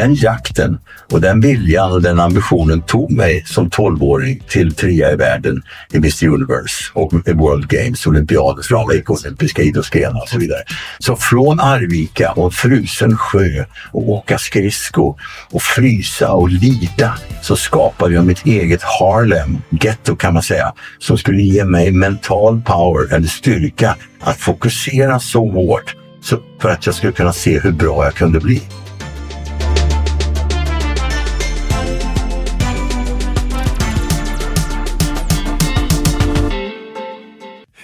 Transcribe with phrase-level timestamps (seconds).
[0.00, 0.78] den jakten
[1.12, 5.62] och den viljan och den ambitionen tog mig som 12-åring till trea i världen
[5.92, 10.62] i Mr Universe och World Games, olympiader, framgång, olympiska idrottsgrenar och så vidare.
[10.98, 15.16] Så från Arvika och frusen sjö och åka skridsko
[15.50, 21.18] och frysa och lida så skapade jag mitt eget Harlem, getto kan man säga, som
[21.18, 26.94] skulle ge mig mental power eller styrka att fokusera så hårt så för att jag
[26.94, 28.62] skulle kunna se hur bra jag kunde bli.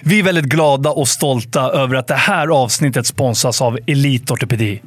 [0.07, 4.81] Vi är väldigt glada och stolta över att det här avsnittet sponsras av Elite Ortopedi.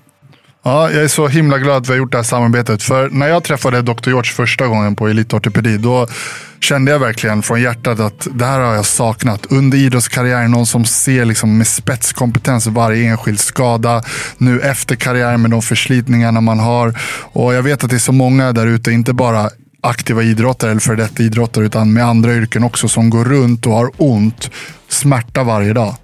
[0.65, 2.83] Ja, jag är så himla glad att vi har gjort det här samarbetet.
[2.83, 4.09] För när jag träffade Dr.
[4.09, 6.07] George första gången på Elitortopedi, då
[6.61, 9.47] kände jag verkligen från hjärtat att det här har jag saknat.
[9.47, 14.03] Under idrottskarriären, någon som ser liksom med spetskompetens varje enskild skada.
[14.39, 16.99] Nu efter karriären med de förslitningarna man har.
[17.33, 20.81] Och jag vet att det är så många där ute, inte bara aktiva idrottare eller
[20.81, 24.51] för detta idrottare, utan med andra yrken också, som går runt och har ont,
[24.89, 25.95] smärta varje dag.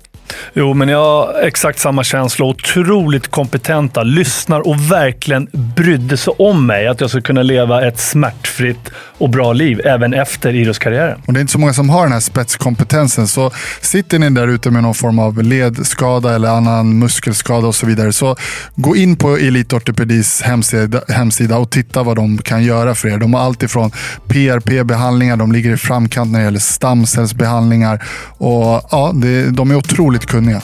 [0.55, 2.47] Jo, men jag har exakt samma känsla.
[2.47, 6.87] Otroligt kompetenta, lyssnar och verkligen brydde sig om mig.
[6.89, 11.23] Att jag ska kunna leva ett smärtfritt och bra liv även efter idrottskarriären.
[11.27, 13.29] Och det är inte så många som har den här spetskompetensen.
[13.29, 17.87] Så sitter ni där ute med någon form av ledskada eller annan muskelskada och så
[17.87, 18.13] vidare.
[18.13, 18.37] Så
[18.75, 23.19] gå in på Elite Ortopedis hemsida, hemsida och titta vad de kan göra för er.
[23.19, 23.91] De har allt ifrån
[24.29, 28.05] PRP-behandlingar, de ligger i framkant när det gäller stamcellsbehandlingar.
[28.39, 30.63] Och ja, det, de är otroligt kunniga.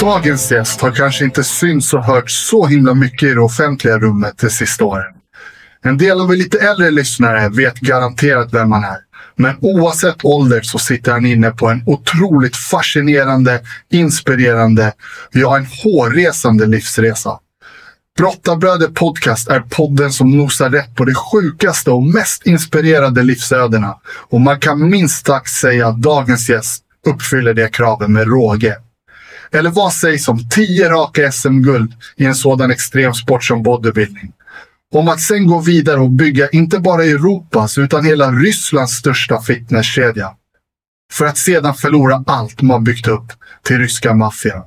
[0.00, 4.38] Dagens gäst har kanske inte synts och hört så himla mycket i det offentliga rummet
[4.38, 5.14] de sista åren.
[5.82, 8.98] En del av er lite äldre lyssnare vet garanterat vem han är.
[9.36, 14.92] Men oavsett ålder så sitter han inne på en otroligt fascinerande, inspirerande,
[15.32, 17.38] ja en hårresande livsresa.
[18.18, 23.98] Brottarbröder Podcast är podden som nosar rätt på de sjukaste och mest inspirerande livsödena.
[24.06, 28.76] Och man kan minst sagt säga att dagens gäst uppfyller de kraven med råge.
[29.52, 34.32] Eller vad sägs om 10 raka SM-guld i en sådan extremsport som bodybuilding?
[34.94, 40.30] Om att sen gå vidare och bygga inte bara Europas utan hela Rysslands största fitnesskedja.
[41.12, 44.62] För att sedan förlora allt man byggt upp till ryska maffian.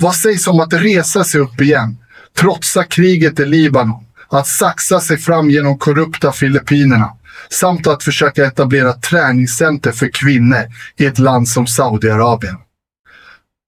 [0.00, 1.96] Vad sägs om att resa sig upp igen,
[2.38, 7.12] trotsa kriget i Libanon, att saxa sig fram genom korrupta Filippinerna
[7.50, 10.62] samt att försöka etablera träningscenter för kvinnor
[10.96, 12.56] i ett land som Saudiarabien.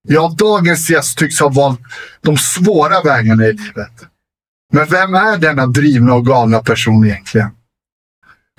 [0.09, 1.81] Ja, dagens gäst tycks ha valt
[2.21, 3.93] de svåra vägarna i livet.
[4.73, 7.51] Men vem är denna drivna och galna person egentligen?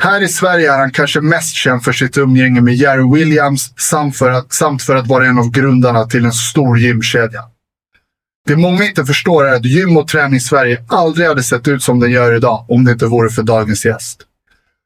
[0.01, 4.17] Här i Sverige är han kanske mest känd för sitt umgänge med Jerry Williams samt
[4.17, 7.43] för, att, samt för att vara en av grundarna till en stor gymkedja.
[8.47, 11.83] Det många inte förstår är att gym och träning i Sverige aldrig hade sett ut
[11.83, 14.19] som den gör idag om det inte vore för dagens gäst.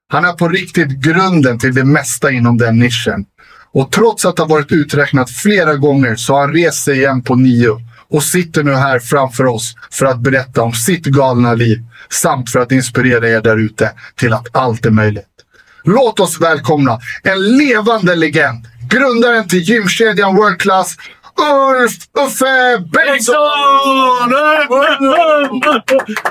[0.07, 3.25] Han är på riktigt grunden till det mesta inom den nischen.
[3.73, 7.35] Och trots att ha varit uträknat flera gånger så har han rest sig igen på
[7.35, 7.77] nio
[8.09, 11.79] och sitter nu här framför oss för att berätta om sitt galna liv
[12.09, 15.25] samt för att inspirera er där ute till att allt är möjligt.
[15.83, 20.95] Låt oss välkomna en levande legend, grundaren till gymkedjan World Class,
[21.41, 21.91] Ulf
[22.25, 23.35] Uffe Bengtsson!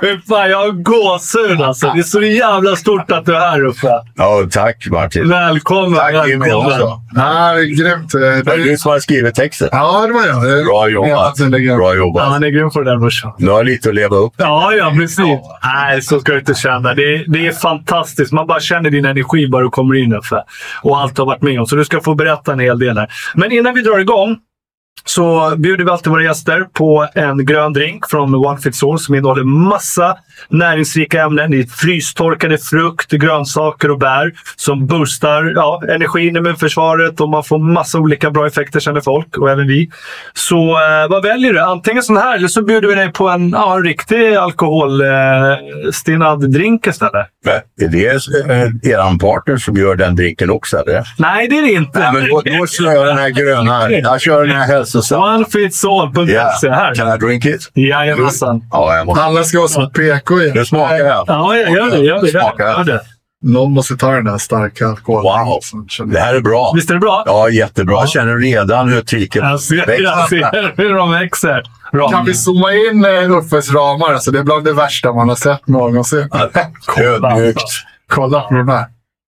[0.00, 1.90] Fy fan, jag har gåshud alltså.
[1.94, 3.88] Det är så jävla stort att du är här Uffe.
[4.16, 5.28] Ja, tack Martin.
[5.28, 5.94] Välkommen.
[5.98, 6.72] Tack Jimmy välkommen.
[6.72, 7.00] också.
[7.14, 8.12] Ja, grymt.
[8.12, 9.68] Det är du som har skrivit texten.
[9.72, 10.64] Ja, det var jag.
[10.66, 11.36] Bra jobbat.
[11.38, 12.28] Bra Ja, jobbat.
[12.28, 13.32] han är grym på det där brorsan.
[13.38, 14.32] Nu har lite att leva upp.
[14.36, 15.38] Ja, ja, precis.
[15.64, 16.94] Nej, så ska du inte känna.
[16.94, 18.32] Det är, det är fantastiskt.
[18.32, 20.42] Man bara känner din energi bara du kommer in Uffe.
[20.82, 21.66] Och allt du har varit med om.
[21.66, 23.08] Så du ska få berätta en hel del här.
[23.34, 24.36] Men innan vi drar igång
[25.04, 29.14] så bjuder vi alltid våra gäster på en grön drink från One Fits All som
[29.14, 30.16] innehåller massa
[30.48, 31.50] näringsrika ämnen.
[31.50, 37.58] Det är frystorkade frukt, grönsaker och bär som boostar ja, energin, immunförsvaret och man får
[37.58, 39.90] massa olika bra effekter känner folk och även vi.
[40.34, 41.60] Så eh, vad väljer du?
[41.60, 46.86] Antingen sån här eller så bjuder vi dig på en, ja, en riktig alkoholstinnad drink
[46.86, 47.26] istället.
[47.44, 47.54] Men
[47.86, 48.12] Är det eh,
[48.92, 50.76] eran partner som gör den drinken också?
[50.76, 51.02] Eller?
[51.18, 51.98] Nej, det är det inte.
[51.98, 53.90] Nej, men då, då kör jag den här gröna.
[53.90, 55.34] Jag kör den här hälsosamma.
[55.36, 56.72] Onefitsall.se Ja.
[56.74, 56.94] här.
[56.94, 57.70] Can I drink it?
[57.74, 58.62] Jajamensan.
[58.70, 59.22] Ja, jag måste.
[59.24, 60.52] Alla ska vara som PK igen.
[60.54, 61.24] Nu smakar jag.
[61.26, 61.98] Ja, gör det.
[61.98, 62.28] Gör det.
[62.28, 62.66] Smakar.
[62.66, 63.00] Gör det.
[63.42, 65.46] Någon måste ta den där starka alkoholen.
[65.46, 66.12] Wow.
[66.12, 66.72] Det här är bra.
[66.74, 67.22] Visst är det bra?
[67.26, 67.96] Ja, jättebra.
[67.96, 71.62] Jag känner redan hur Jag ser, jag ser hur de växer.
[71.92, 72.10] Bra.
[72.10, 74.12] Kan vi zooma in eh, Uffes ramar?
[74.12, 76.28] Alltså, det är bland det värsta man har sett någonsin.
[76.98, 77.62] Ödmjukt.
[78.08, 78.84] Kolla på de här.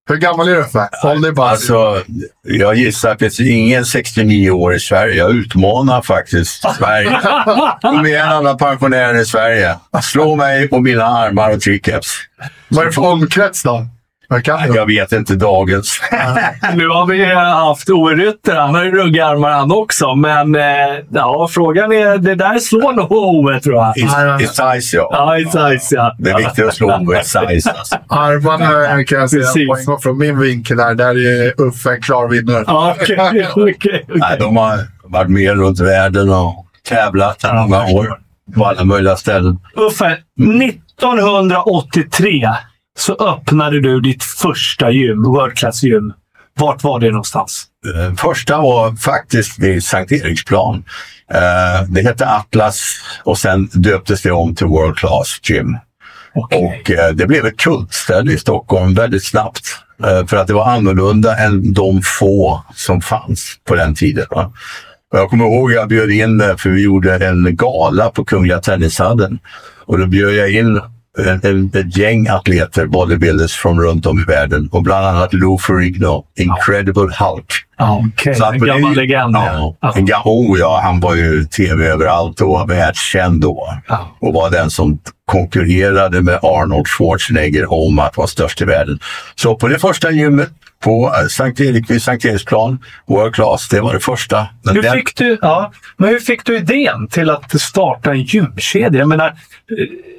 [0.09, 0.89] Hur gammal är du Uffe?
[1.03, 1.51] Håll dig bara.
[1.51, 2.03] Alltså,
[2.43, 5.15] jag gissar att det finns ingen 69 år i Sverige.
[5.15, 7.21] Jag utmanar faktiskt Sverige.
[7.83, 9.77] Kom igen alla pensionärer i Sverige.
[10.03, 12.17] Slå mig på mina armar och triceps.
[12.69, 13.87] Vad är det för omkrets då?
[14.33, 14.77] Du?
[14.77, 16.01] Jag vet inte dagens.
[16.75, 18.57] Nu har vi haft Ove Rytter.
[18.57, 20.15] Han har ju ruggarmar han också.
[20.15, 20.63] Men eh,
[21.11, 22.19] ja, frågan är...
[22.19, 23.99] Det där slår nog Ove, tror jag.
[23.99, 24.01] I,
[24.45, 25.09] i size, ja.
[25.13, 26.17] Ja, i size, ja.
[26.19, 27.71] Det är viktigt att slå Ove i size.
[27.71, 27.97] Alltså.
[28.09, 29.87] Armarna kan jag säga Precis.
[29.87, 30.95] poäng från min vinkel här.
[30.95, 32.65] Där är Uffe en klar vinnare.
[32.67, 33.17] Ja, okej.
[33.21, 34.05] okej, okej.
[34.09, 38.19] Nej, de har varit med runt världen och tävlat i många år.
[38.55, 39.59] På alla möjliga ställen.
[39.77, 42.49] Uffe, 1983
[42.99, 46.13] så öppnade du ditt första gym, World Class gym.
[46.59, 47.65] Vart var det någonstans?
[47.95, 50.85] Eh, Första var faktiskt vid Sankt Eriksplan.
[51.35, 52.95] Eh, Det hette Atlas
[53.25, 55.77] och sen döptes det om till World Class Gym.
[56.35, 56.59] Okej.
[56.83, 59.67] Och eh, det blev ett kultställe i Stockholm väldigt snabbt.
[60.29, 64.27] För att det var annorlunda än de få som fanns på den tiden.
[65.13, 69.39] Jag kommer ihåg jag bjöd in, för vi gjorde en gala på Kungliga Tennishallen.
[69.87, 70.81] Och då bjöd jag in
[71.19, 74.69] en, ett gäng atleter, bodybuilders från runt om i världen.
[74.73, 77.53] Och bland annat Lou Ferrigno, Incredible Hulk.
[77.79, 79.37] Okej, Så en gammal legend.
[79.37, 79.93] Ja, Ja.
[79.97, 83.75] en oh, ja, han var ju tv överallt och var världskänd då.
[83.89, 84.17] Ja.
[84.21, 88.99] Och var den som konkurrerade med Arnold Schwarzenegger om att vara störst i världen.
[89.35, 90.51] Så på det första gymmet
[90.83, 94.47] på eh, Sankt Erik vid Sankt Eriksplan, World Class, det var det första.
[94.65, 98.23] Men Hur den- fick, du, ja, men hur fick du idén till att starta en
[98.23, 98.99] gymkedja?
[98.99, 99.35] Jag menar, eh,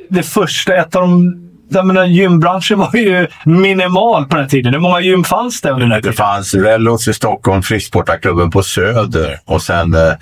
[0.09, 1.39] det första, ett av de...
[1.69, 4.73] Jag menar, gymbranschen var ju minimal på den tiden.
[4.73, 6.15] Hur många gym fanns det under den här Det tiden?
[6.17, 10.13] fanns Rellos i Stockholm, Frisksportarklubben på Söder och sen eh,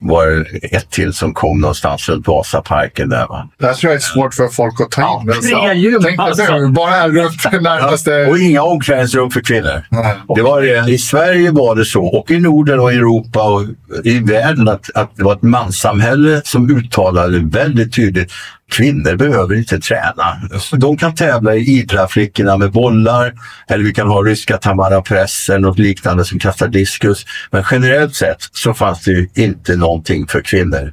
[0.00, 3.26] var det ett till som kom någonstans runt Vasaparken där.
[3.26, 3.48] Va?
[3.58, 5.32] Det här tror jag är svårt för folk att ta in.
[5.50, 6.52] Ja, tre gym, Tänk alltså.
[6.52, 8.26] det, bara runt närmaste.
[8.26, 9.82] Och inga omklädningsrum för kvinnor.
[9.90, 10.16] Nej.
[10.36, 10.92] Det var det.
[10.92, 13.62] I Sverige var det så, och i Norden och i Europa och
[14.04, 18.32] i världen, att, att det var ett manssamhälle som uttalade väldigt tydligt
[18.70, 20.40] Kvinnor behöver inte träna.
[20.72, 23.32] De kan tävla i idrottsflickorna med bollar
[23.68, 27.26] eller vi kan ha ryska Tamara Press eller något liknande som kastar diskus.
[27.50, 30.92] Men generellt sett så fanns det ju inte någonting för kvinnor.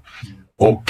[0.60, 0.84] Och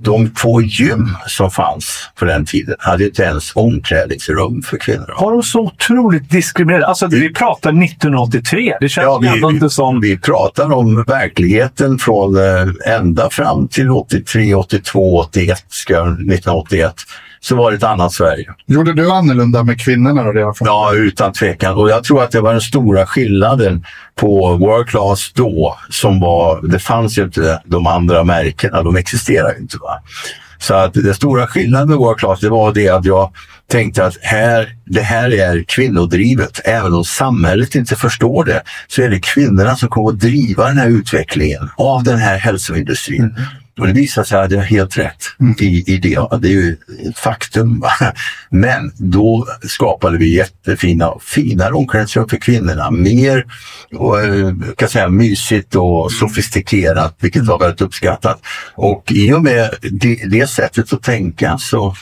[0.00, 5.14] de få gym som fanns på den tiden hade inte ens omklädningsrum för kvinnor.
[5.16, 6.84] Har de så otroligt diskriminerat?
[6.88, 8.76] Alltså, vi pratar 1983.
[8.80, 10.00] Det känns Ja, vi, ändå inte som...
[10.00, 16.94] vi pratar om verkligheten från eh, ända fram till 83, 82, 81, ska jag- 1981.
[17.44, 18.54] Så var det ett annat Sverige.
[18.66, 21.76] Gjorde du annorlunda med kvinnorna då redan från Ja, utan tvekan.
[21.76, 25.78] Och jag tror att det var den stora skillnaden på World Class då.
[25.90, 29.76] Som var, det fanns ju inte de andra märkena, de existerar ju inte.
[29.78, 30.02] Va?
[30.58, 33.32] Så att den stora skillnaden med World Class det var det att jag
[33.70, 36.60] tänkte att här, det här är kvinnodrivet.
[36.64, 40.78] Även om samhället inte förstår det så är det kvinnorna som kommer att driva den
[40.78, 43.34] här utvecklingen av den här hälsoindustrin.
[43.78, 45.24] Och det visade sig att jag har helt rätt
[45.60, 46.38] i, i det.
[46.40, 46.76] Det är ju
[47.08, 47.80] ett faktum.
[47.80, 47.90] Va?
[48.50, 52.90] Men då skapade vi jättefina, finare omklädningsrum för kvinnorna.
[52.90, 53.44] Mer
[53.94, 58.40] och, eh, kan säga, mysigt och sofistikerat, vilket var väldigt uppskattat.
[58.74, 61.94] Och i och med det, det sättet att tänka så,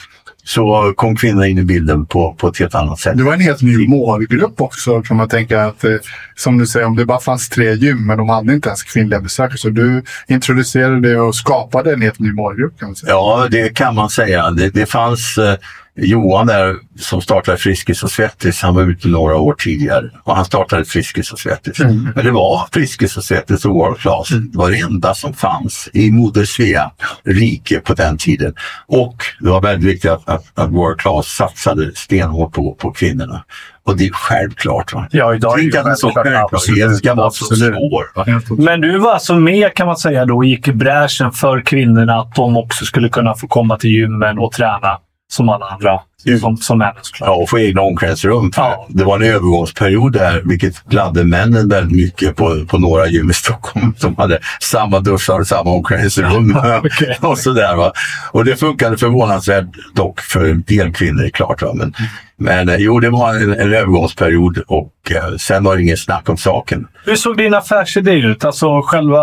[0.44, 3.16] så kom kvinnorna in i bilden på, på ett helt annat sätt.
[3.16, 5.64] Det var en helt ny målgrupp också kan man tänka.
[5.64, 5.94] att eh,
[6.36, 9.20] Som du säger, om det bara fanns tre gym men de hade inte ens kvinnliga
[9.20, 9.58] besökare.
[9.58, 13.12] Så du introducerade det och skapade en helt ny målgrupp kan man säga.
[13.12, 14.50] Ja, det kan man säga.
[14.50, 15.54] Det, det fanns eh,
[15.96, 18.62] Johan där som startade Friskis och Svettis.
[18.62, 21.78] Han var ute några år tidigare och han startade Friskis och Svettis.
[22.14, 24.28] Men det var Friskis och Svettis och World Class.
[24.28, 26.90] Det var det enda som fanns i Moder Svea
[27.24, 28.54] rike på den tiden.
[28.86, 33.44] Och det var väldigt viktigt att, att, att World Class satsade stenhårt på, på kvinnorna.
[33.84, 34.92] Och det är självklart.
[34.92, 35.08] Va?
[35.10, 37.74] Ja, idag är det Tänk att en sån självklarhet ska vara så Absolut.
[37.74, 38.04] svår.
[38.14, 38.40] Va?
[38.58, 42.34] Men du var alltså med kan man säga då gick i bräschen för kvinnorna att
[42.34, 44.98] de också skulle kunna få komma till gymmen och träna
[45.32, 46.00] som alla andra.
[46.26, 46.38] Mm.
[46.38, 47.28] Som, som män såklart.
[47.28, 48.52] Ja, och få egna omklädningsrum.
[48.56, 48.86] Ja.
[48.88, 53.34] Det var en övergångsperiod där, vilket gladde männen väldigt mycket på, på några gym i
[53.34, 53.94] Stockholm.
[53.98, 56.56] som hade samma duschar och samma omklädningsrum.
[56.84, 57.18] Okej.
[57.20, 57.92] och sådär, va?
[58.32, 61.62] Och det funkade förvånansvärt dock för en del kvinnor, klart.
[61.62, 61.72] Va?
[61.74, 61.94] Men,
[62.36, 66.28] men eh, jo, det var en, en övergångsperiod och eh, sen var det ingen snack
[66.28, 66.86] om saken.
[67.04, 68.44] Hur såg din affärsidé ut?
[68.44, 69.20] Alltså själva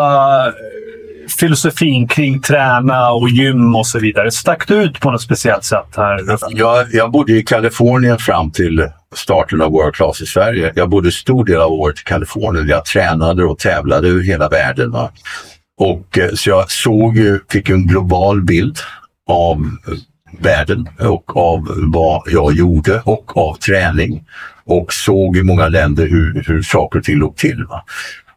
[0.47, 0.53] eh,
[1.29, 4.31] filosofin kring träna och gym och så vidare.
[4.31, 6.38] Stack du ut på något speciellt sätt här?
[6.50, 10.74] Jag, jag bodde i Kalifornien fram till starten av World Class i Sverige.
[10.75, 12.67] Jag bodde stor del av året i Kalifornien.
[12.67, 14.91] Jag tränade och tävlade över hela världen.
[14.91, 15.12] Va?
[15.79, 18.77] Och, eh, så jag såg ju, fick en global bild
[19.27, 19.93] av eh,
[20.39, 24.24] världen och av vad jag gjorde och av träning.
[24.65, 27.65] Och såg i många länder hur, hur saker och ting låg till.
[27.69, 27.83] Va?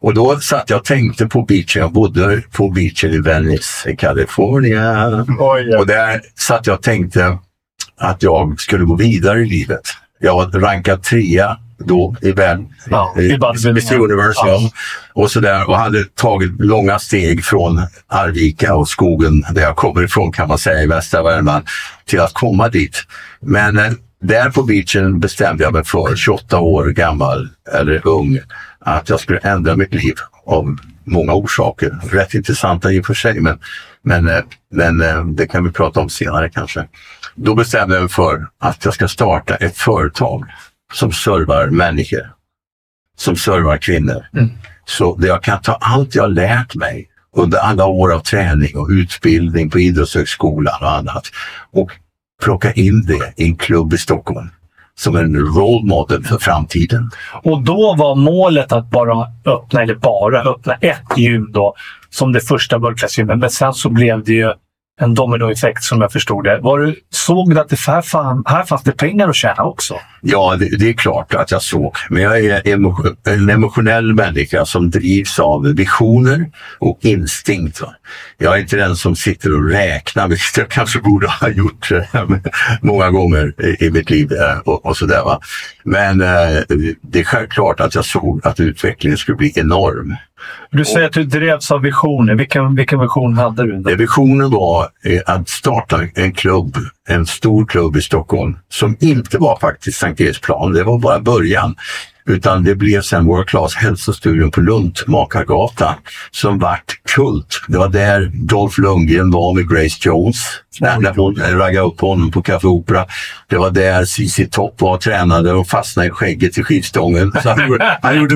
[0.03, 1.81] Och då satt jag och tänkte på beachen.
[1.81, 5.39] Jag bodde på beachen i Venice i Kalifornien.
[5.79, 7.37] Och där satt jag och tänkte
[7.97, 9.81] att jag skulle gå vidare i livet.
[10.19, 12.73] Jag var rankad trea då i världen.
[12.89, 13.71] Ja, i.
[13.73, 14.39] Miss Universe.
[14.45, 14.71] Ja.
[15.13, 15.69] Och sådär.
[15.69, 20.57] Och hade tagit långa steg från Arvika och skogen där jag kommer ifrån kan man
[20.57, 21.65] säga i västra Värmland
[22.05, 23.03] till att komma dit.
[23.41, 23.91] Men eh,
[24.23, 28.39] där på beachen bestämde jag mig för, 28 år gammal eller ung,
[28.85, 31.99] att jag skulle ändra mitt liv av många orsaker.
[32.11, 33.59] Rätt intressanta i och för sig, men,
[34.01, 36.87] men, eh, men eh, det kan vi prata om senare kanske.
[37.35, 40.45] Då bestämde jag mig för att jag ska starta ett företag
[40.93, 42.33] som servar människor.
[43.17, 44.25] Som servar kvinnor.
[44.85, 48.89] Så där jag kan ta allt jag lärt mig under alla år av träning och
[48.89, 51.23] utbildning på Idrottshögskolan och annat
[51.71, 51.91] och
[52.43, 54.49] plocka in det i en klubb i Stockholm
[54.95, 57.11] som en role model för framtiden.
[57.43, 61.75] Och då var målet att bara öppna, eller bara öppna ett gym då,
[62.09, 63.37] som det första worldclass-gymmet.
[63.37, 64.53] Men sen så blev det ju
[65.01, 66.59] en dominoeffekt som jag förstod det.
[66.59, 69.99] Var du, såg du att det här, fan, här fanns det pengar att tjäna också?
[70.21, 71.95] Ja, det, det är klart att jag såg.
[72.09, 72.67] Men jag är
[73.27, 77.81] en emotionell människa som drivs av visioner och instinkt.
[77.81, 77.95] Va?
[78.37, 82.29] Jag är inte den som sitter och räknar, vilket jag kanske borde ha gjort eh,
[82.81, 85.23] många gånger i, i mitt liv eh, och, och sådär.
[85.23, 85.39] Va?
[85.83, 86.61] Men eh,
[87.01, 90.15] det är självklart att jag såg att utvecklingen skulle bli enorm.
[90.71, 92.35] Du säger att du drevs av visioner.
[92.35, 93.77] Vilken, vilken vision hade du?
[93.79, 93.89] Då?
[93.89, 96.75] Eh, Visionen var eh, att starta en klubb,
[97.09, 101.75] en stor klubb i Stockholm som inte var faktiskt Sankt Eriksplan, det var bara början.
[102.25, 105.93] Utan det blev sen World Class hälsostudion på Luntmakargatan
[106.31, 107.61] som vart kult.
[107.67, 110.35] Det var där Dolph Lundgren var med Grace Jones.
[110.79, 113.05] När hon raggade upp honom på Café Opera.
[113.47, 117.31] Det var där CC Topp var och tränade och fastnade i skägget i skivstången.
[117.43, 118.35] Så han, gjorde, han gjorde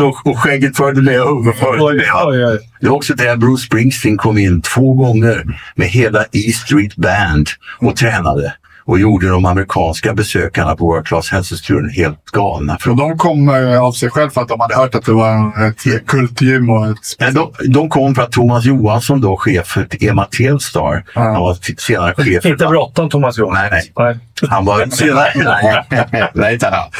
[0.00, 4.62] och, och skägget följde med och huvudet det var också där Bruce Springsteen kom in
[4.62, 5.44] två gånger
[5.74, 7.48] med hela E Street Band
[7.80, 8.52] och tränade
[8.84, 12.78] och gjorde de amerikanska besökarna på World Class hälsostudion helt galna.
[12.86, 13.48] Och de kom
[13.80, 17.34] av sig själv för att de hade hört att det var ett kultgym och ett...
[17.34, 21.20] De, de kom för att Thomas Johansson, då chef för Ema Telstar, Ja.
[21.20, 22.48] han var senare chef för...
[22.50, 23.68] Inte bråttom, Thomas Johansson.
[23.72, 24.18] Nej, nej.
[24.48, 25.84] Han var senare...
[26.12, 26.90] nej, nej, inte han.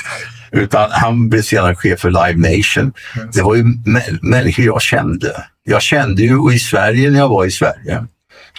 [0.53, 2.93] Utan han blev senare chef för Live Nation.
[3.33, 5.45] Det var ju mä- människor jag kände.
[5.65, 8.05] Jag kände ju i Sverige när jag var i Sverige.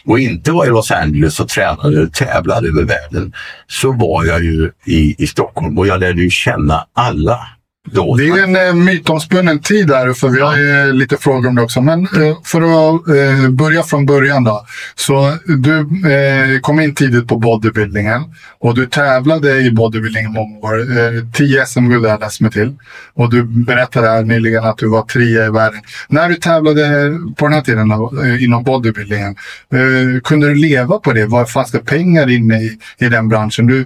[0.05, 3.33] Och inte var i Los Angeles och tränade och tävlade över världen.
[3.67, 5.77] Så var jag ju i, i Stockholm.
[5.77, 7.39] Och jag lärde ju känna alla
[7.89, 8.15] då.
[8.15, 11.61] Det är en eh, mytomspunnen tid där, för vi har ju lite frågor om det
[11.61, 11.81] också.
[11.81, 14.65] Men eh, för att eh, börja från början då.
[14.95, 15.79] Så du
[16.11, 18.21] eh, kom in tidigt på bodybuildingen
[18.59, 20.79] och du tävlade i bodybuilding i många år.
[20.79, 22.75] Eh, 10 SM-guld har jag läst mig till.
[23.13, 25.81] Och du berättade här nyligen att du var trea i världen.
[26.07, 29.35] När du tävlade på den här tiden då, eh, inom bodybuildingen,
[29.73, 31.25] eh, kunde du leva på det?
[31.25, 33.67] Var fanns det pengar inne i, i den branschen?
[33.67, 33.85] Du, eh,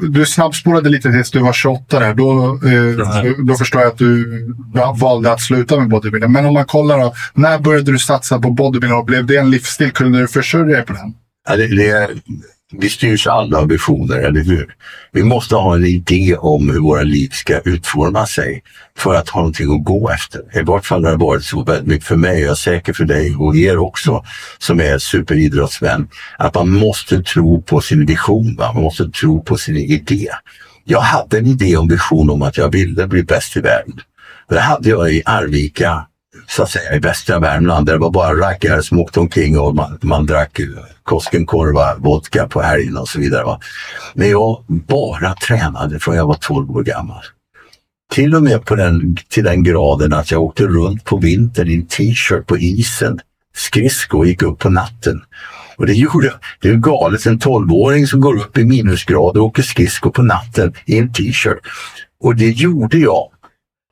[0.00, 2.14] du snabbspolade lite tills du var 28 där.
[2.14, 4.46] Då, eh, då, förstår jag att du
[5.00, 6.32] valde att sluta med bodybuilding.
[6.32, 9.50] Men om man kollar då, när började du satsa på bodybuilding och blev det en
[9.50, 9.90] livsstil?
[9.90, 11.14] Kunde du försörja dig på den?
[11.48, 12.08] Ja, det, det,
[12.72, 14.74] vi styrs alla av visioner, eller hur?
[15.12, 18.62] Vi måste ha en idé om hur våra liv ska utforma sig
[18.98, 20.58] för att ha någonting att gå efter.
[20.58, 23.04] I vart fall har det varit så väldigt mycket för mig, jag är säker för
[23.04, 24.24] dig och er också
[24.58, 28.72] som är superidrottsmän, att man måste tro på sin vision, va?
[28.74, 30.28] man måste tro på sin idé.
[30.84, 34.00] Jag hade en idé om vision om att jag ville bli bäst i världen.
[34.48, 36.06] Det hade jag i Arvika
[36.46, 39.74] så att säga, i västra Värmland där det var bara rackare som åkte omkring och
[39.74, 40.66] man, man drack eh,
[41.02, 43.44] Koskenkorva, vodka på helgen och så vidare.
[43.44, 43.60] Va?
[44.14, 47.22] Men jag bara tränade från jag var 12 år gammal.
[48.12, 51.74] Till och med på den, till den graden att jag åkte runt på vintern i
[51.74, 53.20] en t-shirt på isen,
[53.56, 55.22] skridsko och gick upp på natten.
[55.76, 56.34] Och det gjorde.
[56.60, 60.22] Det är ju galet, en 12-åring som går upp i minusgrader och åker skridsko på
[60.22, 61.58] natten i en t-shirt.
[62.20, 63.28] Och det gjorde jag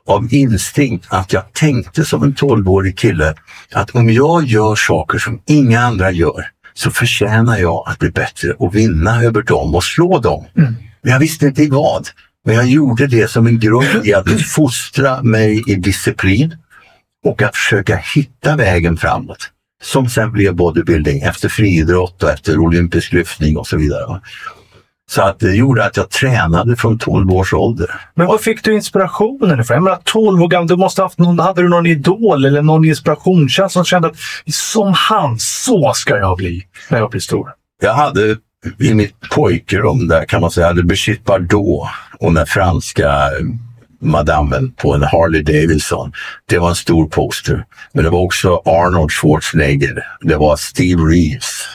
[0.06, 3.35] av instinkt att jag tänkte som en 12-årig kille
[3.73, 8.52] att om jag gör saker som inga andra gör så förtjänar jag att bli bättre
[8.52, 10.44] och vinna över dem och slå dem.
[11.02, 12.09] Men jag visste inte i vad.
[12.44, 16.56] Men jag gjorde det som en grund i att fostra mig i disciplin
[17.25, 19.50] och att försöka hitta vägen framåt.
[19.82, 24.21] Som sen blev bodybuilding efter friidrott och efter olympisk lyftning och så vidare.
[25.14, 27.90] Så att det gjorde att jag tränade från 12 års ålder.
[28.14, 29.75] Men var fick du inspirationen ifrån?
[29.75, 32.62] Jag menar 12 år gammal, du måste ha haft någon, hade du någon idol eller
[32.62, 34.16] någon inspirationskänsla som kände att
[34.52, 37.50] som han, så ska jag bli när jag blir stor?
[37.83, 38.37] Jag hade
[38.78, 41.88] i mitt pojkrum där kan man säga, hade Brigitte Bardot
[42.19, 43.12] och den franska
[44.00, 46.12] madammen på en Harley Davidson.
[46.49, 47.64] Det var en stor poster.
[47.92, 50.07] Men det var också Arnold Schwarzenegger.
[50.21, 51.69] Det var Steve Reeves.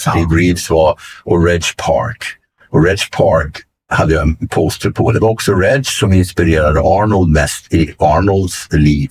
[0.00, 2.37] Steve Reeves var och Reg Park.
[2.70, 5.12] Och Reg Park hade jag en poster på.
[5.12, 9.10] Det var också Reg som inspirerade Arnold mest i Arnolds liv.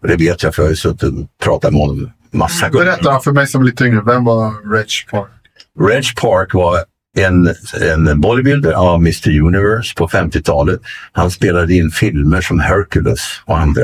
[0.00, 2.84] Och det vet jag för jag har suttit och pratat med honom massa gånger.
[2.84, 5.28] Berätta för mig som är lite yngre, vem var Reg Park?
[5.80, 6.78] Reg Park var
[7.16, 10.80] en, en bodybuilder av Mr Universe på 50-talet.
[11.12, 13.82] Han spelade in filmer som Hercules och andra.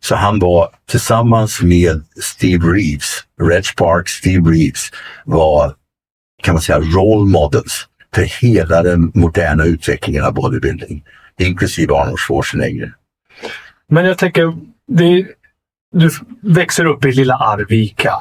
[0.00, 4.90] Så han var tillsammans med Steve Reeves, Reg Park, Steve Reeves
[5.24, 5.74] var
[6.42, 11.04] kan man säga role models för hela den moderna utvecklingen av bodybuilding,
[11.38, 12.94] inklusive Arnold Schwarzenegger.
[13.88, 14.54] Men jag tänker,
[14.88, 15.26] det,
[15.92, 16.10] du
[16.42, 18.12] växer upp i lilla Arvika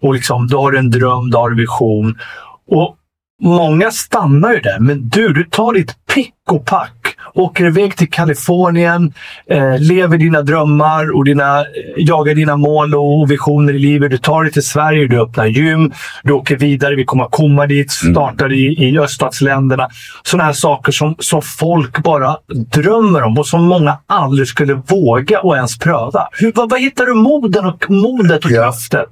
[0.00, 2.18] och liksom, du har en dröm, du har en vision.
[2.66, 2.97] Och
[3.42, 8.10] Många stannar ju där, men du, du tar ditt pick och pack, åker iväg till
[8.10, 9.12] Kalifornien,
[9.50, 11.64] eh, lever dina drömmar och dina, eh,
[11.96, 14.10] jagar dina mål och visioner i livet.
[14.10, 15.92] Du tar dig till Sverige, du öppnar gym,
[16.22, 18.14] du åker vidare, vi kommer att komma dit, mm.
[18.14, 19.88] startar i, i öststatsländerna.
[20.22, 22.36] Sådana här saker som, som folk bara
[22.74, 26.28] drömmer om och som många aldrig skulle våga och ens pröva.
[26.32, 29.04] Hur, vad, vad hittar du moden och, modet och kraften?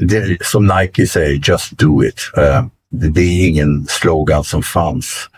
[0.00, 2.30] Det, som Nike säger, just do it.
[2.38, 5.28] Uh det är ingen slogan som fanns.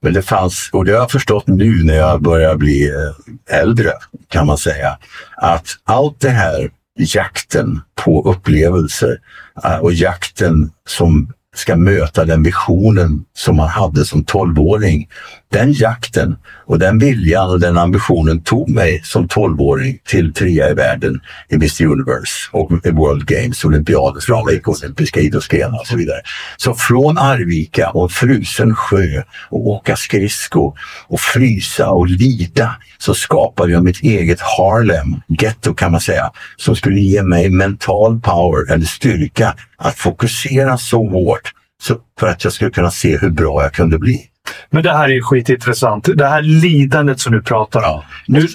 [0.00, 3.90] Men det fanns, och det har jag förstått nu när jag börjar bli eh, äldre,
[4.28, 4.98] kan man säga,
[5.36, 9.18] att allt det här jakten på upplevelser
[9.64, 15.08] eh, och jakten som ska möta den visionen som man hade som tolvåring.
[15.52, 20.74] Den jakten och den viljan och den ambitionen tog mig som tolvåring till trea i
[20.74, 26.20] världen i Mr Universe och World Games, olympiaden, framgick olympiska idrottsgrenar och så vidare.
[26.56, 30.74] Så från Arvika och frusen sjö och åka skridsko
[31.08, 36.76] och frysa och lida så skapade jag mitt eget Harlem, getto kan man säga, som
[36.76, 42.52] skulle ge mig mental power eller styrka att fokusera så hårt så för att jag
[42.52, 44.31] skulle kunna se hur bra jag kunde bli.
[44.70, 46.08] Men det här är skitintressant.
[46.14, 47.84] Det här lidandet som du pratar om.
[47.84, 48.04] Ja.
[48.26, 48.46] Nu,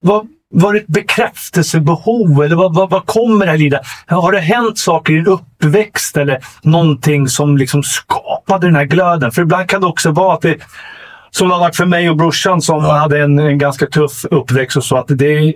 [0.00, 3.88] vad, var det ett bekräftelsebehov eller vad, vad, vad kommer det här lidandet?
[4.06, 9.32] Har det hänt saker i din uppväxt eller någonting som liksom skapade den här glöden?
[9.32, 10.56] För ibland kan det också vara att det
[11.30, 12.92] som det har varit för mig och brorsan som ja.
[12.92, 15.54] hade en, en ganska tuff uppväxt och så att det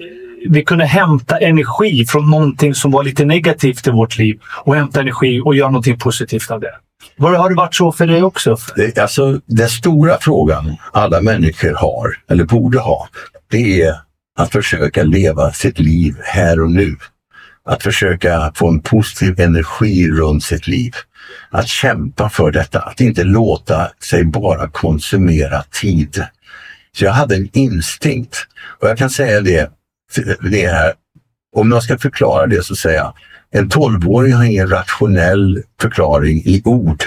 [0.48, 5.00] vi kunde hämta energi från någonting som var lite negativt i vårt liv och hämta
[5.00, 6.72] energi och göra någonting positivt av det.
[7.16, 8.56] Var, har det varit så för dig också?
[8.76, 13.08] Det, alltså, den stora frågan alla människor har, eller borde ha,
[13.50, 13.94] det är
[14.38, 16.96] att försöka leva sitt liv här och nu.
[17.64, 20.94] Att försöka få en positiv energi runt sitt liv.
[21.50, 26.26] Att kämpa för detta, att inte låta sig bara konsumera tid.
[26.96, 28.46] Så jag hade en instinkt
[28.80, 29.70] och jag kan säga det,
[30.50, 30.92] det här,
[31.56, 33.14] om jag ska förklara det så säger jag,
[33.52, 37.02] en tolvåring har ingen rationell förklaring i ord.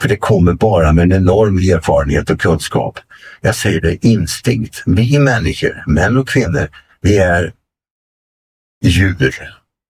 [0.00, 2.98] För det kommer bara med en enorm erfarenhet och kunskap.
[3.40, 4.82] Jag säger det instinkt.
[4.86, 6.68] Vi människor, män och kvinnor,
[7.00, 7.52] vi är
[8.84, 9.34] djur,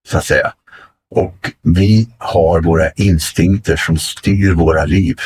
[0.09, 0.53] så att säga.
[1.11, 5.17] Och vi har våra instinkter som styr våra liv.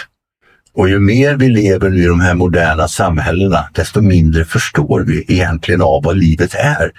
[0.75, 5.83] Och ju mer vi lever i de här moderna samhällena, desto mindre förstår vi egentligen
[5.83, 6.93] av vad livet är.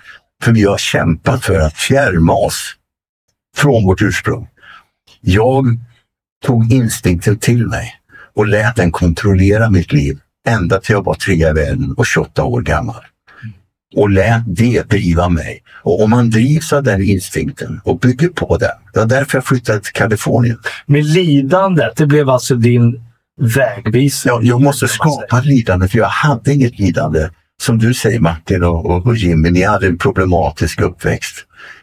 [0.43, 2.75] För vi har kämpat för att fjärma oss
[3.55, 4.47] från vårt ursprung.
[5.21, 5.65] Jag
[6.45, 7.95] tog instinkten till mig
[8.35, 12.43] och lät den kontrollera mitt liv ända till jag var tre i världen och 28
[12.43, 13.03] år gammal.
[13.95, 15.63] Och lät det driva mig.
[15.83, 19.45] Och om man drivs av den instinkten och bygger på den, det var därför jag
[19.45, 20.57] flyttade till Kalifornien.
[20.85, 23.01] Men lidandet, det blev alltså din
[23.41, 24.33] vägvisare?
[24.33, 27.29] Ja, jag måste skapa lidande för jag hade inget lidande.
[27.63, 31.35] Som du säger Martin och, och Jimmy, ni hade en problematisk uppväxt.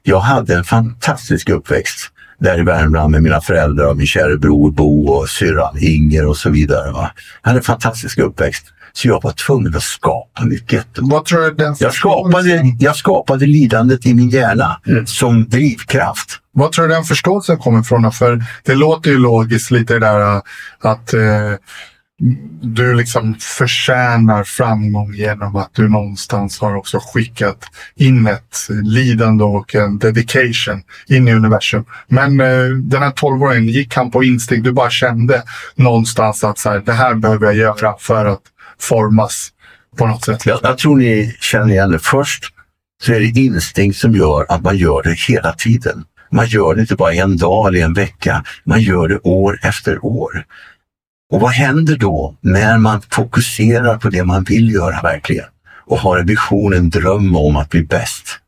[0.02, 4.70] Jag hade en fantastisk uppväxt där i Värmland med mina föräldrar och min kära bror
[4.70, 6.92] Bo och syrran Inger och så vidare.
[6.92, 7.10] Va?
[7.42, 8.66] Jag hade en fantastisk uppväxt.
[8.92, 11.02] Så jag var tvungen att skapa getto.
[11.10, 15.06] Vad tror du den jag, skapade, jag skapade lidandet i min hjärna mm.
[15.06, 16.38] som drivkraft.
[16.52, 18.12] Vad tror du den förståelsen kommer ifrån?
[18.12, 20.42] För det låter ju logiskt lite det där
[20.80, 21.20] att eh,
[22.62, 27.64] du liksom förtjänar framgång genom att du någonstans har också skickat
[27.96, 31.84] in ett lidande och en dedication in i universum.
[32.08, 34.64] Men eh, den här tolvåringen, gick han på instinkt?
[34.64, 35.42] Du bara kände
[35.74, 38.42] någonstans att så här, det här behöver jag göra för att
[38.78, 39.48] formas
[39.96, 40.46] på något sätt.
[40.46, 41.98] Jag, jag tror ni känner igen det.
[41.98, 42.44] Först
[43.02, 46.04] så är det instinkt som gör att man gör det hela tiden.
[46.32, 50.04] Man gör det inte bara en dag eller en vecka, man gör det år efter
[50.04, 50.44] år.
[51.30, 55.46] Och vad händer då när man fokuserar på det man vill göra verkligen
[55.86, 58.40] och har en vision, en dröm om att bli bäst?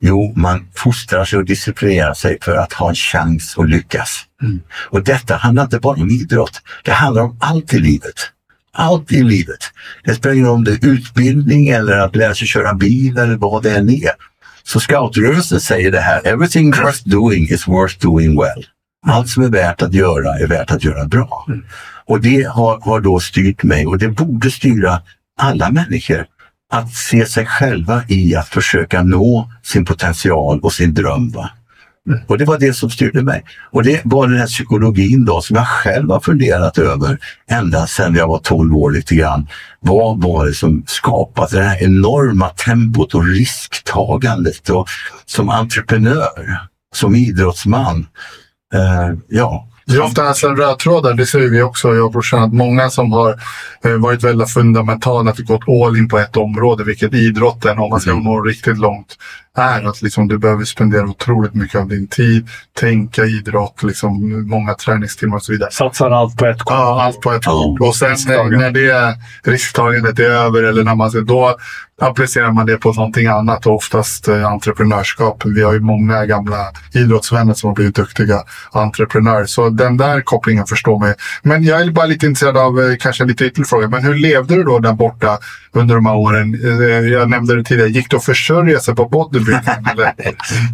[0.00, 4.24] Jo, man fostrar sig och disciplinerar sig för att ha en chans att lyckas.
[4.42, 4.60] Mm.
[4.90, 8.30] Och detta handlar inte bara om idrott, det handlar om allt i livet.
[8.72, 9.70] Allt i livet.
[10.04, 13.36] Det spelar ingen roll om det är utbildning eller att lära sig köra bil eller
[13.36, 14.10] vad det än är.
[14.62, 18.66] Så scoutrörelsen säger det här, everything worth doing is worth doing well.
[19.06, 21.44] Allt som är värt att göra är värt att göra bra.
[21.48, 21.64] Mm.
[22.06, 25.02] Och det har, har då styrt mig och det borde styra
[25.40, 26.26] alla människor
[26.72, 31.30] att se sig själva i att försöka nå sin potential och sin dröm.
[31.30, 31.50] Va?
[32.08, 32.20] Mm.
[32.26, 33.44] Och det var det som styrde mig.
[33.70, 37.18] Och det var den här psykologin då som jag själv har funderat över
[37.50, 39.48] ända sedan jag var 12 år lite grann.
[39.80, 44.88] Vad var det som skapade det här enorma tempot och risktagandet och
[45.24, 46.60] som entreprenör,
[46.94, 48.06] som idrottsman.
[48.74, 52.12] Uh, ja, det är ofta en röd tråd där, det ser vi också, jag och
[52.12, 53.40] brorsan, att många som har
[53.84, 58.00] eh, varit väldigt fundamentala, att gått all in på ett område, vilket idrotten, om man
[58.00, 58.24] ska mm.
[58.24, 59.16] nå riktigt långt,
[59.56, 64.74] är att liksom, du behöver spendera otroligt mycket av din tid, tänka idrott, liksom, många
[64.74, 65.70] träningstimmar och så vidare.
[65.70, 66.74] Satsar allt på ett kort.
[66.74, 67.80] Ja, allt på ett kort.
[67.80, 69.18] Och sen när det
[69.50, 71.56] risktagandet är över eller när man då
[72.00, 75.42] applicerar man det på någonting annat och oftast eh, entreprenörskap.
[75.44, 78.42] Vi har ju många gamla idrottsvänner som har blivit duktiga
[78.72, 79.46] entreprenörer.
[79.46, 81.14] Så den där kopplingen förstår mig.
[81.42, 84.54] Men jag är bara lite intresserad av, eh, kanske lite ytterligare fråga, men hur levde
[84.54, 85.38] du då där borta
[85.72, 86.60] under de här åren?
[86.64, 89.45] Eh, jag nämnde det tidigare, gick det att försörja sig på bodybuilding?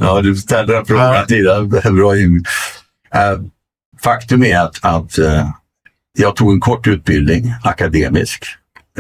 [0.01, 1.91] Ja, du ställde den frågan tidigare.
[1.93, 2.45] Bra in.
[3.15, 3.45] Uh,
[4.03, 5.51] faktum är att, att uh,
[6.19, 8.45] jag tog en kort utbildning, akademisk,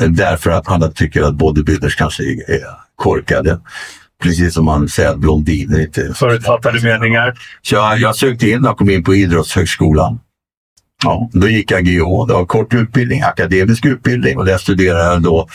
[0.08, 2.60] därför att alla tycker att bodybuilders kanske är
[2.96, 3.60] korkade.
[4.22, 6.14] Precis som man säger att blondiner inte...
[6.14, 7.34] Förutfattade meningar.
[7.62, 10.20] Så jag, jag sökte in och kom in på Idrottshögskolan.
[11.04, 15.22] Ja, då gick jag GH, det var kort utbildning, akademisk utbildning och där studerade jag
[15.22, 15.48] då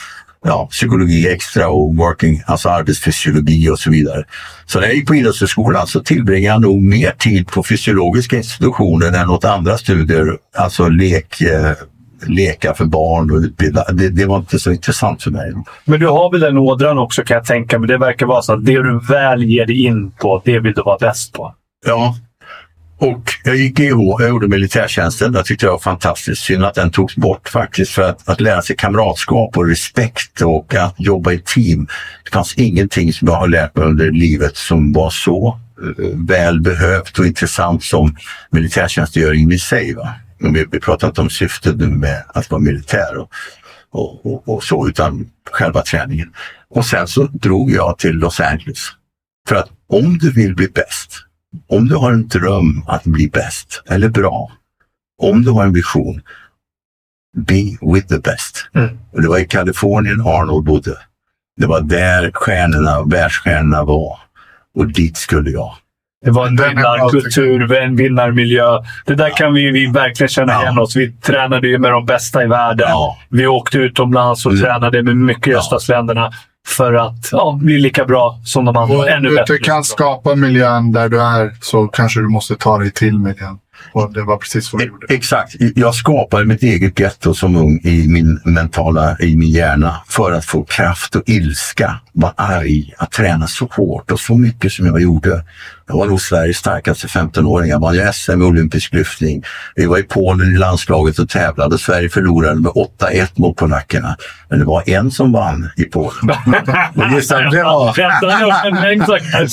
[0.43, 4.23] ja, psykologi extra och working, alltså arbetsfysiologi och så vidare.
[4.65, 9.21] Så när jag gick på Idrottshögskolan så tillbringade jag nog mer tid på fysiologiska institutioner
[9.21, 11.71] än åt andra studier, alltså lek, eh,
[12.27, 13.85] leka för barn och utbilda.
[13.91, 15.53] Det, det, var inte så intressant för mig.
[15.85, 17.87] Men du har väl den ådran också kan jag tänka mig.
[17.87, 20.81] Det verkar vara så att det du väl ger dig in på, det vill du
[20.81, 21.53] vara bäst på.
[21.85, 22.15] Ja,
[22.99, 25.31] och jag gick GH, jag gjorde militärtjänsten.
[25.31, 26.43] Det tyckte jag var fantastiskt.
[26.43, 27.91] Synd att den togs bort faktiskt.
[27.91, 31.87] För att, att lära sig kamratskap och respekt och att jobba i team.
[32.23, 36.27] Det fanns ingenting som jag har lärt mig under livet som var så eh, uh,
[36.27, 38.15] väl behövt och intressant som
[38.51, 39.93] militärtjänstgöringen i sig.
[39.93, 40.13] Va?
[40.39, 43.29] Vi, vi pratar inte om syftet med att vara militär och,
[43.91, 46.33] och, och, och, så, utan själva träningen.
[46.69, 48.79] Och sen så drog jag till Los Angeles.
[49.47, 51.26] För att om du vill bli bäst,
[51.69, 54.51] om du har en dröm att bli bäst eller bra,
[55.21, 56.21] om du har en vision,
[57.37, 58.69] be with the best.
[58.75, 58.97] Mm.
[59.11, 60.97] Och det var i Kalifornien Arnold bodde.
[61.57, 64.19] Det var där stjärnorna, världsstjärnorna var.
[64.75, 65.75] Och dit skulle jag.
[66.25, 68.83] Det var en vinnarkultur, en vinnarmiljö.
[69.05, 70.61] Det där kan vi, vi verkligen känna ja.
[70.61, 70.95] igen oss.
[70.95, 72.87] Vi tränade ju med de bästa i världen.
[72.89, 73.17] Ja.
[73.29, 74.63] Vi åkte utomlands och mm.
[74.63, 75.75] tränade med mycket i ja.
[75.75, 76.31] östländerna
[76.67, 78.97] för att ja, bli lika bra som de andra.
[78.97, 82.91] Om du inte kan skapa miljön där du är så kanske du måste ta dig
[82.91, 83.59] till miljön.
[83.91, 85.07] Och det var precis vad du gjorde.
[85.09, 85.55] Exakt.
[85.75, 90.45] Jag skapade mitt eget getto som ung i min mentala, i min hjärna för att
[90.45, 95.01] få kraft och ilska, vara arg, att träna så hårt och så mycket som jag
[95.01, 95.43] gjorde.
[95.87, 97.69] Jag var nog Sveriges starkaste 15-åring.
[97.69, 99.43] Jag vann SM i olympisk lyftning.
[99.75, 101.77] Vi var i Polen i landslaget och tävlade.
[101.77, 104.15] Sverige förlorade med 8-1 mot polackerna.
[104.49, 106.11] Men det var en som vann i Polen.
[106.95, 107.93] och gissa det var...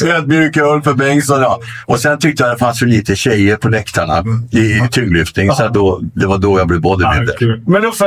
[0.02, 1.60] Ödmjuk för Bengtsson, ja.
[1.86, 5.52] Och sen tyckte jag det fanns för lite tjejer på läktarna i tyngdlyftning.
[5.52, 7.70] Så då, det var då jag blev bodybuilder.
[7.70, 8.04] Men Uffe,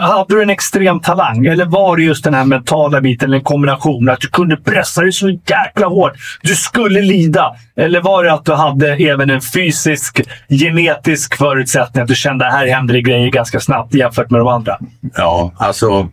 [0.00, 1.46] hade du en extrem talang?
[1.46, 3.77] Eller var det just den här mentala biten, en kombination?
[4.12, 6.12] Att du kunde pressa dig så jäkla hårt.
[6.42, 7.56] Du skulle lida.
[7.76, 12.02] Eller var det att du hade även en fysisk, genetisk förutsättning?
[12.02, 14.78] Att du kände att här händer det grejer ganska snabbt jämfört med de andra?
[15.16, 16.08] Ja, alltså...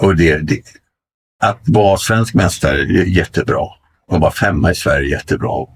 [0.00, 0.60] Och det, det,
[1.42, 3.66] att vara svensk mästare är jättebra.
[4.10, 5.66] Att vara femma i Sverige är jättebra.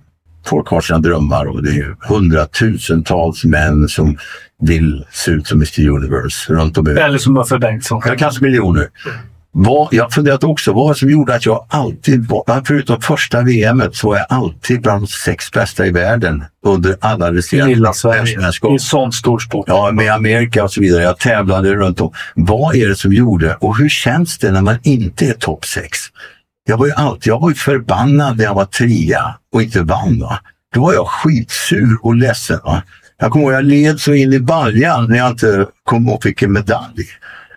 [0.47, 4.19] Folk har sina drömmar och det är hundratusentals män som
[4.63, 8.03] vill se ut som Mr Universe runt om i Eller som Uffe Bengtsson.
[8.07, 8.89] Eller kanske miljoner.
[9.59, 12.29] Vad, jag funderat också vad som gjorde att jag alltid,
[12.65, 17.33] förutom första VM, så var jag alltid bland de sex bästa i världen under alla
[17.33, 18.39] resterande Sverige.
[18.39, 19.65] Det är sån stor sport.
[19.69, 21.03] Ja, med Amerika och så vidare.
[21.03, 22.13] Jag tävlade runt om.
[22.35, 25.99] Vad är det som gjorde och hur känns det när man inte är topp sex?
[26.69, 30.21] Jag var ju alltid, jag var ju förbannad när jag var trea och inte vann.
[30.21, 30.39] Va?
[30.75, 32.59] då var jag skitsur och ledsen.
[32.65, 32.83] Va?
[33.19, 36.43] Jag kommer ihåg jag led så in i baljan när jag inte kom och fick
[36.43, 37.05] en medalj.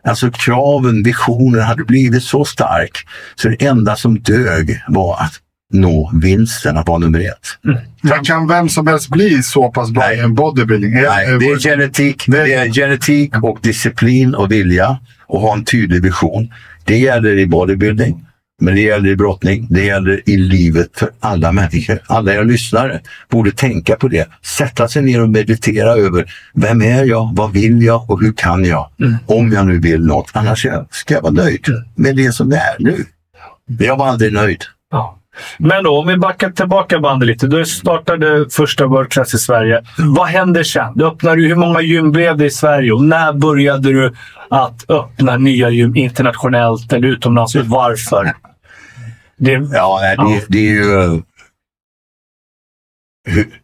[0.04, 2.98] Alltså kraven, visionen hade blivit så stark
[3.36, 5.34] så det enda som dög var att
[5.74, 7.76] nå vinsten, att vara nummer ett.
[8.02, 10.94] Men kan vem som helst bli så pass bra i en bodybuilding?
[10.94, 16.04] Nej, det är genetik, det är genetik och disciplin och vilja och ha en tydlig
[16.04, 16.54] vision.
[16.86, 18.26] Det gäller i bodybuilding,
[18.60, 22.00] men det gäller i brottning, det gäller i livet för alla människor.
[22.08, 24.30] Alla er lyssnare borde tänka på det.
[24.46, 28.66] Sätta sig ner och meditera över vem är jag, vad vill jag och hur kan
[28.66, 28.90] jag?
[29.26, 30.30] Om jag nu vill något.
[30.34, 33.06] Annars jag- ska jag vara nöjd med det som det är nu.
[33.80, 34.64] Jag var aldrig nöjd.
[34.92, 35.19] Ja.
[35.58, 37.48] Men då, om vi backar tillbaka bandet lite.
[37.48, 39.82] Du startade första World Class i Sverige.
[39.98, 40.94] Vad hände sen?
[40.96, 44.14] Du öppnade, hur många gym blev det i Sverige och när började du
[44.50, 48.34] att öppna nya gym internationellt eller utomlands varför?
[49.38, 50.42] Det, Ja, nej, det, Ja.
[50.48, 51.22] det är ju...
[53.28, 53.59] hur-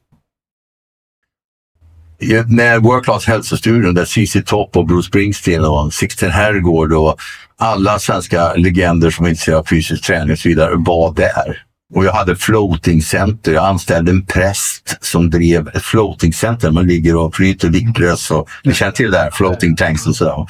[2.47, 7.17] när World Class hälsostudion där CC Topp och Bruce Springsteen och Sixten Herrgård och
[7.57, 11.61] alla svenska legender som är intresserade av fysisk träning och så vidare var där.
[11.93, 13.53] Och jag hade floating center.
[13.53, 16.71] Jag anställde en präst som drev ett floating center.
[16.71, 18.31] Man ligger och flyter viktlös.
[18.31, 20.45] Och, ni känner till det här, floating tanks och sådär.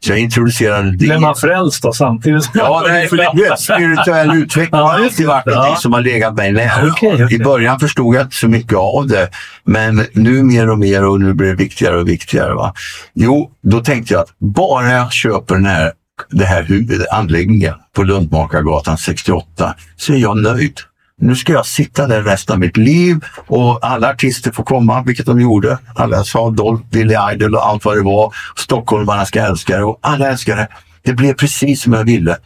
[0.00, 0.96] Så jag introducerade det.
[0.96, 2.50] blev man frälst då samtidigt?
[2.54, 6.88] Ja, nej, för spirituell utveckling har alltid varit någonting som har legat mig nära.
[6.90, 7.34] Okej, okej.
[7.34, 9.28] I början förstod jag inte så mycket av det,
[9.64, 12.54] men nu mer och mer och nu blir det viktigare och viktigare.
[12.54, 12.74] Va?
[13.14, 15.92] Jo, då tänkte jag att bara jag köper den här,
[16.30, 20.80] det här huvudet, anläggningen på Lundmakargatan 68 så är jag nöjd.
[21.20, 25.26] Nu ska jag sitta där resten av mitt liv och alla artister får komma, vilket
[25.26, 25.78] de gjorde.
[25.94, 28.34] Alla sa Dolph, Billy Idol och allt vad det var.
[28.56, 30.68] Stockholmarna ska älska det och alla älskar det.
[31.02, 32.36] Det blev precis som jag ville.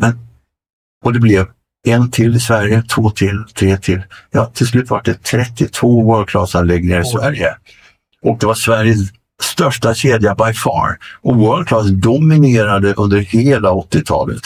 [0.00, 0.18] Men,
[1.04, 1.46] och det blev
[1.86, 4.02] en till i Sverige, två till, tre till.
[4.30, 7.56] Ja, till slut var det 32 World Class-anläggningar i Sverige.
[8.22, 8.98] Och det var Sveriges
[9.42, 10.98] största kedja by far.
[11.22, 14.42] Och World Class dominerade under hela 80-talet.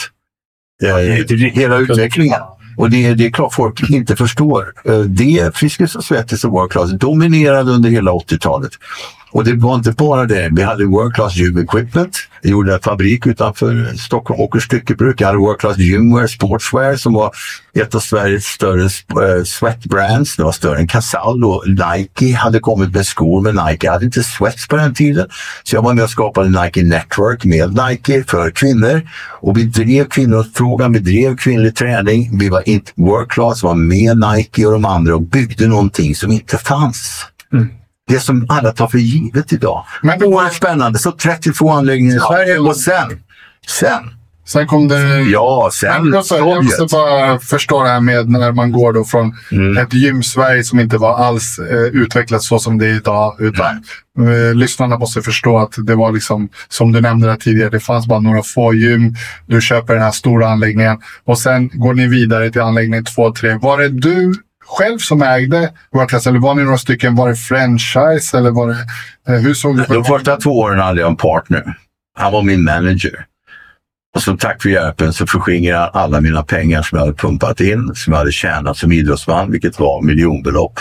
[0.83, 2.41] Eh, hela utvecklingen.
[2.81, 4.73] Och det, det är klart folk inte förstår.
[4.85, 8.71] Eh, det, Friskis och Svettis och World Class dominerade under hela 80-talet.
[9.31, 10.49] Och det var inte bara det.
[10.51, 12.17] Vi hade World Class Gym Equipment.
[12.43, 15.21] Vi gjorde en fabrik utanför Stockholm, Åkers styckebruk.
[15.21, 17.31] Jag hade World Class Gymwear Sportswear som var
[17.73, 20.35] ett av Sveriges större äh, eh, sweatbrands.
[20.35, 23.87] Det var större än Casall och Nike hade kommit med skor med Nike.
[23.87, 25.27] Jag hade inte Sweats på den tiden.
[25.63, 29.01] Så jag var med och skapade Nike Network med Nike för kvinnor.
[29.41, 32.37] Och vi drev kvinnofrågan, vi drev kvinnlig träning.
[32.39, 36.31] Vi var inte World Class, var med Nike och de andra och byggde någonting som
[36.31, 37.25] inte fanns.
[37.53, 37.69] Mm.
[38.07, 39.85] Det som alla tar för givet idag.
[40.01, 40.99] Men- oerhört spännande.
[40.99, 43.19] Så 32 anläggningar i Sverige och sen,
[43.67, 44.09] sen,
[44.45, 45.21] Sen kom det...
[45.21, 49.77] ja, sen jag måste bara förstå det här med när man går då från Mm.
[49.77, 53.35] ett gym Sverige som inte var alls eh, utvecklat så som det är idag.
[53.39, 53.83] Utan,
[54.19, 58.07] eh, lyssnarna måste förstå att det var liksom, som du nämnde där tidigare, det fanns
[58.07, 59.15] bara några få gym.
[59.47, 63.35] Du köper den här stora anläggningen och sen går ni vidare till anläggning 2 och
[63.35, 63.57] 3.
[63.61, 64.33] Var det du
[64.65, 67.15] själv som ägde World eller var ni några stycken?
[67.15, 68.77] Var det franchise eller var det...
[69.33, 71.77] Eh, hur såg det De första två åren hade jag en partner.
[72.17, 73.25] Han var min manager.
[74.15, 77.59] Och som tack för hjälpen så förskingrade han alla mina pengar som jag hade pumpat
[77.59, 80.79] in, som jag hade tjänat som idrottsman, vilket var miljonbelopp.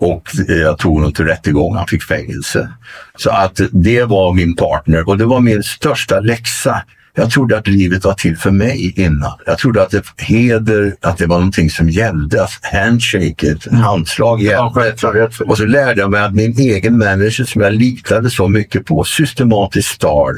[0.00, 2.72] Och eh, jag tog honom till rättegång, han fick fängelse.
[3.16, 6.82] Så att det var min partner och det var min största läxa.
[7.18, 9.32] Jag trodde att livet var till för mig innan.
[9.46, 12.42] Jag trodde att det, heder, att det var någonting som gällde.
[12.42, 15.28] Att handshake, ett handslag gällde.
[15.46, 19.04] Och så lärde jag mig att min egen manager som jag litade så mycket på
[19.04, 20.34] systematiskt stal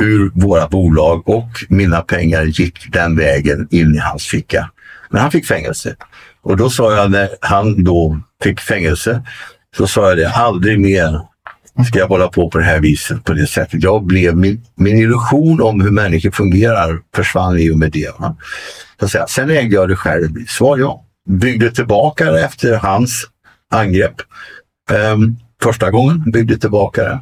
[0.00, 4.70] ur våra bolag och mina pengar gick den vägen in i hans ficka.
[5.10, 5.96] Men han fick fängelse.
[6.42, 9.22] Och då sa jag när han då fick fängelse
[9.76, 11.20] så sa jag det, aldrig mer
[11.86, 13.82] ska jag hålla på på det här viset, på det sättet.
[13.82, 18.10] Jag blev, min, min illusion om hur människor fungerar försvann i och med det.
[18.18, 18.36] Va?
[19.00, 19.26] Så säga.
[19.26, 20.46] Sen ägde jag det själv.
[20.48, 21.04] Svar ja.
[21.28, 23.26] Byggde tillbaka det efter hans
[23.70, 24.14] angrepp.
[24.90, 27.20] Ehm, första gången byggde tillbaka det.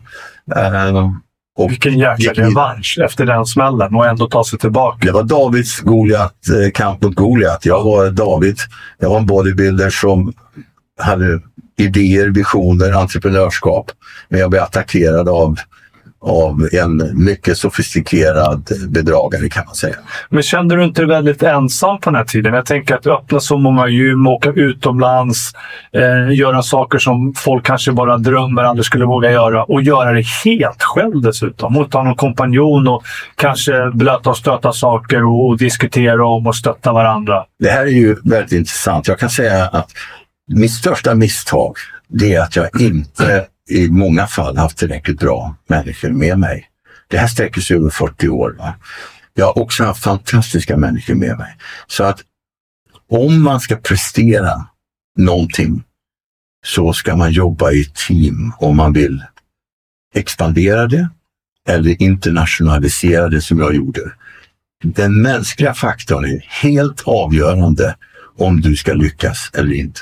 [0.61, 1.21] Ehm,
[1.59, 5.07] och Vilken jäkla revansch efter den smällen och ändå ta sig tillbaka.
[5.07, 7.67] det var Davids Goliat, eh, kamp mot Goliat.
[7.67, 8.59] Jag var David.
[8.99, 10.33] Jag var en bodybuilder som
[11.01, 11.41] hade
[11.81, 13.90] idéer, visioner, entreprenörskap.
[14.29, 15.57] Men jag blev attackerad av,
[16.21, 19.95] av en mycket sofistikerad bedragare kan man säga.
[20.29, 22.55] Men kände du inte dig väldigt ensam på den här tiden?
[22.55, 25.53] Jag tänker att öppna så många gym, åka utomlands,
[25.93, 30.27] eh, göra saker som folk kanske bara drömmer aldrig skulle våga göra och göra det
[30.45, 31.77] helt själv dessutom.
[31.77, 33.03] Och ha någon kompanjon och
[33.37, 37.45] kanske blöta och stöta saker och, och diskutera om och stötta varandra.
[37.59, 39.09] Det här är ju väldigt intressant.
[39.09, 39.90] Jag kan säga att
[40.55, 41.77] mitt största misstag
[42.09, 46.67] det är att jag inte i många fall haft tillräckligt bra människor med mig.
[47.09, 48.57] Det här sträcker sig över 40 år.
[48.59, 48.75] Va?
[49.35, 51.57] Jag har också haft fantastiska människor med mig.
[51.87, 52.21] Så att
[53.11, 54.67] om man ska prestera
[55.19, 55.83] någonting
[56.67, 59.25] så ska man jobba i team om man vill
[60.15, 61.09] expandera det
[61.69, 64.13] eller internationalisera det som jag gjorde.
[64.85, 67.97] Den mänskliga faktorn är helt avgörande
[68.39, 70.01] om du ska lyckas eller inte.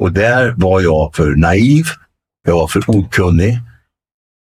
[0.00, 1.84] Och där var jag för naiv,
[2.46, 3.58] jag var för okunnig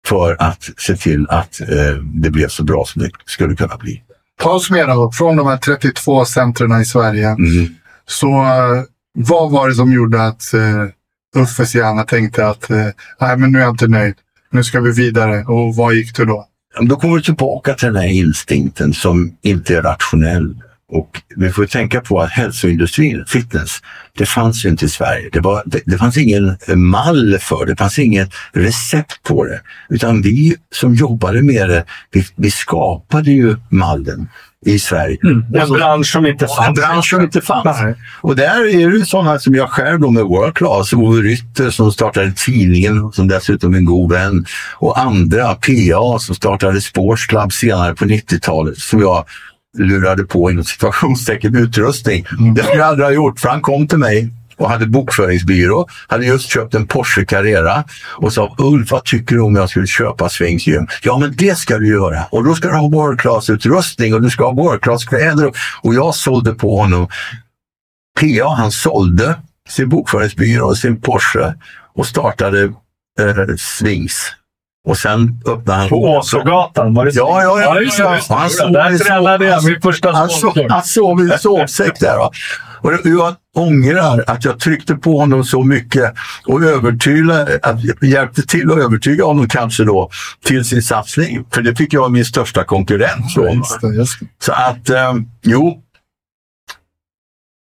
[0.07, 4.03] för att se till att eh, det blev så bra som det skulle kunna bli.
[4.39, 7.27] Ta oss med då, från de här 32 centren i Sverige.
[7.27, 7.75] Mm.
[8.07, 8.83] Så eh,
[9.17, 12.85] vad var det som gjorde att uh, Uffes hjärna tänkte att uh,
[13.21, 14.15] nej, men nu är jag inte nöjd.
[14.51, 15.43] Nu ska vi vidare.
[15.43, 16.45] Och vad gick du då?
[16.81, 20.55] Då kommer vi tillbaka till den här instinkten som inte är rationell.
[20.91, 23.77] Och vi får tänka på att hälsoindustrin, fitness,
[24.17, 25.29] det fanns ju inte i Sverige.
[25.31, 29.61] Det, var, det, det fanns ingen mall för det, det fanns inget recept på det.
[29.89, 34.27] Utan vi som jobbade med det, vi, vi skapade ju mallen
[34.65, 35.17] i Sverige.
[35.23, 35.45] Mm.
[35.55, 36.67] En bransch som inte fanns.
[36.67, 37.81] En bransch som inte fanns.
[37.81, 37.95] Nej.
[38.21, 41.91] Och där är det sådana som jag själv då med World Class, Ove Rytter som
[41.91, 44.45] startade tidningen, som dessutom är en god vän.
[44.75, 49.25] Och andra, PA som startade Sports Club senare på 90-talet, som jag
[49.77, 52.25] lurade på inom situationstecken utrustning.
[52.55, 54.29] Det skulle jag aldrig ha gjort, för han kom till mig
[54.59, 59.41] och hade bokföringsbyrå, hade just köpt en Porsche Carrera och sa Ulf, vad tycker du
[59.41, 60.87] om jag skulle köpa Svings gym?
[61.03, 64.29] Ja, men det ska du göra och då ska du ha world class-utrustning och du
[64.29, 65.51] ska ha world class-kläder.
[65.81, 67.07] Och jag sålde på honom.
[68.19, 69.35] PA, han sålde
[69.69, 71.53] sin bokföringsbyrå och sin Porsche
[71.95, 72.63] och startade
[73.19, 74.35] eh, Svings.
[74.87, 75.89] Och sen öppnade han...
[75.89, 77.11] På Åsågatan, var det?
[77.15, 77.81] Ja, ja, ja.
[77.81, 78.03] just det.
[78.03, 78.35] ja.
[78.35, 82.17] Han sov Där i tränade jag min första han sov, han sov i sovsäck där.
[82.17, 82.31] Va?
[82.81, 86.13] Och jag ångrar att jag tryckte på honom så mycket
[86.45, 87.59] och övertygade,
[88.01, 90.09] hjälpte till att övertyga honom kanske då
[90.45, 91.45] till sin satsning.
[91.53, 93.31] För det fick jag var min största konkurrent.
[93.31, 94.25] Så, Just det, just det.
[94.39, 95.81] så att, eh, jo.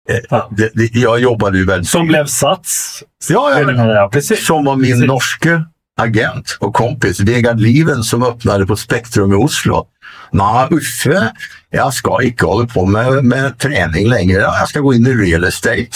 [0.09, 0.45] Eh.
[0.51, 1.89] Det, det, jag jobbade ju väldigt...
[1.89, 3.03] Som blev Sats.
[3.29, 4.45] Ja, ja, Ja, precis.
[4.45, 5.07] som var min Precis.
[5.07, 5.63] norske
[5.97, 9.87] agent och kompis, Vegard Liven, som öppnade på Spektrum i Oslo.
[10.31, 11.31] Nej, Uffe,
[11.69, 14.41] jag ska inte hålla på med, med träning längre.
[14.41, 15.89] Jag ska gå in i real estate,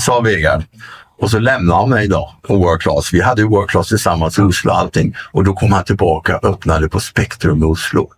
[0.00, 0.62] sa Vegard.
[1.18, 3.12] Och så lämnade han mig då på World Class.
[3.12, 5.14] Vi hade ju World Class tillsammans i Oslo och allting.
[5.32, 8.10] Och då kom han tillbaka och öppnade på Spektrum i Oslo.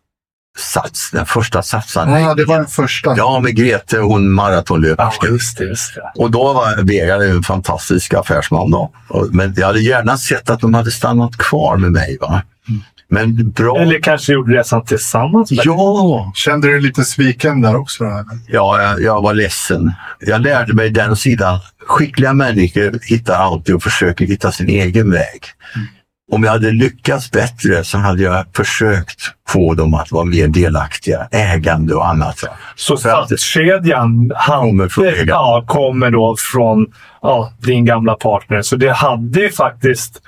[0.59, 2.23] Sats, den första satsan.
[2.23, 3.15] Ja, det var den första.
[3.17, 5.27] Ja, med Grete, hon Ja, maratonlöperska.
[5.27, 5.65] just det.
[5.65, 6.23] Just det.
[6.23, 8.91] Och då var Vegard en fantastisk affärsman då.
[9.31, 12.19] Men jag hade gärna sett att de hade stannat kvar med mig.
[12.21, 12.43] Va?
[13.11, 13.79] Men bra...
[13.79, 18.05] Eller kanske gjorde resan tillsammans med Ja, Kände du dig lite sviken där också?
[18.05, 18.25] Eller?
[18.49, 19.93] ja jag, jag var ledsen.
[20.21, 21.59] Jag lärde mig den sidan.
[21.87, 25.43] Skickliga människor hittar alltid och försöker hitta sin egen väg.
[26.33, 31.29] Om jag hade lyckats bättre så hade jag försökt få dem att vara mer delaktiga,
[31.31, 32.37] ägande och annat.
[32.77, 36.87] Så satskedjan Kommer från ja, kommer då från
[37.23, 38.63] ja, din gamla partner.
[38.63, 40.23] Så det hade ju faktiskt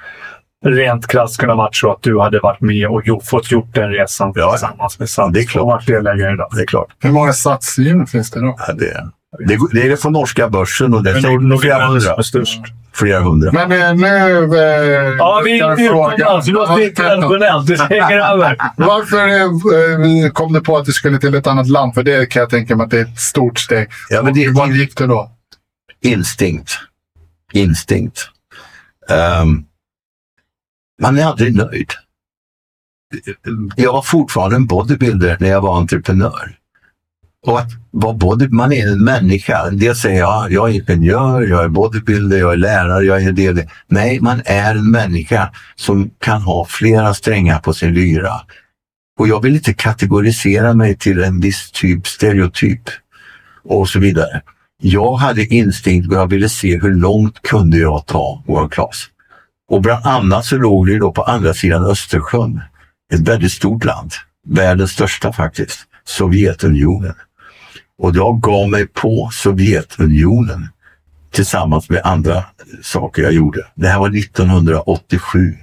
[0.65, 3.91] rent krasst kunnat varit så att du hade varit med och gjort, fått gjort den
[3.91, 5.33] resan Ja, tillsammans med Sats.
[5.35, 5.63] det är klart.
[5.63, 6.49] Och varit delägare idag.
[6.55, 6.89] Det är klart.
[7.03, 8.57] Hur många satsgym finns det då?
[8.67, 12.23] Ja, det, det, det är från norska börsen och det är flera hundra.
[12.23, 12.61] störst.
[12.93, 13.53] Flera hundra.
[13.53, 14.59] Men eh, nu...
[14.59, 16.49] Eh, Ja, vi är utomlands.
[16.49, 17.67] Vi måste internationellt.
[17.67, 18.57] Det hänger över.
[18.77, 19.29] Varför
[20.27, 21.95] eh, kom du på att du skulle till ett annat land?
[21.95, 23.89] För det kan jag tänka mig att det är ett stort steg.
[24.09, 25.31] Ja, men det- Var gick du då?
[26.03, 26.73] instinkt.
[27.53, 28.29] Instinkt.
[29.11, 29.65] Ehm,
[31.03, 31.93] man är aldrig nöjd.
[33.77, 36.57] Jag var fortfarande en bodybuilder när jag var entreprenör.
[37.47, 39.67] Och att vara body, man är en människa.
[39.67, 43.33] En del säger jag, jag är ingenjör, jag är bodybuilder, jag är lärare, jag är
[43.33, 43.53] det.
[43.53, 43.69] det.
[43.87, 48.33] Nej, man är en människa som kan ha flera strängar på sin lyra.
[49.19, 52.81] Och jag vill inte kategorisera mig till en viss typ, stereotyp
[53.65, 54.43] och så vidare.
[54.83, 59.07] Jag hade instinkt och jag ville se hur långt kunde jag ta World Class.
[59.71, 62.61] Och bland annat så låg det då på andra sidan Östersjön,
[63.13, 64.13] ett väldigt stort land,
[64.49, 67.15] världens största faktiskt, Sovjetunionen.
[68.01, 70.69] Och jag gav mig på Sovjetunionen
[71.31, 72.45] tillsammans med andra
[72.83, 73.67] saker jag gjorde.
[73.75, 75.57] Det här var 1987.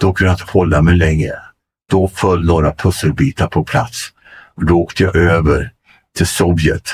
[0.00, 1.32] Då kunde jag inte hålla mig längre.
[1.90, 4.12] Då föll några pusselbitar på plats.
[4.54, 5.72] Och då åkte jag över
[6.16, 6.90] till Sovjet.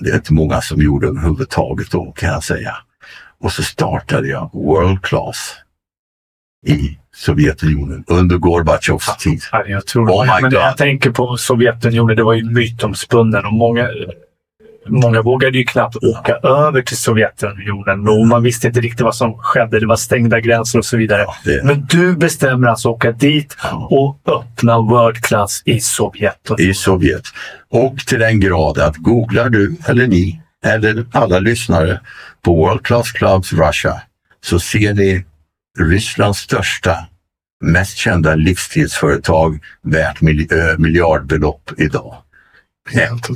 [0.00, 2.76] Det är inte många som gjorde överhuvudtaget då kan jag säga.
[3.40, 5.54] Och så startade jag World Class
[6.66, 9.40] i Sovjetunionen under Gorbatjovs tid.
[9.52, 10.52] Ja, Jag tror Oh my men God.
[10.52, 13.88] jag tänker på Sovjetunionen, det var ju mytomspunnen och många...
[14.88, 19.34] många vågade ju knappt åka över till Sovjetunionen och man visste inte riktigt vad som
[19.38, 19.80] skedde.
[19.80, 21.26] Det var stängda gränser och så vidare.
[21.44, 23.56] det- Men du bestämmer alltså att åka dit
[23.90, 26.70] och öppna World Class i Sovjetunionen.
[26.70, 27.22] i Sovjet.
[27.70, 32.00] Och till den grad att googlar du, eller ni, eller alla lyssnare
[32.44, 33.94] på World Class Clubs Russia
[34.44, 35.24] så ser ni
[35.78, 36.96] Rysslands största,
[37.64, 42.16] mest kända livstidsföretag värt mil- ö, miljardbelopp idag.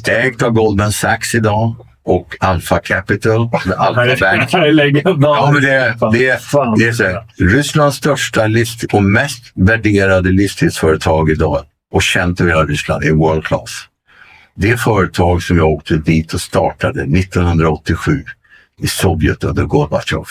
[0.09, 1.75] Ägt av Goldman Sachs idag
[2.05, 4.51] och Alpha Capital, Alpha Bank.
[4.51, 5.23] Det här är legendariskt.
[5.23, 6.79] Ja, men det, det, Fan.
[6.79, 8.47] det är så här, Rysslands största
[8.93, 13.85] och mest värderade livstidsföretag idag och känt över hela Ryssland är World Class.
[14.55, 18.25] Det företag som jag åkte dit och startade 1987
[18.83, 20.27] i Sovjet under Gorbatjov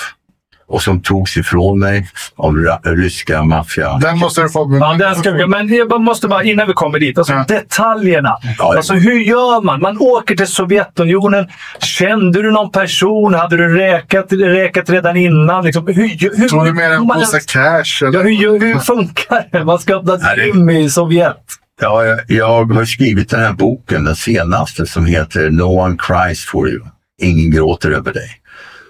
[0.70, 3.98] och som togs ifrån mig av ryska maffia.
[4.02, 4.78] Den måste du få...
[4.82, 7.46] Ja, den ska vi, men jag måste bara, innan vi kommer dit, alltså Ja.
[7.48, 8.38] detaljerna.
[8.58, 9.82] Ja, Alltså hur gör man?
[9.82, 11.48] Man åker till Sovjetunionen.
[11.80, 13.34] Kände du någon person?
[13.34, 15.66] Hade du räkat, räkat redan innan?
[15.66, 17.84] Liksom, hur, hur, Tror du mer hur, en påse cash?
[18.02, 18.24] ja, Eller?
[18.24, 19.64] hur, gör- hur funkar det?
[19.66, 21.38] Man ska öppna ett gym i Sovjet.
[21.82, 26.46] Ja, jag, jag har skrivit den här boken, den senaste, som heter No one cries
[26.46, 26.82] for you.
[27.22, 28.30] Ingen gråter över dig.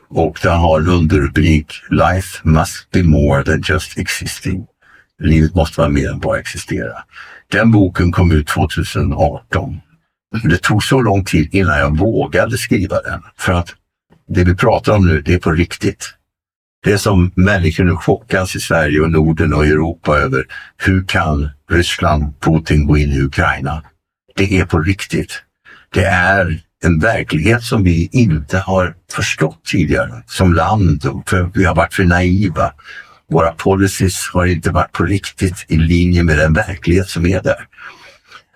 [0.09, 4.65] Och den har en underrubrik Life must be more than just existing.
[5.23, 7.03] Livet måste vara mer än bara existera.
[7.51, 9.81] Den boken kom ut 2018.
[10.43, 13.21] Det tog så lång tid innan jag vågade skriva den.
[13.37, 13.75] För att
[14.27, 16.13] det vi pratar om nu, det är på riktigt.
[16.83, 20.45] Det är som människor nu chockas i Sverige och Norden och Europa över
[20.77, 23.83] hur kan Ryssland, Putin gå in i Ukraina?
[24.35, 25.43] Det är på riktigt.
[25.93, 31.05] Det är en verklighet som vi inte har förstått tidigare som land.
[31.05, 32.73] och För vi har varit för naiva.
[33.29, 37.67] Våra policies har inte varit på riktigt i linje med den verklighet som är där.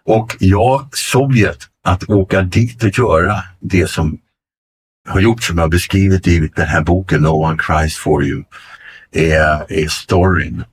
[0.06, 4.20] Och ja, Sovjet, att åka dit och göra det som
[5.10, 8.44] har gjorts, som jag beskrivit i den här boken No one cries for you
[9.12, 10.64] är, är storyn,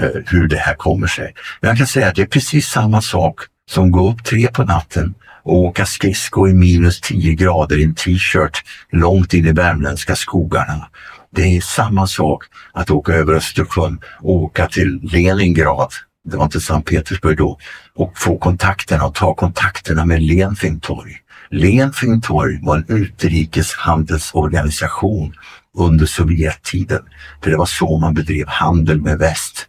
[0.00, 1.34] eh, hur det här kommer sig.
[1.60, 3.40] Men jag kan säga att det är precis samma sak
[3.70, 7.94] som gå upp tre på natten och åka skridskor i minus 10 grader i en
[7.94, 10.88] t-shirt långt in i värmländska skogarna.
[11.30, 15.92] Det är samma sak att åka över Östersjön och åka till Leningrad,
[16.24, 17.58] det var inte Sankt Petersburg då,
[17.94, 21.16] och få kontakterna och ta kontakterna med Lenfingtorg.
[21.50, 25.34] Lenfingtorg var en utrikeshandelsorganisation
[25.78, 27.02] under Sovjettiden.
[27.42, 29.66] För det var så man bedrev handel med väst.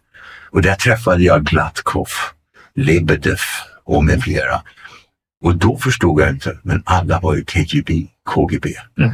[0.50, 2.08] Och där träffade jag Glatkov,
[2.74, 3.38] Lebedev
[3.84, 4.62] och med flera.
[5.42, 8.68] Och då förstod jag inte, men alla var ju KGB, KGB.
[8.98, 9.12] Mm.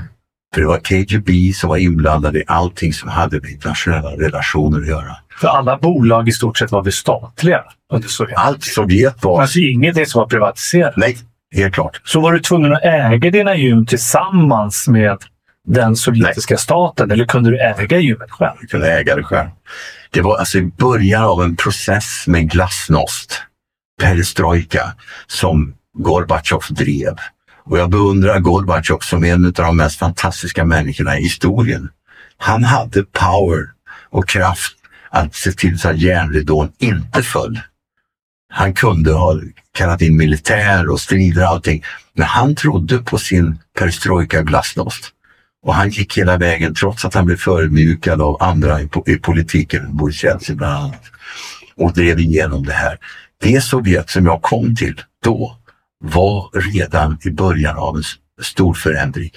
[0.55, 4.89] För det var KGB som var inblandade i allting som hade med internationella relationer att
[4.89, 5.17] göra.
[5.41, 8.39] För alla bolag i stort sett var väl statliga under Sovjet.
[8.39, 9.41] Allt Sovjet var...
[9.41, 10.95] Alltså ingenting som var privatiserat.
[10.97, 11.19] Nej,
[11.55, 12.01] helt klart.
[12.05, 15.19] Så var du tvungen att äga dina gym tillsammans med
[15.67, 18.57] den sovjetiska staten eller kunde du äga gymmet själv?
[18.61, 19.49] Du kunde äga det själv.
[20.11, 23.43] Det var alltså i början av en process med glasnost,
[24.01, 24.93] perestrojka,
[25.27, 27.17] som Gorbatjov drev.
[27.65, 31.89] Och jag beundrar Gorbatjov som en av de mest fantastiska människorna i historien.
[32.37, 33.71] Han hade power
[34.11, 34.75] och kraft
[35.11, 37.61] att se till så att järnridån inte föll.
[38.53, 39.41] Han kunde ha
[39.73, 41.85] kallat in militär och strider och allting.
[42.13, 45.13] Men han trodde på sin perestrojka glasnost.
[45.63, 49.17] Och han gick hela vägen trots att han blev förödmjukad av andra i, po- i
[49.17, 51.03] politiken, Boris Jeltsin bland annat.
[51.77, 52.99] Och drev igenom det här.
[53.41, 55.57] Det Sovjet som jag kom till då
[56.05, 58.03] var redan i början av en
[58.43, 59.31] stor förändring.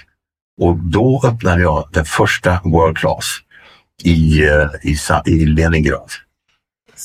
[0.62, 3.38] Och då öppnade jag den första World Class
[4.04, 6.12] i, eh, i, i Leningrad.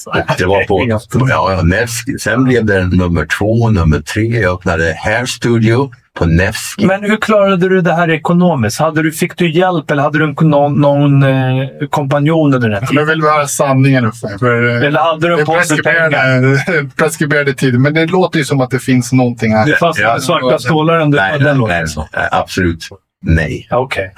[0.07, 2.19] Och det var på ja, Nevsky.
[2.19, 4.41] Sen blev det nummer två, nummer tre.
[4.41, 6.87] Jag öppnade Hair Studio på Nevsky.
[6.87, 8.79] Men hur klarade du det här ekonomiskt?
[8.81, 12.81] Hade du, fick du hjälp eller hade du någon, någon eh, kompanjon under den här
[12.81, 13.07] Nu tiden?
[13.07, 14.39] vill vi höra sanningen Uffe.
[14.39, 16.97] För, eh, Eller hade du det en påse pengar?
[16.97, 17.79] preskriberade, tider.
[17.79, 19.77] Men det låter ju som att det finns någonting här.
[19.81, 20.21] Fast Ja.
[20.21, 22.89] svarta stålar under Nej, den nej, låten nej, nej, absolut
[23.23, 23.69] nej.
[23.71, 24.13] Okej.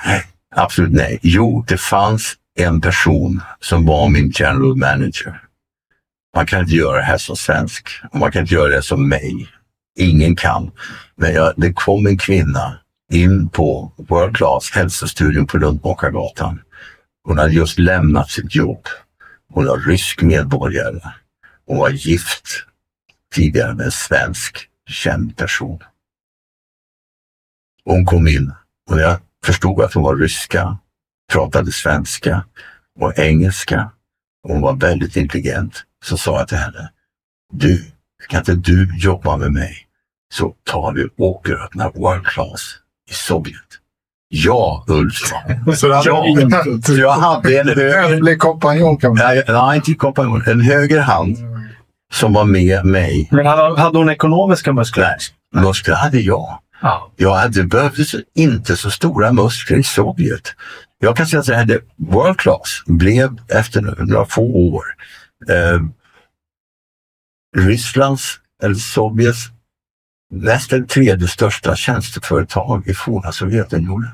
[0.57, 1.19] Absolut nej.
[1.23, 5.41] Jo, det fanns en person som var min general manager.
[6.37, 7.89] Man kan inte göra det här som svensk.
[8.15, 9.47] Man kan inte göra det som mig.
[9.99, 10.71] Ingen kan.
[11.17, 12.79] Men jag, det kom en kvinna
[13.13, 16.61] in på World Class hälsostudion på Lundmakargatan.
[17.25, 18.87] Hon hade just lämnat sitt jobb.
[19.53, 21.01] Hon var rysk medborgare.
[21.67, 22.45] Hon var gift
[23.35, 25.79] tidigare med en svensk känd person.
[27.85, 28.53] Hon kom in
[28.91, 30.79] och jag förstod att hon var ryska,
[31.33, 32.45] pratade svenska
[33.01, 33.91] och engelska.
[34.43, 35.85] Hon var väldigt intelligent.
[36.05, 36.93] Så sa jag till henne,
[37.53, 37.85] du,
[38.29, 39.88] kan inte du jobba med mig?
[40.35, 42.75] Så tar vi och åker och öppnar World Class
[43.11, 43.57] i Sovjet.
[44.29, 45.15] Ja, Ulf.
[45.77, 46.25] Så det hade Ja,
[46.99, 48.37] jag hade en höger...
[48.37, 49.29] kompanjon kan man säga.
[49.29, 50.43] Nej, nej, inte kompanjon.
[50.47, 51.37] En höger hand
[52.13, 53.29] som var med mig.
[53.33, 55.05] Men hade, hade hon ekonomiska muskler?
[55.55, 56.59] Nej, muskler hade jag.
[56.83, 57.11] Ja.
[57.17, 60.55] Jag hade behövdes inte så stora muskler i Sovjet.
[61.01, 64.85] Jag kan säga så här, det- World Class blev efter några få år
[65.51, 65.81] eh,
[67.57, 69.39] Rysslands eller Sovjets
[70.31, 74.11] näst eller tredje största tjänsteföretag i forna Sovjetunionen.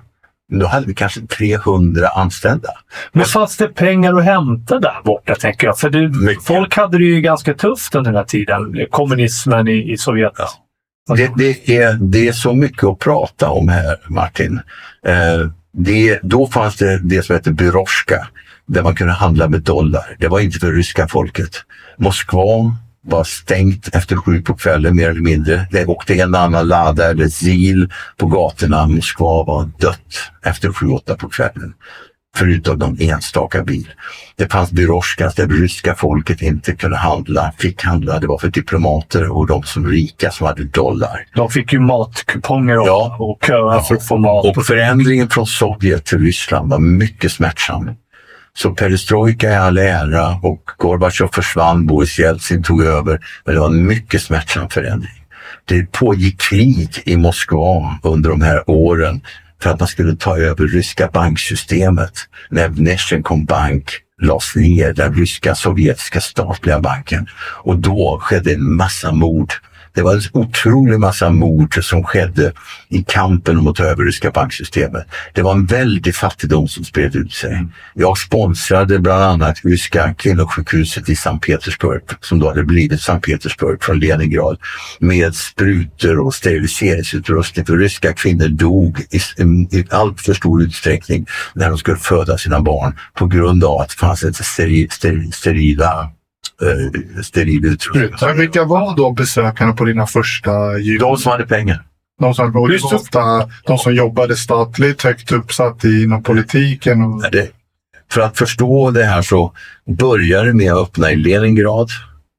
[0.49, 2.69] Men Då hade vi kanske 300 anställda.
[3.13, 5.79] Men fanns det pengar att hämta där borta, tänker jag?
[5.79, 8.87] För det, folk hade det ju ganska tufft under den här tiden.
[8.91, 10.33] Kommunismen i, i Sovjet.
[10.37, 11.15] Ja.
[11.17, 14.61] Det, det, är, det är så mycket att prata om här, Martin.
[15.07, 18.29] Eh, det, då fanns det det som heter Byroshka,
[18.67, 20.17] där man kunde handla med dollar.
[20.19, 21.51] Det var inte för ryska folket.
[21.97, 22.77] Moskva
[23.07, 25.67] var stängt efter sju på kvällen mer eller mindre.
[25.71, 28.87] Det åkte en annan lada eller zil på gatorna.
[28.87, 31.75] Moskva var dött efter sju, åtta på kvällen.
[32.37, 33.89] Förutom någon enstaka bil.
[34.37, 38.19] Det fanns byroshkas där ryska folket inte kunde handla, fick handla.
[38.21, 41.27] Det var för diplomater och de som rika som hade dollar.
[41.35, 43.17] De fick ju matkuponger och, Ja.
[43.21, 44.57] och köa för att få mat.
[44.57, 47.91] Och förändringen från Sovjet till Ryssland var mycket smärtsam.
[48.59, 53.21] Så perestrojka i all ära och Gorbatjov försvann, Boris Jeltsin tog över.
[53.45, 55.25] Men det var en mycket smärtsam förändring.
[55.65, 59.21] Det pågick krig i Moskva under de här åren
[59.63, 62.13] för att man skulle ta över ryska banksystemet.
[62.51, 63.91] När Vneshenkom bank
[64.23, 67.27] lades ner, den ryska sovjetiska statliga banken.
[67.63, 69.53] Och då skedde en massa mord.
[69.95, 72.53] Det var en otrolig massa mord som skedde
[72.89, 75.07] i kampen mot över ryska banksystemet.
[75.33, 77.67] Det var en väldig fattigdom som spred ut sig.
[77.95, 83.83] Jag sponsrade bland annat ryska kvinnosjukhuset i Sankt Petersburg, som då hade blivit Sankt Petersburg
[83.83, 84.59] från Leningrad,
[84.99, 89.17] med sprutor och steriliseringsutrustning för ryska kvinnor dog i,
[89.79, 93.89] i, allt för stor utsträckning när de skulle föda sina barn på grund av att
[93.89, 96.11] det fanns ett steri, steri, sterila
[96.63, 98.29] eh, steril utrustning.
[98.29, 100.99] Men vilka var då besökarna på dina första jul?
[101.01, 101.83] De som hade pengar.
[102.21, 103.21] De som, och det ofta
[103.67, 107.03] de som jobbade statligt, högt uppsatt inom politiken.
[107.03, 107.49] Och, Nej, Det,
[108.13, 109.53] för att förstå det här så
[109.99, 111.89] började det med att öppna i Leningrad.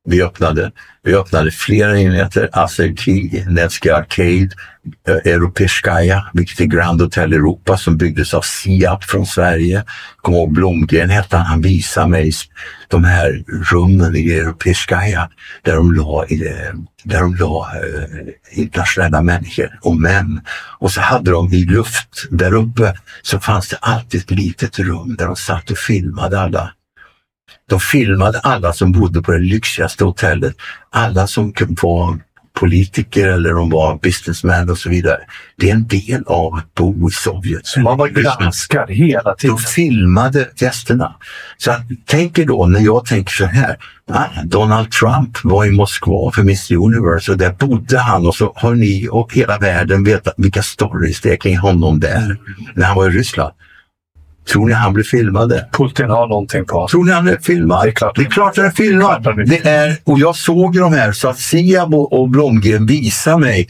[0.07, 0.71] Vi öppnade,
[1.03, 4.49] vi öppnade flera enheter, Aserti, Nevsky Arcade,
[5.07, 9.83] eh, Europeiskaja, vilket är Grand Hotel Europa som byggdes av Siab från Sverige.
[10.17, 12.31] Kom ihåg Blomgren hette han, han visade mig
[12.87, 15.29] de här rummen i Europeiskaja
[15.61, 20.41] där de la, eh, där de la eh, internationella människor och män.
[20.79, 25.15] Och så hade de i luft där uppe så fanns det alltid ett litet rum
[25.15, 26.71] där de satt och filmade alla.
[27.69, 30.55] De filmade alla som bodde på det lyxigaste hotellet.
[30.89, 32.19] Alla som vara
[32.55, 35.19] politiker eller de var businessmen och så vidare.
[35.57, 37.65] Det är en del av att bo i Sovjet.
[37.65, 39.55] Så man var granskad hela tiden.
[39.55, 41.15] De filmade gästerna.
[41.57, 41.73] Så
[42.05, 43.77] tänk er då när jag tänker så här.
[44.11, 48.53] Ah, Donald Trump var i Moskva för Miss Universe och där bodde han och så
[48.55, 52.37] har ni och hela världen vetat vilka stories det är kring honom där
[52.73, 53.53] när han var i Ryssland.
[54.51, 55.69] Tror ni han blev filmade?
[55.71, 57.85] Putin har någonting på Tror ni han är filmad?
[57.85, 58.15] Det är klart.
[58.15, 59.47] det är klart han är filmad.
[59.47, 63.67] Det är, och jag såg de här så att Siab och, Blomgren visade mig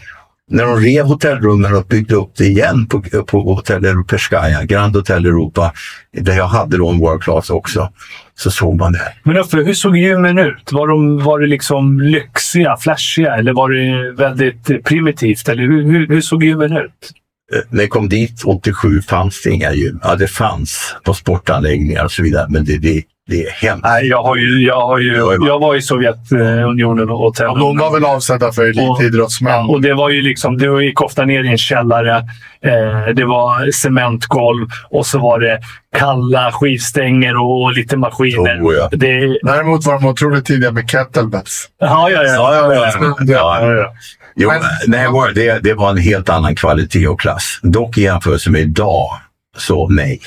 [0.52, 5.26] när de rev hotellrummen och byggde upp det igen på, på Hotel Europeiskaya, Grand Hotel
[5.26, 5.74] Europa,
[6.18, 7.90] där jag hade då en world class också,
[8.36, 8.98] så såg man det.
[8.98, 9.14] här.
[9.24, 10.72] Men Uffe, hur såg gymmen ut?
[10.72, 15.50] Var, de, var det liksom lyxiga, flashiga eller var det väldigt primitivt?
[15.50, 17.12] Eller hur, hur, hur såg gymmen ut?
[17.54, 20.00] Eh, När jag kom dit 87 fanns det inga gym.
[20.04, 23.84] Ja, det fanns på sportanläggningar och så vidare, men det, det, det är hemskt.
[23.84, 25.16] Nej, jag, har ju, jag, har ju,
[25.48, 27.36] jag var i Sovjetunionen och.
[27.40, 29.66] Ja, de var väl avsedda för elitidrottsmän.
[29.70, 32.18] Och det var ju liksom, du gick ofta ner i en källare.
[32.62, 35.60] Eh, det var cementgolv och så var det
[35.98, 38.62] kalla skivstänger och lite maskiner.
[38.62, 38.90] Oh, ja.
[38.92, 41.70] det, Däremot var de otroligt tidiga med kettlebells.
[41.80, 42.34] ja, ja, ja.
[42.34, 43.16] Ja, ja, ja.
[43.20, 43.94] ja, ja, ja.
[44.36, 47.60] Jo, Men- nej, var- det, det var en helt annan kvalitet och klass.
[47.64, 49.10] Dock i jämförelse med idag,
[49.58, 50.22] så nej.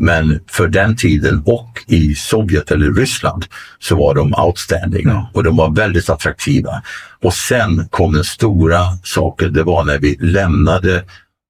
[0.00, 3.44] Men för den tiden och i Sovjet eller Ryssland
[3.78, 6.82] så var de outstanding och de var väldigt attraktiva.
[7.22, 10.96] Och sen kom den stora saken, det var när vi lämnade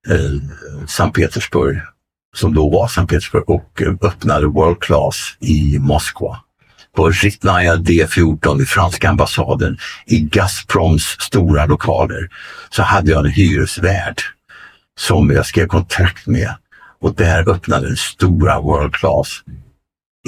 [0.08, 1.80] eh, Sankt Petersburg,
[2.36, 6.38] som då var Sankt Petersburg, och eh, öppnade World Class i Moskva
[6.98, 12.28] på Ritnaja D14 i franska ambassaden i Gazproms stora lokaler
[12.70, 14.22] så hade jag en hyresvärd
[14.98, 16.54] som jag skrev kontrakt med
[17.00, 19.42] och där öppnade den stora World Class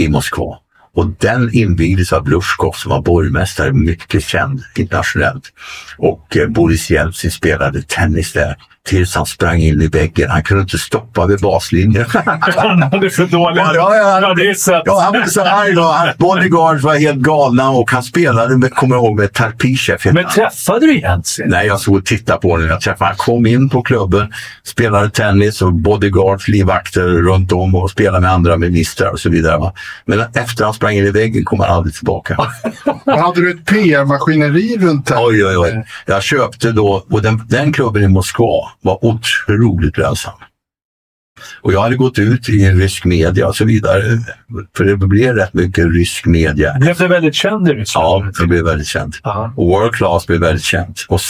[0.01, 0.59] i Moskva.
[0.95, 5.53] Och den invigdes av Blushkov som var borgmästare, mycket känd internationellt.
[5.99, 8.57] Och eh, Boris Jeltsin spelade tennis där
[8.89, 10.31] tills han sprang in i väggen.
[10.31, 12.05] Han kunde inte stoppa vid baslinjen.
[12.57, 14.21] Han hade för dålig Ja, ja, ja.
[14.21, 14.83] tradition.
[14.85, 15.83] Ja, han var så arg då.
[15.83, 19.95] Hans bodyguards var helt galna och han spelade, med, kommer jag ihåg, med Tarpishev.
[19.99, 20.33] hette Men han.
[20.35, 21.49] träffade du Jensen?
[21.49, 22.67] Nej, jag såg och tittade på honom.
[22.69, 24.33] Jag träffade Han kom in på klubben,
[24.65, 29.59] spelade tennis och bodyguards, livvakter runt om och spelade med andra ministrar och så vidare.
[29.59, 29.73] Va?
[30.05, 32.37] Men efter han sprang in i väggen kom han aldrig tillbaka.
[33.07, 35.15] Hade du ett PR-maskineri runt det?
[35.19, 35.85] Oj, oj, oj.
[36.07, 40.33] Jag köpte då, och den, den klubben i Moskva var otroligt lönsam.
[41.63, 44.03] Och jag hade gått ut i rysk media och så vidare.
[44.77, 46.75] För det blev rätt mycket rysk media.
[46.81, 48.35] Blev du väldigt känd i Ja, Ryssland?
[48.41, 49.21] det blev väldigt känt.
[49.23, 49.53] Ja.
[49.57, 51.07] Och World Class blev väldigt känt.
[51.09, 51.21] Och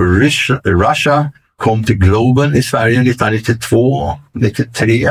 [0.00, 5.08] Russia, Russia kom till Globen i Sverige 1992, 93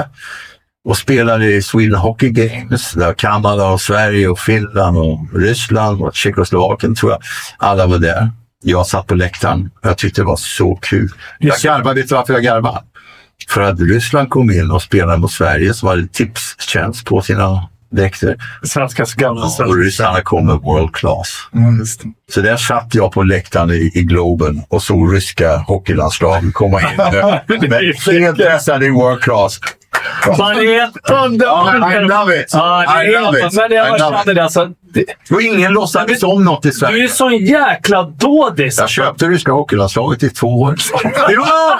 [0.86, 6.15] och spelade i Sweden Hockey Games där Kanada och Sverige och Finland och Ryssland och
[6.15, 7.21] Tjeckoslovakien tror jag.
[7.57, 8.29] Alla var där.
[8.64, 11.09] Jag satt på läktaren och jag tyckte det var så kul.
[11.39, 12.82] Jag garvade, vet du varför jag garvade?
[13.49, 18.38] För att Ryssland kom in och spelade mot Sverige som hade tipstjänst på sina dräkter.
[18.64, 21.47] Svenska gamla Och ryssarna kom med World Class.
[21.51, 22.34] Ja, det.
[22.34, 26.97] Så där satt jag på läktaren i, i Globen och såg ryska hockeylandslag komma in
[27.70, 27.84] med
[28.22, 29.59] helt pressade i world class.
[30.38, 31.91] Man är helt underbar!
[32.01, 32.49] I love it!
[32.54, 33.60] Ja, det I är love helt, it!
[33.62, 34.36] men I jag love känner it.
[34.36, 34.43] det.
[34.43, 37.10] Alltså, det Och ingen låtsades om något i du är ju Sverige.
[37.10, 38.78] sån jäkla dådis.
[38.80, 40.76] Jag köpte ryska hockeylandslaget i två år.
[41.30, 41.80] ja!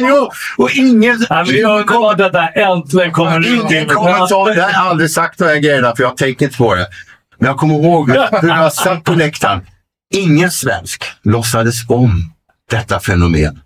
[0.00, 0.30] jo!
[0.58, 1.26] Och ingen...
[1.30, 3.46] Ja, men jag kommer det där äntligen kommer.
[3.54, 4.54] Ingen kommentar.
[4.56, 6.86] Jag har aldrig sagt de här grejerna för jag tänker inte på det.
[7.38, 9.66] Men jag kommer ihåg hur jag satt på läktaren.
[10.14, 12.32] Ingen svensk låtsades om
[12.70, 13.60] detta fenomen.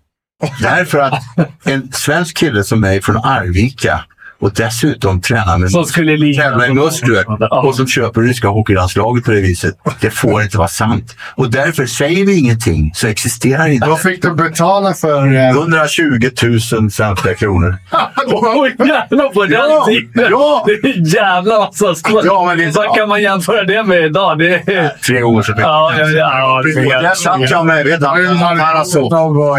[0.61, 1.23] Därför att
[1.63, 4.05] en svensk kille som mig från Arvika
[4.41, 6.43] och dessutom tränar med Som skulle lida.
[6.43, 7.61] tävlar i muskler Ja.
[7.61, 9.75] och som köper ryska hockeylandslaget på det viset.
[10.01, 11.15] Det får inte vara sant.
[11.35, 13.87] Och därför säger vi ingenting så existerar inte.
[13.87, 15.35] Vad fick du betala för...
[15.35, 17.75] Eh, 120 000 svenska kronor.
[18.27, 20.27] Oj, jävlar på den Ja, tiden!
[20.31, 20.65] ja.
[20.65, 22.21] Det är jävla massa skål.
[22.25, 24.39] Ja, men det är- Vad kan man jämföra det med idag?
[24.39, 24.89] Det är...
[25.07, 25.63] Tre gånger så mycket.
[25.65, 26.61] Ja, ja,
[27.01, 28.05] Där satt jag med, vet du,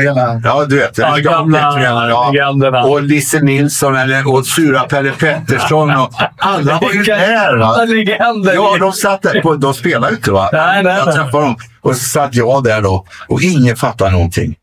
[0.03, 0.41] hela...
[0.45, 0.99] Ja, du vet.
[0.99, 2.85] Ja, gamla hockeytränare, ja.
[2.85, 5.91] Och Lisse Nilsson eller, och Sura Pelle Pettersson.
[5.91, 7.57] Och alla var ju där.
[7.57, 7.85] Va?
[7.85, 8.55] Legender.
[8.55, 9.41] Ja, de satt där.
[9.41, 10.49] På, de spelade inte va?
[10.53, 11.57] Nej, nej, jag träffade dem.
[11.81, 14.57] Och så satt jag där då och ingen fattade någonting.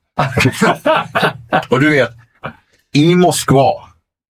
[1.69, 2.09] och du vet,
[2.93, 3.71] i Moskva,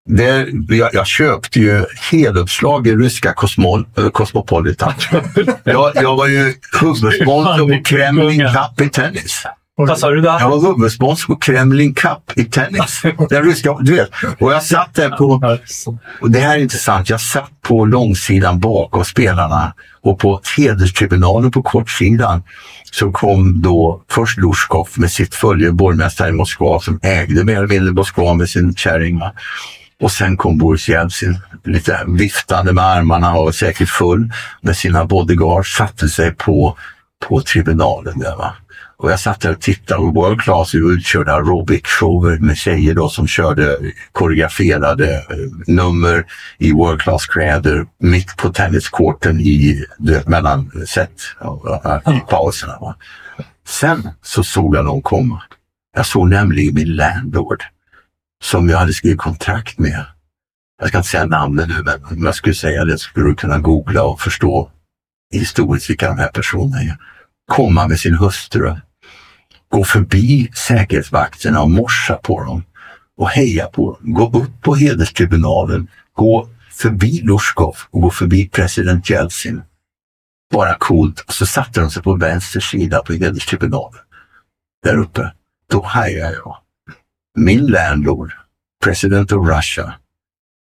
[0.09, 4.93] där, jag, jag köpte ju heluppslag i ryska Cosmol, Cosmopolitan.
[5.63, 9.43] jag, jag var ju huvudsponsor på Kremlin Cup i tennis.
[9.79, 10.39] Vad sa du där?
[10.39, 13.01] Jag var huvudsponsor på Kremlin Cup i tennis.
[13.29, 14.09] Den ryska, du vet.
[14.39, 15.57] Och jag satt där på,
[16.21, 21.61] och det här är intressant, jag satt på långsidan bakom spelarna och på hederstribunalen på
[21.61, 22.43] kortsidan
[22.91, 27.67] så kom då först Lushkov med sitt följe, borgmästare i Moskva som ägde mer eller
[27.67, 29.21] mindre Moskva med sin kärring.
[30.01, 35.75] Och sen kom Boris Jeltsin, lite viftande med armarna och säkert full med sina bodyguards,
[35.75, 36.77] satte sig på,
[37.27, 38.35] på tribunalen där.
[38.35, 38.53] Va?
[38.99, 43.09] Och jag satt där och tittade och World Class är utkörda aerobic-shower med tjejer då
[43.09, 43.77] som körde
[44.11, 46.25] koreograferade eh, nummer
[46.57, 51.21] i World Class kläder mitt på tenniscourten i vet, mellan set
[52.07, 52.77] i pauserna.
[52.79, 52.95] Va?
[53.67, 55.41] Sen så såg jag dem komma.
[55.95, 57.63] Jag såg nämligen min landlord
[58.43, 60.05] som jag hade skrivit kontrakt med.
[60.79, 63.57] Jag ska inte säga namnet nu, men om jag skulle säga det skulle du kunna
[63.57, 64.71] googla och förstå
[65.33, 66.97] historiskt vilka de här personerna är.
[67.51, 68.75] Komma med sin hustru,
[69.69, 72.63] gå förbi säkerhetsvakterna och morsa på dem
[73.17, 74.13] och heja på dem.
[74.13, 79.61] Gå upp på hederstribunalen, gå förbi Lushkov och gå förbi president Jeltsin.
[80.51, 81.19] Bara coolt.
[81.19, 84.01] Och så satte de sig på vänster sida på hederstribunalen.
[84.83, 85.31] Där uppe.
[85.69, 86.57] Då hajade jag.
[87.37, 88.33] Min landlord,
[88.83, 89.93] president of Russia,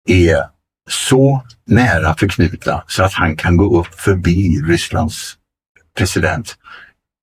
[0.09, 0.45] är
[0.91, 5.36] så nära förknutna så att han kan gå upp förbi Rysslands
[5.97, 6.57] president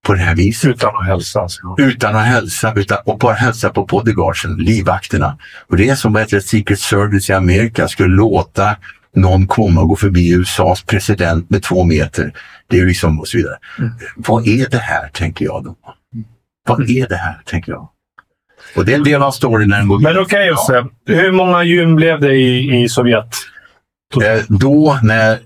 [0.08, 0.70] på det här viset.
[0.70, 1.42] Utan att hälsa.
[1.42, 1.76] alltså.
[1.78, 5.38] Utan att hälsa, utan, och bara hälsa på bodyguardsen, livvakterna.
[5.68, 8.76] Och det är som att Secret Service i Amerika skulle låta
[9.16, 12.34] någon komma och gå förbi USAs president med två meter.
[12.68, 13.58] Det är liksom och så vidare.
[14.16, 15.76] Vad är det här, tänker jag då?
[16.68, 17.90] Vad är det här, tänker jag?
[18.76, 21.64] Och det är en del av storyn när den går Men okej Josse, hur många
[21.64, 23.34] gym blev det i, i Sovjet?
[24.24, 25.40] Eh, då när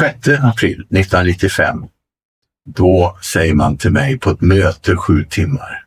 [0.00, 1.84] 6 april 1995,
[2.68, 5.84] då säger man till mig på ett möte sju timmar.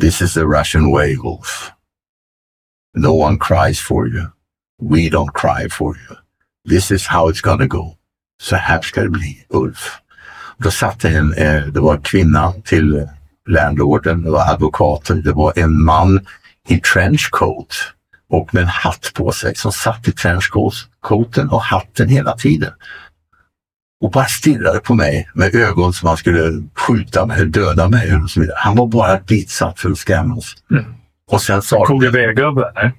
[0.00, 1.70] This is the Russian way, Wolf.
[2.96, 4.26] No one cries for you.
[4.82, 6.16] We don't cry for you.
[6.68, 7.96] This is how it's gonna go.
[8.42, 9.98] Så här ska det bli, Ulf.
[10.58, 13.08] Då satt det en, eh, det var kvinnan till eh,
[13.48, 16.26] landlorden, det var advokaten, det var en man
[16.68, 17.74] i trenchcoat
[18.30, 22.72] och med en hatt på sig som satt i trenchcoaten och hatten hela tiden.
[24.00, 28.30] Och bara stirrade på mig med ögon som han skulle skjuta mig, döda mig och
[28.30, 28.56] så vidare.
[28.58, 30.54] Han var bara ditsatt för att skrämmas.
[30.70, 30.84] Mm.
[31.30, 32.92] Och sen sa KGB-gubbe?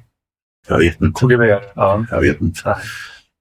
[0.67, 1.19] Jag vet inte.
[1.19, 2.05] KGB, ja.
[2.11, 2.77] Jag vet inte.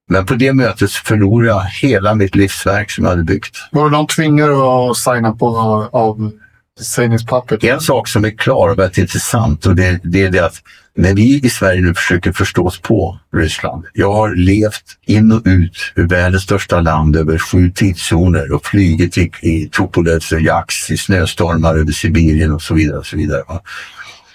[0.09, 3.57] Men på det mötet förlorade jag hela mitt livsverk som jag hade byggt.
[3.71, 4.53] Var de tvingade
[4.89, 5.57] att signa på
[5.91, 6.31] av
[6.79, 7.63] sägningspappret?
[7.63, 10.61] En sak som är klar och väldigt intressant och det, det är det att
[10.97, 13.85] när vi i Sverige nu försöker förstå oss på Ryssland.
[13.93, 19.17] Jag har levt in och ut ur världens största land över sju tidszoner och flugit
[19.17, 22.97] i, i Tupolev och Jaks i snöstormar över Sibirien och så vidare.
[22.97, 23.61] Och så vidare va?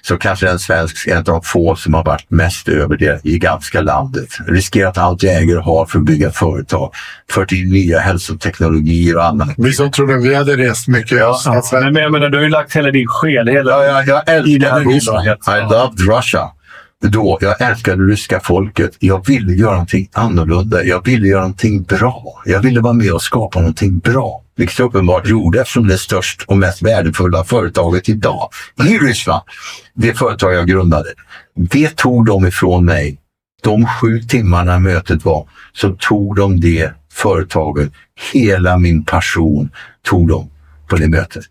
[0.02, 3.80] Så kanske en svensk en av de få som har varit mest över det gigantiska
[3.80, 4.28] landet.
[4.46, 6.92] Riskerat allt jag äger och har för att bygga företag.
[7.30, 9.48] Fört in nya hälsoteknologier och annat.
[9.56, 11.18] Vi som trodde vi hade rest mycket.
[11.18, 11.62] Ja, ja.
[11.72, 13.48] Men jag menar, du har ju lagt hela din själ.
[13.48, 13.70] Hela...
[13.70, 14.96] Ja, jag, jag I det här älskade.
[14.96, 15.26] Ryssland.
[15.28, 16.50] I loved Russia.
[17.02, 18.96] Då, jag älskade ryska folket.
[18.98, 20.84] Jag ville göra någonting annorlunda.
[20.84, 22.42] Jag ville göra någonting bra.
[22.44, 24.41] Jag ville vara med och skapa någonting bra.
[24.56, 28.50] Vilket jag uppenbart gjorde eftersom det är störst och mest värdefulla företaget idag
[28.84, 29.42] i Ryssland.
[29.94, 31.08] Det företag jag grundade.
[31.54, 33.18] Det tog de ifrån mig.
[33.62, 37.92] De sju timmarna mötet var, så tog de det företaget.
[38.32, 39.70] Hela min passion
[40.02, 40.50] tog de
[40.88, 41.44] på det mötet.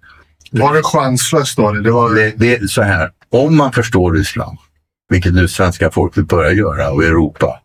[0.51, 1.71] Var det chanslöst då?
[1.71, 2.15] Det var...
[2.15, 4.57] Det, det är så här, om man förstår Ryssland,
[5.09, 7.59] vilket nu svenska folket börjar göra och Europa,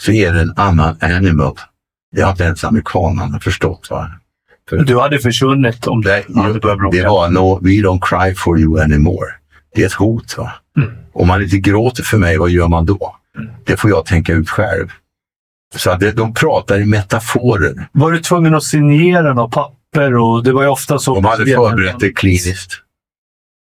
[0.00, 1.56] så är det en annan animal.
[2.12, 3.90] Det har inte ens amerikanerna förstått.
[3.90, 4.10] Va?
[4.70, 6.96] För Du hade försvunnit om det, Ja, det börjar bråka.
[6.96, 9.26] det var no, we don't cry for you anymore.
[9.74, 10.34] Det är ett hot.
[10.38, 10.52] Va?
[10.76, 10.90] Mm.
[11.12, 13.16] Om man inte gråter för mig, vad gör man då?
[13.64, 14.88] Det får jag tänka ut själv.
[15.76, 17.88] Så det, de pratar i metaforer.
[17.92, 20.14] Var du tvungen att signera något papper?
[20.16, 21.14] Och det var ju ofta så.
[21.14, 22.72] De hade förberett det kliniskt.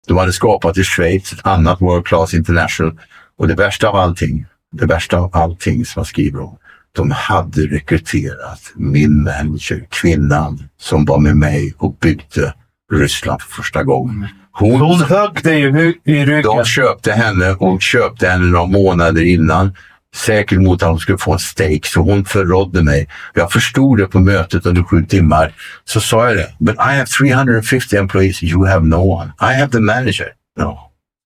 [0.07, 2.99] De hade skapat i Schweiz ett annat World Class International.
[3.37, 6.57] Och det värsta av allting, det värsta av allting som jag skriver om,
[6.95, 12.53] de hade rekryterat min manager, kvinnan som var med mig och byggde
[12.93, 14.27] Ryssland för första gången.
[14.53, 16.41] Hon, Hon högg dig i, ryggen.
[16.43, 19.75] de köpte henne och köpte henne några månader innan.
[20.15, 23.07] Säkert mot att hon skulle få en stake, så hon förrådde mig.
[23.33, 25.53] Jag förstod det på mötet under sju timmar.
[25.85, 26.53] Så sa jag det.
[26.59, 29.31] But I have 350 employees, you have no one.
[29.41, 30.27] I have the manager.
[30.59, 30.77] No,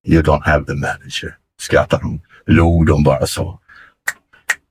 [0.07, 1.35] you don't have the manager.
[1.61, 2.21] Skrattade hon.
[2.47, 3.59] Log de bara så.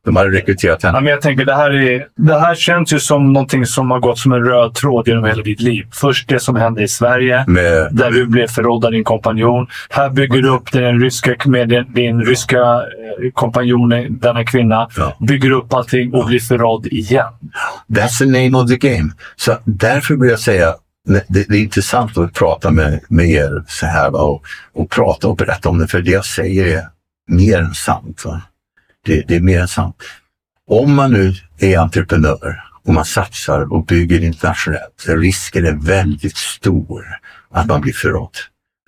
[0.05, 1.00] De hade rekryterat Ja, henne.
[1.00, 4.18] men jag tänker, det här, är, det här känns ju som någonting som har gått
[4.18, 5.86] som en röd tråd genom hela ditt liv.
[5.92, 9.66] Först det som hände i Sverige, Med, där du blev förrådd av din kompanjon.
[9.90, 14.88] Här bygger du upp den ryska, med din, din ryska eh, kompanjon, denna kvinna.
[14.96, 15.16] Ja.
[15.20, 17.32] Bygger upp allting och blir förrådd igen.
[17.88, 19.11] That's the name of the game.
[19.36, 20.74] Så därför vill jag säga,
[21.09, 24.42] det, det är intressant att prata med, med er så här va, och,
[24.74, 26.82] och prata och berätta om det, för det jag säger är
[27.28, 28.22] mer än sant.
[28.24, 28.40] Va?
[29.05, 29.96] Det, det är mer än sant.
[30.66, 36.36] Om man nu är entreprenör och man satsar och bygger internationellt, så risken är väldigt
[36.36, 37.05] stor
[37.50, 38.36] att man blir förrådd.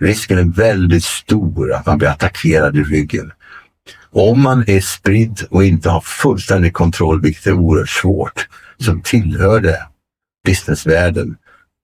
[0.03, 3.33] Risken är väldigt stor att man blir attackerad i ryggen.
[4.11, 8.49] Om man är spridd och inte har fullständig kontroll, vilket är oerhört svårt,
[8.79, 9.87] så tillhör det
[10.47, 11.37] businessvärlden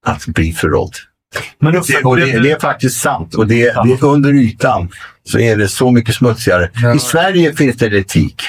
[0.06, 0.94] att bli förrådd.
[1.58, 3.34] Men Det, och det, det är faktiskt sant.
[3.34, 4.88] Och det, det under ytan
[5.24, 6.70] så är det så mycket smutsigare.
[6.96, 8.42] I Sverige finns det etik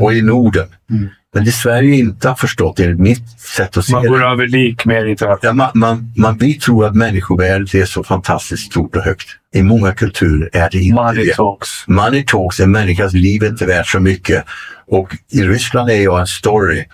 [0.00, 0.66] och i Norden.
[0.90, 1.08] Mm.
[1.34, 4.26] Men det Sverige inte har förstått, enligt mitt sätt att se man går det.
[4.26, 8.66] över lik med inte Ja, man, man, man, vi tror att människovärdet är så fantastiskt
[8.72, 9.28] stort och högt.
[9.54, 11.34] I många kulturer är det inte Money det.
[11.34, 11.68] talks.
[11.86, 14.44] Money talks, en människas liv är inte värt så mycket.
[14.86, 16.84] Och i Ryssland är jag en story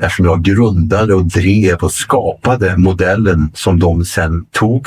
[0.00, 4.86] eftersom jag grundade och drev och skapade modellen som de sen tog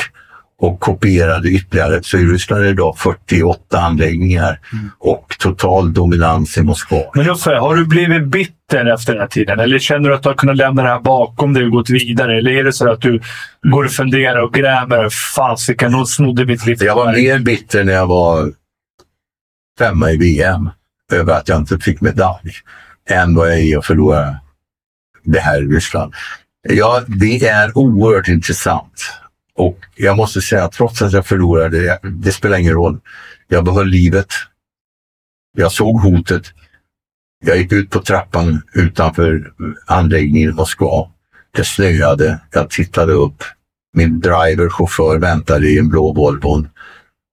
[0.61, 1.99] och kopierade ytterligare.
[2.03, 4.59] Så i Ryssland är det idag 48 anläggningar
[4.99, 7.01] och total dominans i Moskva.
[7.15, 9.59] Men Uffe, har du blivit bitter efter den här tiden?
[9.59, 12.37] Eller känner du att du har kunnat lämna det här bakom dig och gått vidare?
[12.37, 13.21] Eller är det så att du
[13.71, 15.09] går och funderar och grämer?
[15.35, 16.77] Fasiken, någon snodde mitt liv.
[16.81, 18.51] Jag var mer bitter när jag var
[19.79, 20.69] femma i VM
[21.13, 22.51] över att jag inte fick medalj
[23.09, 24.35] än vad jag är att förlora
[25.23, 26.13] det här i Ryssland.
[26.69, 29.11] Ja, det är oerhört intressant.
[29.55, 32.99] Och jag måste säga att trots att jag förlorade, det, det spelar ingen roll.
[33.47, 34.27] Jag behöll livet.
[35.57, 36.43] Jag såg hotet.
[37.45, 39.53] Jag gick ut på trappan utanför
[39.85, 41.11] anläggningen i Moskva.
[41.51, 42.39] Det snöade.
[42.51, 43.43] Jag tittade upp.
[43.93, 46.65] Min driver, chaufför, väntade i en blå Volvo.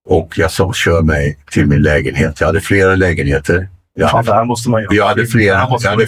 [0.09, 2.41] Och jag sa, kör mig till min lägenhet.
[2.41, 3.69] Jag hade flera lägenheter.
[4.01, 4.23] Ja.
[4.27, 4.95] Det här måste man göra.
[4.95, 6.07] Jag hade flera- här måste jag hade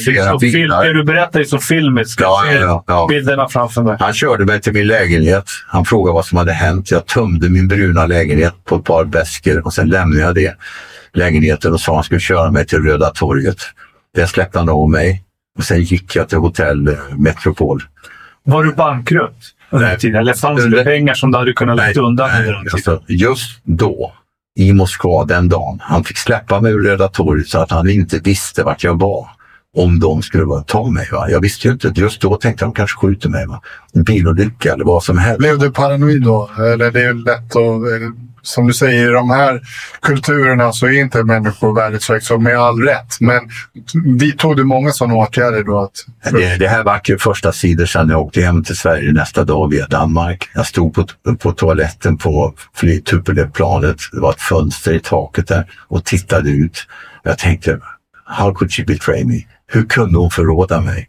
[0.48, 0.82] flera.
[0.82, 2.20] Det du berättar är så filmiskt.
[2.20, 3.06] Ja, Jag ja, ja.
[3.08, 3.96] bilderna framför mig.
[4.00, 5.44] Han körde mig till min lägenhet.
[5.68, 6.90] Han frågade vad som hade hänt.
[6.90, 10.56] Jag tömde min bruna lägenhet på ett par väskor och sen lämnade jag det
[11.12, 13.58] lägenheten och sa att han skulle köra mig till Röda torget.
[14.14, 15.22] Där släppte han av mig
[15.58, 17.82] och sen gick jag till hotell eh, Metropol.
[18.44, 19.36] Var du bankrutt
[19.70, 20.20] under den tiden?
[20.20, 22.54] Eller fanns det pengar som du hade kunnat lägga undan tiden?
[22.72, 24.12] alltså, just då,
[24.56, 28.18] i Moskva den dagen, han fick släppa mig ur Röda torget så att han inte
[28.18, 29.28] visste vart jag var.
[29.76, 31.08] Om de skulle bara ta mig.
[31.12, 31.30] Va?
[31.30, 31.92] Jag visste ju inte.
[31.96, 33.46] Just då tänkte de kanske skjuter mig.
[33.46, 33.62] Va?
[34.06, 35.38] Bilolycka eller vad som helst.
[35.38, 36.50] Blev du paranoid då?
[36.58, 37.56] Eller det är lätt att...
[37.56, 38.10] eh,
[38.42, 39.60] Som du säger, i de här
[40.02, 43.20] kulturerna så är inte människor världsväg, så med all rätt.
[43.20, 43.40] Men
[44.18, 45.78] vidtog du många sådana åtgärder då?
[45.80, 49.44] Att, Det, det här var ju första sidor sedan jag åkte hem till Sverige nästa
[49.44, 50.50] dag via Danmark.
[50.54, 51.06] Jag stod på,
[51.38, 53.96] på toaletten på flygtuppelplanet.
[54.12, 56.86] Det var ett fönster i taket där och tittade ut.
[57.22, 57.78] Jag tänkte,
[58.24, 59.40] how could she betray me?
[59.72, 61.08] Hur kunde hon förråda mig?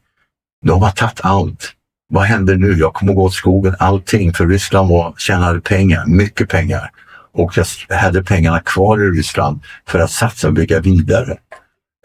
[0.65, 1.73] De har tagit allt.
[2.09, 2.73] Vad händer nu?
[2.79, 3.75] Jag kommer gå åt skogen.
[3.79, 4.33] Allting.
[4.33, 6.91] För Ryssland var, tjänade pengar, mycket pengar.
[7.33, 7.57] Och
[7.89, 11.37] jag hade pengarna kvar i Ryssland för att satsa och bygga vidare.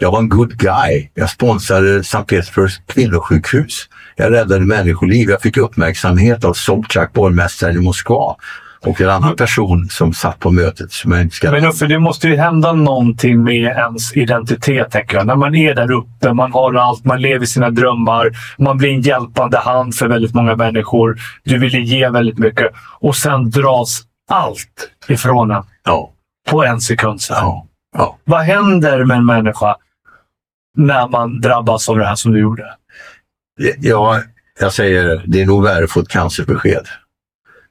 [0.00, 1.11] Jag var en good guy.
[1.14, 3.88] Jag sponsrade Sankt Petersburgs kvinnosjukhus.
[4.16, 5.30] Jag räddade människoliv.
[5.30, 8.36] Jag fick uppmärksamhet av Sobchak, borgmästaren i Moskva.
[8.81, 11.51] Och en annan person som satt på mötet som jag inte ska...
[11.51, 15.27] Men Uffe, det måste ju hända någonting med ens identitet, tänker jag.
[15.27, 19.01] När man är där uppe, man har allt, man lever sina drömmar, man blir en
[19.01, 21.16] hjälpande hand för väldigt många människor.
[21.45, 22.72] Du vill ge väldigt mycket.
[23.01, 26.12] Och sen dras allt ifrån en Ja,
[26.51, 27.20] på en sekund.
[27.29, 27.66] Ja,
[27.97, 28.18] ja.
[28.24, 29.77] Vad händer med en människa
[30.77, 32.74] när man drabbas av det här som du gjorde?
[33.79, 34.22] Ja,
[34.61, 36.87] jag säger det är nog värre att få ett cancerbesked.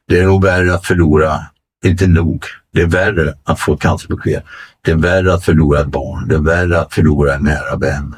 [0.08, 1.46] Det är nog värre att förlora,
[1.86, 4.42] inte nog, det är värre att få ett cancerbesked.
[4.82, 8.16] Det är värre att förlora ett barn, det är värre att förlora en nära vän.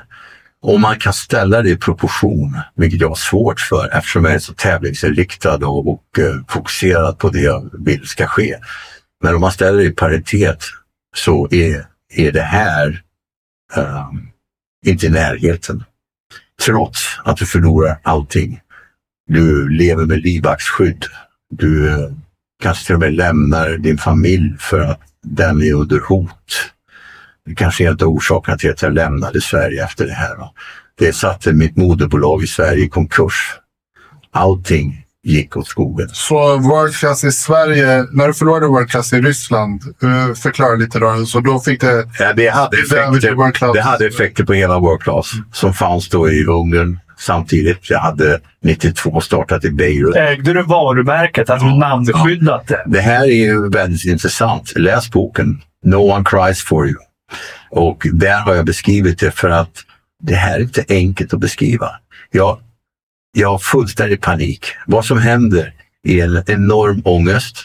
[0.61, 4.39] Om man kan ställa det i proportion, vilket jag har svårt för eftersom jag är
[4.39, 8.55] så tävlingsinriktad och, och eh, fokuserad på det jag vill ska ske.
[9.23, 10.63] Men om man ställer det i paritet
[11.15, 13.01] så är, är det här
[13.75, 14.27] ehm,
[14.85, 15.83] inte i närheten
[16.65, 18.59] trots att du förlorar allting.
[19.27, 21.05] Du lever med livvaktsskydd.
[21.49, 22.09] Du eh,
[22.63, 26.71] kanske till och med lämnar din familj för att den är under hot.
[27.45, 30.37] Det kanske är en av orsakerna till att jag lämnade Sverige efter det här.
[30.97, 33.53] Det satte mitt moderbolag i Sverige i konkurs.
[34.31, 36.09] Allting gick åt skogen.
[36.09, 40.99] så World Class i Sverige, när du förlorade World Class i Ryssland, uh, förklara lite
[40.99, 41.25] då.
[41.25, 42.09] Så då fick det...
[42.19, 46.45] Ja, det, hade effekter, det hade effekter på hela World Class som fanns då i
[46.45, 47.89] Ungern samtidigt.
[47.89, 50.15] Jag hade 92 startat i Beirut.
[50.15, 51.49] Ägde du varumärket?
[51.49, 52.83] Hade du namnskyddat det?
[52.85, 54.73] Det här är ju väldigt intressant.
[54.75, 56.97] Läs boken No one cries for you.
[57.71, 59.83] Och där har jag beskrivit det för att
[60.23, 61.89] det här är inte enkelt att beskriva.
[62.31, 62.59] Jag,
[63.37, 64.65] jag har fullständig panik.
[64.87, 67.57] Vad som händer är en enorm ångest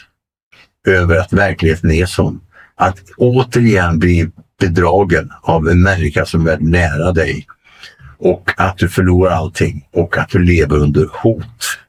[0.87, 2.39] över att verkligheten är sån.
[2.75, 4.29] Att återigen bli
[4.59, 7.45] bedragen av en människa som är nära dig.
[8.17, 11.79] Och att du förlorar allting och att du lever under hot.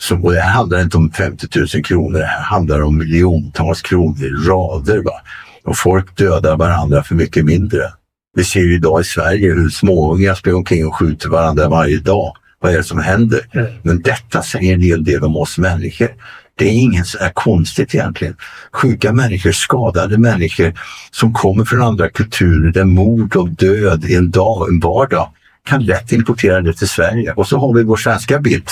[0.00, 3.82] Så, och det här handlar inte om 50 000 kronor, det här handlar om miljontals
[3.82, 5.02] kronor i rader.
[5.02, 5.20] Va?
[5.64, 7.92] Och folk dödar varandra för mycket mindre.
[8.36, 12.36] Vi ser ju idag i Sverige hur småungar springer omkring och skjuter varandra varje dag.
[12.58, 13.40] Vad är det som händer?
[13.52, 13.72] Mm.
[13.82, 16.08] Men detta säger en hel del om oss människor.
[16.56, 18.36] Det är inget så konstigt egentligen.
[18.72, 20.72] Sjuka människor, skadade människor
[21.10, 25.30] som kommer från andra kulturer där mord och död är en dag, en vardag
[25.64, 27.32] kan lätt importera det till Sverige.
[27.32, 28.68] Och så har vi vår svenska bild.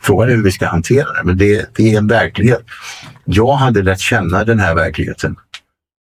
[0.00, 2.62] Frågan är hur vi ska hantera det, men det, det är en verklighet.
[3.24, 5.36] Jag hade lärt känna den här verkligheten.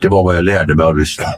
[0.01, 1.35] Det var vad jag lärde mig av Ryssland.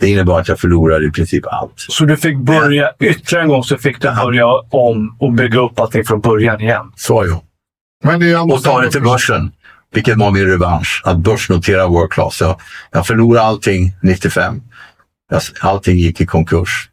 [0.00, 1.74] Det innebar att jag förlorade i princip allt.
[1.76, 5.80] Så du fick börja ytterligare en gång så fick du börja om och bygga upp
[5.80, 6.92] allting från början igen.
[6.96, 7.42] Så jag.
[8.04, 9.52] Men det är Och ta det till börsen.
[9.94, 11.02] Vilket var min revansch.
[11.04, 12.40] Att börsnotera World Class.
[12.40, 12.60] Jag,
[12.92, 14.62] jag förlorade allting 95.
[15.30, 16.88] Jag, allting gick i konkurs.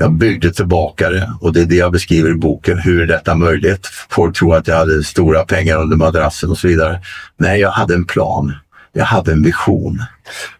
[0.00, 2.78] Jag byggde tillbaka det och det är det jag beskriver i boken.
[2.78, 3.86] Hur är detta möjligt?
[4.08, 7.00] Folk tror att jag hade stora pengar under madrassen och så vidare.
[7.36, 8.54] Nej, jag hade en plan.
[8.92, 10.02] Jag hade en vision.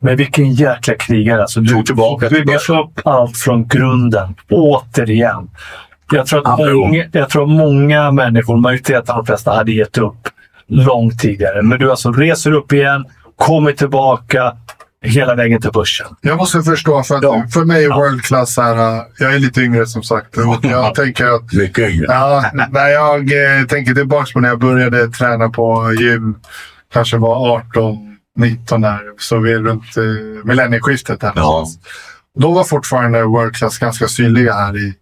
[0.00, 1.40] Men vilken jäkla krigare.
[1.40, 4.34] Alltså, du Tog tillbaka till bygger upp allt från grunden.
[4.50, 5.50] Återigen.
[6.12, 9.98] Jag tror, att många, jag tror att många människor, majoriteten av de flesta, hade gett
[9.98, 10.28] upp
[10.68, 11.62] långt tidigare.
[11.62, 13.04] Men du alltså reser upp igen,
[13.36, 14.56] kommer tillbaka
[15.02, 16.06] hela vägen till börsen.
[16.20, 17.44] Jag måste förstå, för, att Ja.
[17.54, 20.36] för mig är World Class så här, äh, jag är lite yngre som sagt.
[20.36, 22.06] Och jag tänker att Mycket yngre.
[22.08, 26.34] Ja, när jag eh, tänker tillbaka på när jag började träna på gym,
[26.92, 27.96] kanske var 18,
[28.36, 31.20] 19 där, så vi är runt eh, millennieskiftet.
[31.20, 31.66] Där Ja.
[32.38, 34.94] Då var fortfarande World Class ganska synliga här i,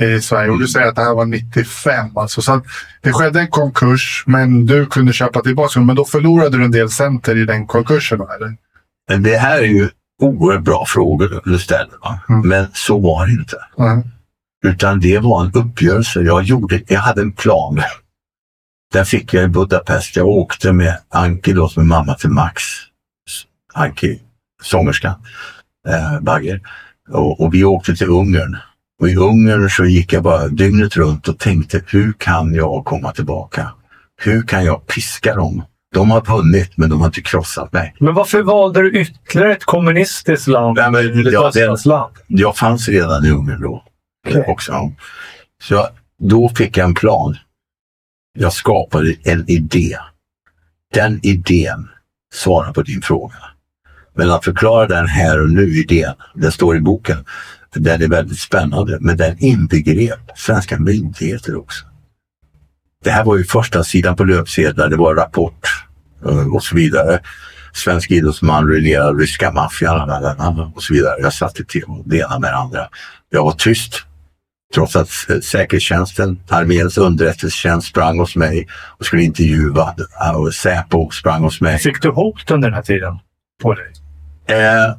[0.00, 0.50] i Sverige.
[0.50, 2.16] Och du säger att det här var 95.
[2.16, 2.62] Alltså, så
[3.02, 6.90] det skedde en konkurs, men du kunde köpa tillbaka Men då förlorade du en del
[6.90, 8.56] center i den konkursen, eller?
[9.18, 9.88] Det här är ju
[10.22, 11.98] oerhört bra frågor du ställer.
[12.28, 12.48] Mm.
[12.48, 13.56] Men så var det inte.
[13.78, 14.02] Mm.
[14.64, 16.20] Utan det var en uppgörelse.
[16.20, 17.82] Jag, gjorde, jag hade en plan.
[18.92, 20.16] Den fick jag i Budapest.
[20.16, 22.62] Jag åkte med Anki, då, som är mamma till Max.
[23.74, 24.20] Anki,
[24.62, 25.14] sångerska,
[25.88, 26.60] eh, Bagger.
[27.08, 28.56] Och, och vi åkte till Ungern.
[29.04, 33.12] Och i Ungern så gick jag bara dygnet runt och tänkte, hur kan jag komma
[33.12, 33.72] tillbaka?
[34.22, 35.62] Hur kan jag piska dem?
[35.94, 37.94] De har vunnit, men de har inte krossat mig.
[38.00, 40.76] Men varför valde du ytterligare ett kommunistiskt land?
[40.76, 42.14] Nej, men ja, öststatsland?
[42.26, 43.84] Jag fanns redan i Ungern då.
[44.28, 44.44] Okej.
[44.48, 44.92] Också.
[45.62, 45.88] Så
[46.18, 47.36] då fick jag en plan.
[48.38, 49.98] Jag skapade en idé.
[50.94, 51.88] Den idén
[52.34, 53.36] svarar på din fråga.
[54.14, 57.24] Men att förklara den här och nu, idén, den står i boken.
[57.74, 61.84] Den är väldigt spännande, men den inbegrep svenska myndigheter också.
[63.04, 65.84] Det här var ju första sidan på löpsedlar, det var Rapport
[66.26, 67.20] eh, och så vidare.
[67.72, 70.10] Svensk idrottsman reglerar ryska maffian
[70.74, 71.14] och så vidare.
[71.20, 72.88] Jag satte till det ena med det andra.
[73.30, 74.02] Jag var tyst.
[74.74, 78.66] Trots att eh, säkerhetstjänsten, arméns underrättelsetjänst sprang hos mig
[78.98, 79.94] och skulle intervjua.
[80.24, 81.78] eh, Och Säpo sprang hos mig.
[81.78, 83.18] Fick du hot under den här tiden
[83.62, 83.92] på dig?
[84.46, 84.96] Eh,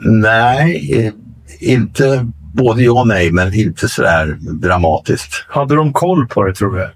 [0.00, 1.12] nej,
[1.58, 5.44] inte både ja och nej, men inte sådär dramatiskt.
[5.48, 6.90] Hade de koll på det, tror du?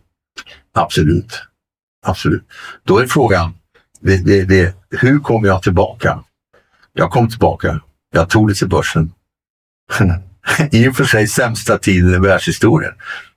[0.75, 1.43] Absolut.
[2.07, 2.45] Absolut.
[2.85, 3.55] Då är frågan,
[4.01, 6.25] det, det, det, hur kom jag tillbaka?
[6.93, 7.81] Jag kom tillbaka.
[8.13, 9.13] Jag tog det till börsen.
[10.71, 12.93] I och för sig sämsta tiden i världshistorien.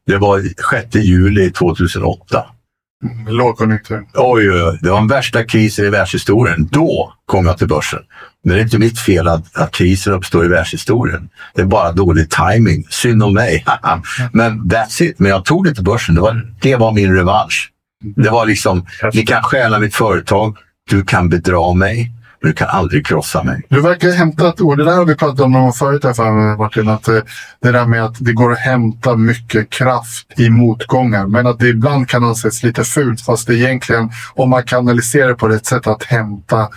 [0.05, 0.41] Det var
[0.81, 2.45] 6 juli 2008.
[3.27, 4.05] Lågkonjunktur.
[4.13, 6.67] Oj, oj, oj, det var den värsta krisen i världshistorien.
[6.71, 7.99] Då kom jag till börsen.
[8.47, 11.29] Men det är inte mitt fel att, att krisen uppstår i världshistorien.
[11.55, 12.87] Det är bara dålig timing.
[12.89, 13.65] Synd om mig.
[14.31, 15.19] Men that's it.
[15.19, 16.15] Men jag tog det till börsen.
[16.15, 17.71] Det var, det var min revansch.
[18.15, 20.57] Det var liksom, ni kan stjäla mitt företag.
[20.89, 22.11] Du kan bedra mig.
[22.41, 23.61] Men du kan aldrig krossa mig.
[23.69, 24.77] Du verkar ha hämtat ord.
[24.77, 26.89] Det där har vi pratat om någon förut här för Martin.
[26.89, 27.19] Att eh,
[27.61, 31.27] det där med att det går att hämta mycket kraft i motgångar.
[31.27, 33.21] Men att det ibland kan anses lite fult.
[33.21, 36.67] Fast det egentligen, om man kanaliserar på rätt sätt, att hämta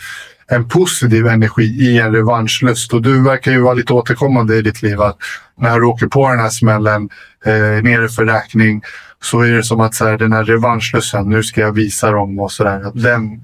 [0.51, 2.95] en positiv energi i en revanschlust.
[2.95, 5.01] Och du verkar ju vara lite återkommande i ditt liv.
[5.01, 5.17] Att
[5.59, 7.09] när du åker på den här smällen,
[7.45, 8.83] eh, nere för räkning,
[9.23, 12.41] så är det som att så här, den här revanschlusten, nu ska jag visa dem
[12.41, 12.87] och sådär.
[12.87, 13.43] Att den,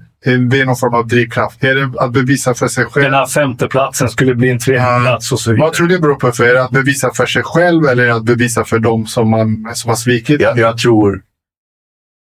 [0.49, 1.63] det är någon form av drivkraft.
[1.63, 3.03] Är det att bevisa för sig själv?
[3.03, 5.65] Den här femteplatsen skulle bli en tredjeplats och så vidare.
[5.65, 6.31] Vad tror du det beror på?
[6.31, 9.07] För är det att bevisa för sig själv eller är det att bevisa för dem
[9.07, 10.41] som, man, som har svikit?
[10.41, 11.21] Jag, jag tror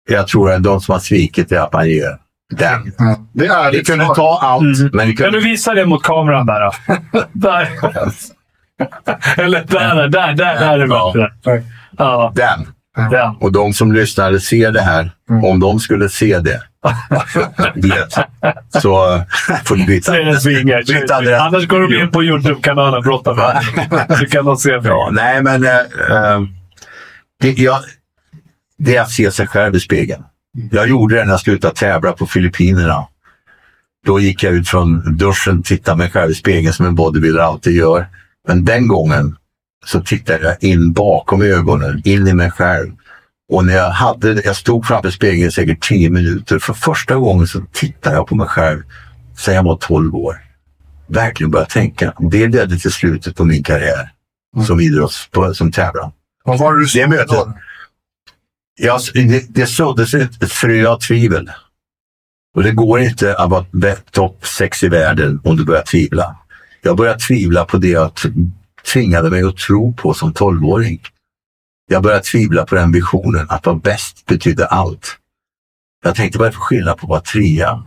[0.10, 2.18] jag tror att de som har svikit är att man ger
[2.52, 2.93] den.
[2.97, 3.84] Ja, det är Vi det.
[3.86, 4.89] kunde ta allt, Mm.
[4.93, 5.39] men vi Kan kunde...
[5.39, 6.72] du visa det mot kameran där då?
[7.47, 7.70] där.
[9.38, 11.14] Eller där, där, där, där, där är det Ja.
[11.16, 11.64] bättre.
[11.97, 12.68] Ja, Den.
[13.12, 13.36] den.
[13.36, 15.43] Och de som lyssnade ser det här, Mm.
[15.45, 16.62] om de skulle se det,
[18.82, 19.22] så eh,
[19.66, 20.12] får ni byta.
[20.12, 20.84] Det svingar.
[21.02, 21.41] byta adress.
[21.41, 24.18] Annars går de in på Youtube-kanalen Brottarvärlden.
[24.18, 25.24] Så kan de se Ja, mig.
[25.24, 26.41] nej, men eh,
[27.41, 27.80] det, jag,
[28.78, 30.24] det är att se sig själv i spegeln.
[30.72, 33.08] Jag gjorde det när jag slutade tävla på Filippinerna.
[34.06, 37.74] Då gick jag ut från duschen, tittade mig själv i spegeln som en bodybuilder alltid
[37.76, 38.08] gör.
[38.47, 39.36] Men den gången
[39.86, 42.91] så tittade jag in bakom ögonen, in i mig själv.
[43.52, 46.60] Och när jag hade, jag stod framför spegeln i säkert tio minuter.
[46.60, 48.84] För första gången så tittade jag på mig själv
[49.38, 50.36] sen jag var 12 år.
[51.08, 52.14] Verkligen började tänka.
[52.20, 54.12] Det ledde till slutet på min karriär
[54.68, 56.12] som idrotts, som tävlare.
[56.43, 57.30] Vad var det du Det mötet.
[57.30, 57.54] då?
[58.80, 61.52] Jag, det, det såddes ett ett frö av tvivel.
[62.56, 66.36] Och det går inte att vara topp sex i världen om du börjar tvivla.
[66.82, 68.12] Jag började tvivla på det jag
[68.94, 71.02] tvingade mig att tro på som tolvåring.
[71.90, 75.18] Jag började tvivla på den visionen att vara bäst betydde allt.
[76.04, 77.84] Jag tänkte vad är det för skillnad på att vara trea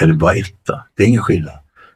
[0.00, 0.84] eller bara etta?
[0.96, 1.54] Det är ingen skillnad.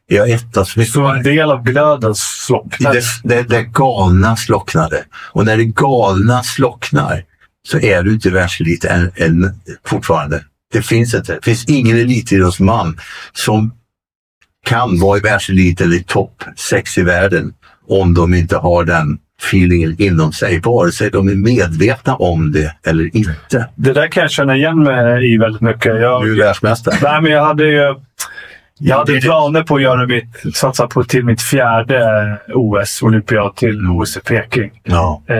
[0.08, 3.00] Är jag etta så är Så en del av glöden slocknade.
[3.24, 5.04] det, det, det galna slocknade.
[5.14, 7.24] Och när det galna slocknar
[7.66, 10.44] så är du inte världselit än, än, fortfarande.
[10.72, 11.34] Det finns inte.
[11.34, 13.00] Det finns ingen elitidrottsman
[13.32, 13.72] som
[14.66, 17.54] kan vara i världselit eller i topp sex i världen
[17.88, 22.74] om de inte har den feelingen inom sig, vare sig de är medvetna om det
[22.86, 23.68] eller inte.
[23.74, 26.00] Det där kan jag känna igen mig i väldigt mycket.
[26.00, 26.96] Jag, Du är världsmästare.
[27.02, 27.94] Nej, men jag hade ju
[28.78, 33.88] jag hade planer på att göra mitt, satsa på till mitt fjärde OS, olympiad, till
[33.88, 34.70] OS i Peking.
[34.84, 35.22] Ja.
[35.26, 35.36] Eh,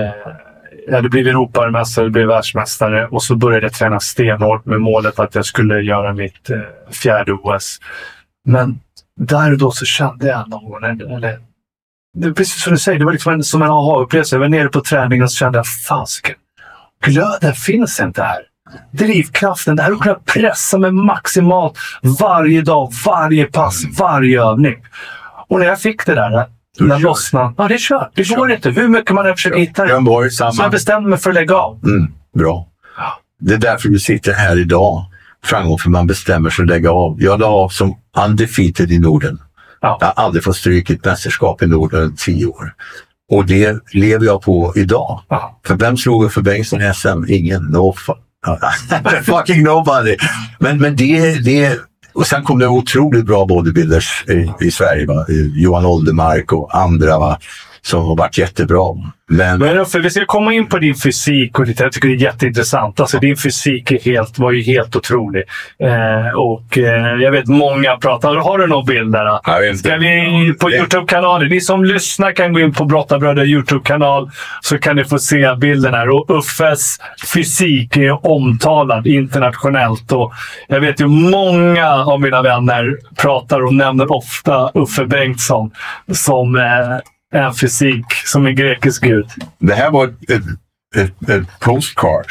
[0.87, 5.35] jag hade blivit Europamästare, blev världsmästare och så började jag träna stenhårt med målet att
[5.35, 6.59] jag skulle göra mitt eh,
[6.91, 7.79] fjärde OS.
[8.45, 8.81] Men
[9.21, 11.39] där och då så kände jag någon eller
[12.17, 14.37] det är precis som du säger, det var liksom en, som en aha-upplevelse.
[14.37, 16.35] Jag var nere på träningen och så kände jag, fasiken,
[17.05, 18.39] glöden finns inte här.
[18.91, 21.79] Drivkraften, det här att kunna pressa mig maximalt
[22.21, 24.77] varje dag, varje pass, varje övning.
[25.49, 26.47] Och när jag fick det där,
[26.79, 26.99] Kör.
[26.99, 28.11] lossnade, ja det är kört.
[28.15, 28.71] Det går inte.
[28.71, 30.01] Hur mycket man än försöker hitta det.
[30.01, 30.69] Borg, Så jag samma.
[30.69, 31.81] bestämde mig för att lägga av.
[31.85, 32.67] Mm, bra.
[33.41, 35.05] Det är därför du sitter här idag.
[35.45, 37.17] Framgång för man bestämmer sig att lägga av.
[37.23, 37.95] Jag la av som
[38.27, 39.39] undefeated i Norden.
[39.81, 39.99] Ja.
[40.01, 42.75] Jag har aldrig fått stryk i ett mästerskap i Norden i tio år.
[43.31, 45.21] Och det lever jag på idag.
[45.29, 45.61] Ja.
[45.67, 47.25] För vem slog för Bengtsson i SM?
[47.29, 47.63] Ingen.
[47.63, 48.17] No fu-
[49.25, 50.17] fucking nobody.
[50.59, 51.79] Men, men det, det...
[52.17, 55.07] Och sen kom det otroligt bra bodybuilders i, i Sverige.
[55.07, 55.27] Va?
[55.29, 57.39] Eh, Johan Oldermark och andra va?
[57.87, 58.95] Som har varit jättebra.
[59.29, 62.15] Men, Men Uffe, vi ska komma in på din fysik och ditt, jag tycker det
[62.15, 63.01] är jätteintressant.
[63.01, 65.45] Alltså din fysik är helt, var ju helt otrolig.
[65.79, 68.37] Eh, och eh, jag vet många pratar.
[68.37, 69.41] Har du någon bild där?
[69.45, 69.79] Jag vet inte.
[69.79, 71.49] Ska vi på Youtube-kanalen?
[71.49, 74.31] Ni som lyssnar kan gå in på Brottarbröder Youtube-kanal
[74.61, 76.09] så kan ni få se bilden här.
[76.09, 76.97] Och Uffes
[77.35, 80.13] fysik är omtalad internationellt.
[80.13, 80.33] Och
[80.69, 85.71] jag vet ju många av mina vänner pratar och nämner ofta Uffe Bengtsson
[86.13, 86.63] som eh,
[87.39, 89.27] en fysik som en grekisk gud.
[89.59, 90.43] Det här var ett,
[90.97, 92.27] ett, ett, postcard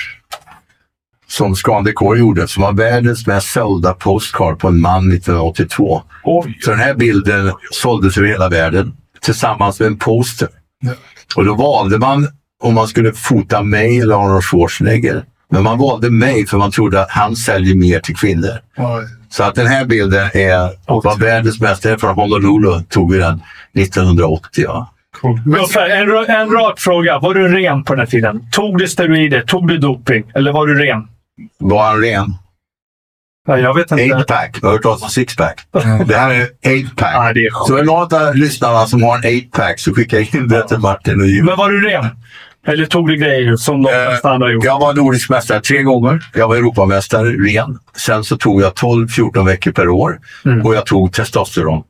[1.27, 6.01] som Scandicor gjorde, som var världens mest sålda postcard på en man 1982.
[6.23, 6.59] Oj!
[6.61, 10.47] Så den här bilden såldes över hela världen tillsammans med en poster.
[10.79, 10.93] Ja.
[11.35, 12.27] Och då valde man
[12.63, 15.23] om man skulle fota mig eller Arnold Schwarzenegger.
[15.49, 18.59] Men man valde mig för man trodde att han säljer mer till kvinnor.
[18.77, 19.03] Oj.
[19.29, 23.41] Så att den här bilden är, var världens är Från Honolulu tog vi den
[23.73, 24.63] 1980.
[24.67, 24.91] Ja.
[25.63, 27.19] Uffe, en, en rak fråga.
[27.19, 28.41] Var du ren på den här tiden?
[28.51, 29.41] Tog du steroider?
[29.41, 30.31] Tog du doping?
[30.35, 31.07] Eller var du ren?
[31.59, 32.33] Var han ren?
[33.47, 34.03] Ja, jag vet inte.
[34.03, 34.59] 8-pack.
[34.61, 35.61] Jag har hört talas om sixpack.
[36.07, 37.35] Det här är 8-pack.
[37.35, 37.65] Ja.
[37.67, 40.77] Så är det någon av lyssnarna som har en 8-pack så skicka in det till
[40.77, 41.45] Martin och Jim.
[41.45, 42.05] Men var du ren?
[42.67, 44.63] Eller tog du grejer som de Eh, flesta andra gjort?
[44.65, 46.19] Jag var nordisk mästare tre gånger.
[46.33, 47.79] Jag var Europamästare ren.
[47.97, 50.19] Sen så tog jag 12-14 veckor per år
[50.63, 51.83] och jag tog testosteron.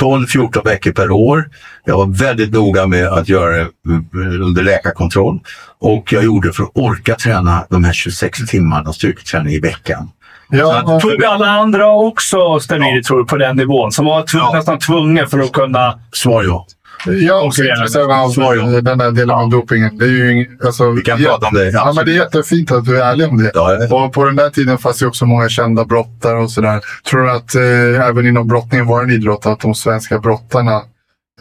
[0.00, 1.48] 12-14 veckor per år.
[1.84, 5.40] Jag var väldigt noga med att göra det eh, under läkarkontroll.
[5.80, 10.10] Och jag gjorde det för att orka träna de här 26 timmarna styrketräning i veckan.
[10.50, 13.92] ja, Tog alla andra också steroider tror du på den nivån?
[13.92, 14.52] Som var tv- Ja.
[14.54, 15.98] nästan tvungna för att kunna...
[16.12, 16.66] Svar ja.
[17.04, 18.80] Jag är också intresserad av ja.
[18.80, 19.98] den där delen av dopingen.
[19.98, 21.70] Det är ju ing, alltså, Vi kan ja, prata om det.
[21.70, 23.50] Ja, men det är jättefint att du är ärlig om det.
[23.54, 23.92] Ja, vet.
[23.92, 26.80] Och på den där tiden fanns det också många kända brottare och sådär.
[27.10, 30.82] Tror du att eh, även inom brottningen var en idrott att de svenska brottarna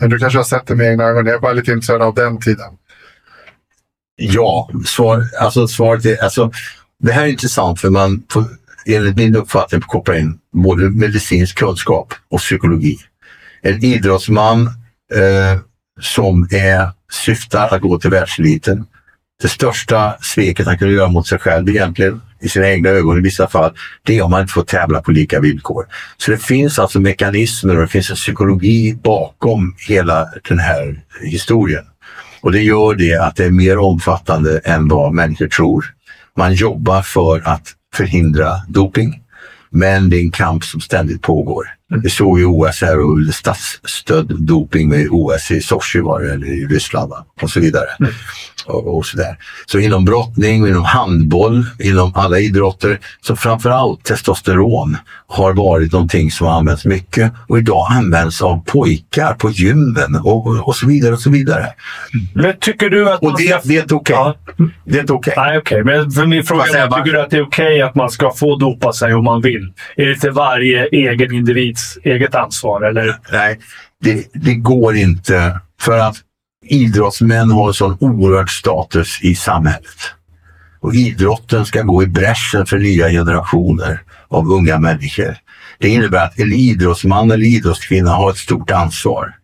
[0.01, 1.25] eh, du kanske har sett det med egna ögon.
[1.25, 2.71] Jag är bara lite intresserad av den tiden.
[4.15, 6.23] Ja, svar, alltså svaret är...
[6.23, 6.51] Alltså,
[6.99, 8.43] det här är intressant för man får,
[8.85, 12.97] enligt min uppfattning koppla in både medicinsk kunskap och psykologi.
[13.61, 14.69] En idrottsman
[15.13, 15.59] eh,
[16.01, 18.85] som är, syftar att gå till världseliten.
[19.41, 23.21] Det största sveket han kunde göra mot sig själv egentligen, i sina egna ögon i
[23.21, 25.87] vissa fall, det är om man inte får tävla på lika villkor.
[26.17, 31.85] Så det finns alltså mekanismer och det finns en psykologi bakom hela den här historien.
[32.41, 35.85] Och det gör det att det är mer omfattande än vad människor tror.
[36.37, 39.21] Man jobbar för att förhindra doping.
[39.69, 41.74] Men det är en kamp som ständigt pågår.
[41.89, 46.47] Vi såg ju OS här och statsstödd doping med OS i Sochi var det, eller
[46.47, 47.25] i Ryssland va?
[47.41, 47.89] och så vidare.
[47.99, 48.11] Mm.
[48.65, 49.37] Och, och så, där.
[49.65, 54.97] så inom brottning, inom handboll, inom alla idrotter, så framförallt testosteron
[55.27, 60.67] har varit någonting som har använts mycket och idag används av pojkar på gymmen och,
[60.67, 61.65] och så vidare och så vidare.
[62.33, 63.23] Men tycker du att...
[63.23, 64.15] Och det, ska- det är inte okej.
[64.15, 64.35] Ja.
[64.85, 65.33] Det är inte okej.
[65.37, 65.83] Nej, okej.
[65.83, 68.55] Men för min fråga är, tycker du att det är okej att man ska få
[68.55, 69.73] dopa sig om man vill?
[69.95, 72.81] Är det till varje egen individs eget ansvar?
[72.81, 73.15] Eller?
[73.31, 73.59] Nej,
[74.01, 75.59] det, det går inte.
[75.81, 76.15] För att
[76.65, 79.97] idrottsmän har en sån oerhörd status i samhället.
[80.79, 85.37] Och idrotten ska gå i bräschen för nya generationer av unga människor.
[85.79, 89.35] Det innebär att en idrottsman eller idrottskvinna har ett stort ansvar.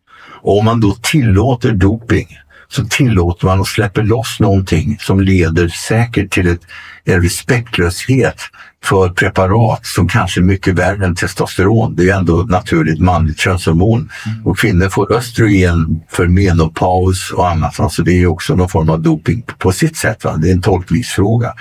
[0.42, 2.28] Och om man då tillåter doping
[2.72, 6.62] så tillåter man och släpper loss någonting som leder säkert till ett,
[7.04, 8.42] en respektlöshet
[8.84, 11.96] för preparat som kanske är mycket värre än testosteron.
[11.96, 14.10] Det är ändå naturligt manligt könshormon.
[14.46, 17.80] Och kvinnor får östrogen för menopaus och annat.
[17.80, 20.24] Alltså det är också någon form av doping på sitt sätt.
[20.24, 20.38] Va?
[20.38, 21.54] Det är en tolkningsfråga.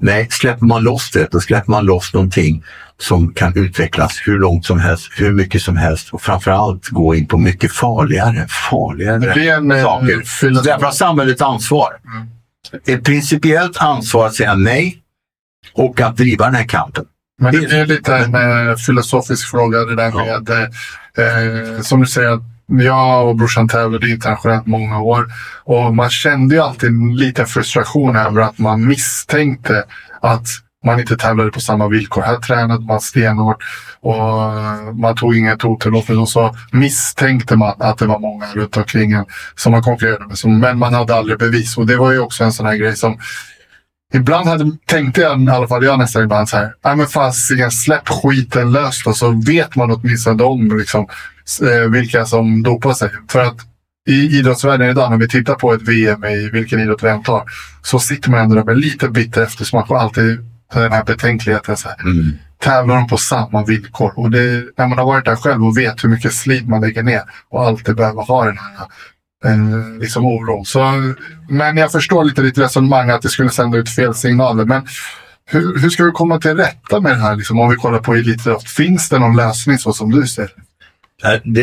[0.00, 2.64] Nej, släpper man loss det, då släpper man loss någonting
[2.98, 7.26] som kan utvecklas hur långt som helst, hur mycket som helst och framförallt gå in
[7.26, 10.64] på mycket farligare, farligare Det är en, eh, saker.
[10.64, 11.88] därför har samhället ansvar.
[12.86, 14.98] Ett principiellt ansvar att säga nej
[15.72, 17.04] och att driva den här kampen.
[17.38, 22.06] Men det är lite en eh, filosofisk fråga det där med, eh, eh, som du
[22.06, 25.26] säger, att jag och brorsan tävlade internationellt många år.
[25.64, 29.84] Och man kände ju alltid en liten frustration över att man misstänkte
[30.20, 30.46] att
[30.84, 32.22] man inte tävlade på samma villkor.
[32.22, 33.64] Här tränade man stenhårt
[34.00, 38.76] och eh, man tog inget otillåtet och så misstänkte man att det var många runt
[38.76, 39.24] omkring en
[39.56, 40.60] som man konkurrerade med.
[40.60, 43.18] Men man hade aldrig bevis och det var ju också en sån här grej som
[44.14, 47.70] Ibland hade, tänkte jag, i alla fall jag nästan ibland så här, nej men fasiken
[47.70, 51.06] släpp skiten löst och så vet man åtminstone om liksom,
[51.62, 53.10] eh, vilka som dopar sig.
[53.28, 53.56] För att
[54.08, 57.42] i idrottsvärlden idag, när vi tittar på ett VM i vilken idrott vi än tar,
[57.82, 60.38] så sitter man ändå där med lite bitter eftersmak och alltid
[60.72, 61.76] den här betänkligheten.
[61.76, 62.00] Så här.
[62.02, 62.38] Mm.
[62.58, 64.12] Tävlar de på samma villkor?
[64.16, 67.02] Och det, när man har varit där själv och vet hur mycket slit man lägger
[67.02, 68.86] ner och alltid behöver ha den här
[69.44, 70.64] eh, liksom oron.
[70.64, 70.92] Så,
[71.48, 74.64] men jag förstår lite ditt resonemang att det skulle sända ut fel signaler.
[74.64, 74.86] Men
[75.46, 77.36] hur, hur ska du komma till rätta med det här?
[77.36, 78.68] Liksom, om vi kollar på elitidrott.
[78.68, 80.62] Finns det någon lösning så som du ser det?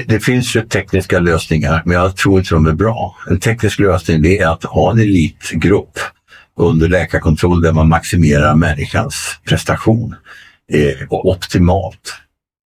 [0.08, 3.16] Det, finns ju tekniska lösningar, men jag tror inte de är bra.
[3.30, 6.00] En teknisk lösning är att ha en elitgrupp
[6.66, 10.16] under läkarkontroll där man maximerar människans prestation
[10.74, 12.14] eh, optimalt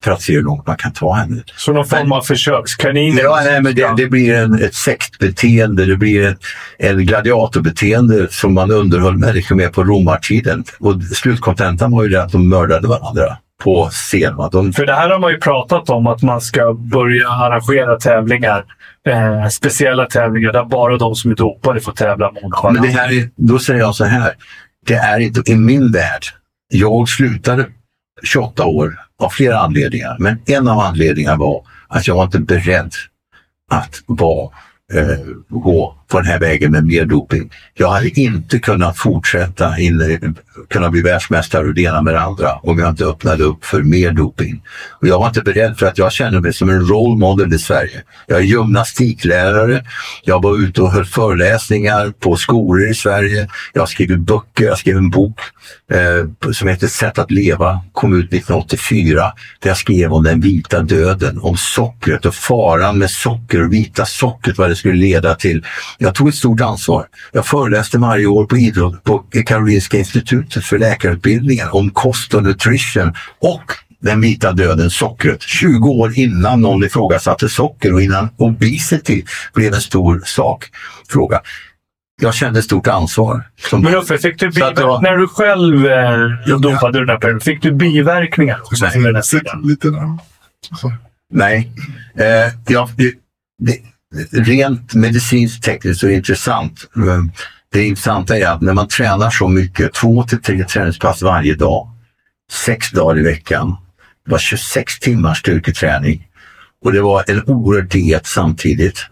[0.05, 1.43] för att se hur långt man kan ta henne.
[1.57, 3.17] Så någon form av försökskanin?
[3.23, 6.39] Ja, nej, men det, det blir en, ett sektbeteende, det blir ett,
[6.79, 10.65] en gladiatorbeteende som man underhöll människor med på romartiden.
[10.79, 14.37] Och slutkontentan var ju det att de mördade varandra på scen.
[14.53, 14.73] De...
[14.73, 18.65] För det här har man ju pratat om, att man ska börja arrangera tävlingar.
[19.07, 22.83] Eh, speciella tävlingar där bara de som är dopade får tävla mot varandra.
[22.83, 24.33] Men det här är, då säger jag så här.
[24.87, 26.23] Det är inte i min värld.
[26.69, 27.67] Jag slutade
[28.23, 30.17] 28 år av flera anledningar.
[30.19, 32.93] Men en av anledningarna var att jag var inte beredd
[33.71, 34.51] att vara,
[34.95, 35.19] eh,
[35.49, 37.51] gå på den här vägen med mer doping.
[37.75, 40.37] Jag hade inte kunnat fortsätta in,
[40.71, 43.83] kunna bli världsmästare och det ena med det andra om jag inte öppnade upp för
[43.83, 44.63] mer doping.
[45.01, 47.59] Och jag var inte beredd för att jag känner mig som en role model i
[47.59, 48.03] Sverige.
[48.27, 49.85] Jag är gymnastiklärare.
[50.25, 53.49] Jag var ute och höll föreläsningar på skolor i Sverige.
[53.73, 54.65] Jag har skrivit böcker.
[54.65, 55.41] Jag skrev en bok
[55.93, 59.33] eh, som heter Sätt att leva, kom ut 1984.
[59.61, 64.07] Där jag skrev om den vita döden, om sockret och faran med socker och vita
[64.07, 65.65] sockret, vad det skulle leda till
[65.99, 67.07] jag tog ett stort ansvar.
[67.33, 73.13] Jag föreläste varje år på idrott på Karolinska institutet för läkarutbildningen om kost och nutrition
[73.39, 79.75] och den vita döden, sockret, 20 år innan någon ifrågasatte socker och innan obesity blev
[79.75, 80.65] en stor sak,
[81.09, 81.41] fråga.
[82.21, 83.43] Jag kände stort ansvar.
[83.73, 85.03] Men Uffe, fick du jag...
[85.03, 88.61] när du själv eh, dopade den här perioden, fick du biverkningar?
[88.81, 89.03] Nej.
[89.03, 89.89] Den här Lite
[91.33, 91.71] Nej.
[92.17, 92.89] Eh, jag,
[93.59, 93.75] det,
[94.31, 96.91] rent medicinskt tekniskt så intressant.
[97.73, 101.91] Det intressanta är att när man tränar så mycket, två till tre träningspass varje dag,
[102.67, 103.77] sex dagar i veckan,
[104.25, 106.29] det var 26 timmars styrketräning
[106.85, 109.07] och det var en oerhörd diet samtidigt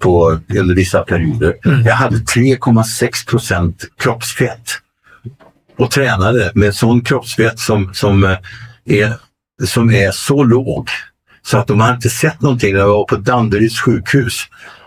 [0.00, 1.56] på, under vissa perioder.
[1.64, 1.82] Mm.
[1.82, 4.70] Jag hade 3,6 procent kroppsfett
[5.78, 8.38] och tränade med sån kroppsfett som, som, eh,
[8.84, 9.14] är,
[9.66, 10.88] som är så låg
[11.46, 14.40] så att de hade inte sett någonting när jag var på Danderyds sjukhus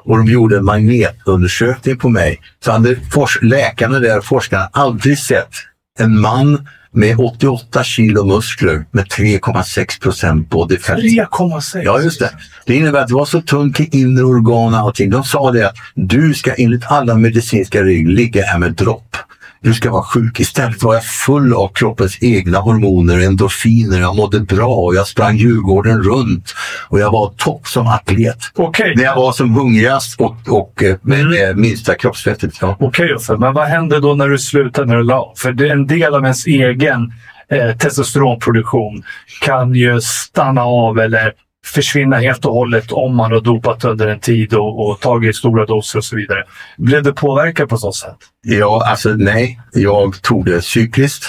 [0.04, 2.42] och de gjorde en magnetundersökning på mig.
[2.66, 2.98] Så hade
[3.42, 5.52] läkarna där, forskarna, aldrig sett
[6.00, 10.98] en man med 88 kilo muskler med 3,6 procent body fat.
[10.98, 11.82] 3,6?
[11.84, 12.30] Ja, just det.
[12.66, 15.10] Det innebär att det var så tunt i inre organ och allting.
[15.10, 19.18] De sa det att du ska enligt alla medicinska regler ligga här med dropp
[19.66, 20.40] du ska vara sjuk.
[20.40, 25.36] Istället var jag full av kroppens egna hormoner, endorfiner, jag mådde bra och jag sprang
[25.38, 26.56] Djurgården runt
[26.90, 28.38] och jag var topp som atlet.
[28.56, 28.96] Okay.
[28.96, 31.62] När jag var som hungrigast och, och eh, med, mm.
[31.62, 32.54] minsta kroppsfettet.
[32.62, 32.78] Ja.
[32.80, 35.72] Okej okay, men vad hände då när du slutade, när du la För det är
[35.72, 37.14] en del av ens egen
[37.50, 39.04] eh, testosteronproduktion
[39.42, 41.34] kan ju stanna av eller
[41.66, 45.66] försvinna helt och hållet om man har dopat under en tid och, och tagit stora
[45.66, 46.44] doser och så vidare.
[46.78, 48.18] Blev du påverkad på så sätt?
[48.42, 49.60] Ja, alltså nej.
[49.74, 51.26] Jag tog det cykliskt.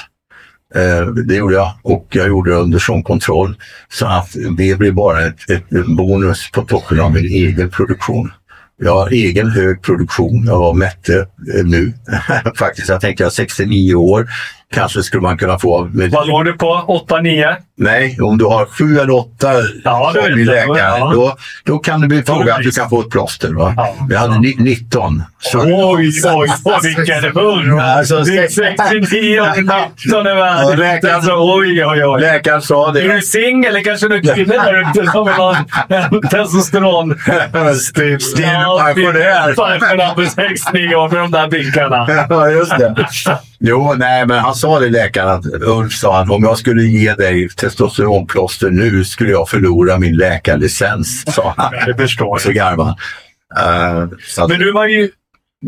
[0.74, 3.56] Eh, det gjorde jag och jag gjorde det under sån kontroll.
[3.88, 8.32] Så att det blev bara ett, ett bonus på toppen av min egen produktion.
[8.78, 10.44] Jag har egen hög produktion.
[10.46, 11.18] Jag mätte
[11.54, 11.92] eh, nu
[12.56, 12.88] faktiskt.
[12.88, 14.28] Jag tänkte jag 69 år
[14.74, 15.84] kanske skulle man kunna få.
[15.84, 16.10] Med...
[16.10, 17.04] Vad låg du på?
[17.08, 17.56] 8-9?
[17.78, 19.52] Nej, om du har 7 eller 8
[19.84, 21.10] ja, som läkare, ja.
[21.14, 23.52] då, då kan det bli fråga att du kan få ett plåster.
[23.52, 23.74] Va?
[23.76, 23.96] Ja.
[24.10, 25.22] Jag hade 19.
[25.38, 25.60] Så...
[25.60, 25.72] Oj,
[26.24, 27.80] oj, oj, vilken hund!
[27.80, 32.20] Alltså, det är 69 och 19 är läkaren, alltså, oj, oj, oj.
[32.20, 33.00] Läkaren sa det.
[33.00, 35.56] Är du singel eller kanske du kvinna där ute som vill ha
[35.88, 37.18] en testosteron?
[37.74, 38.18] Stiv
[38.78, 40.14] pensionär.
[40.14, 42.08] På 69 år med de där bickarna.
[42.28, 43.06] Ja, just det.
[43.58, 47.14] Jo, nej, men han sa det läkaren att Ulf sa han, om jag skulle ge
[47.14, 51.72] dig testosteronplåster nu skulle jag förlora min läkarlicens, sa han.
[51.86, 52.54] Det förstår Och så jag.
[52.54, 52.96] garvade
[53.54, 54.02] han.
[54.02, 55.10] Uh, Men du var ju...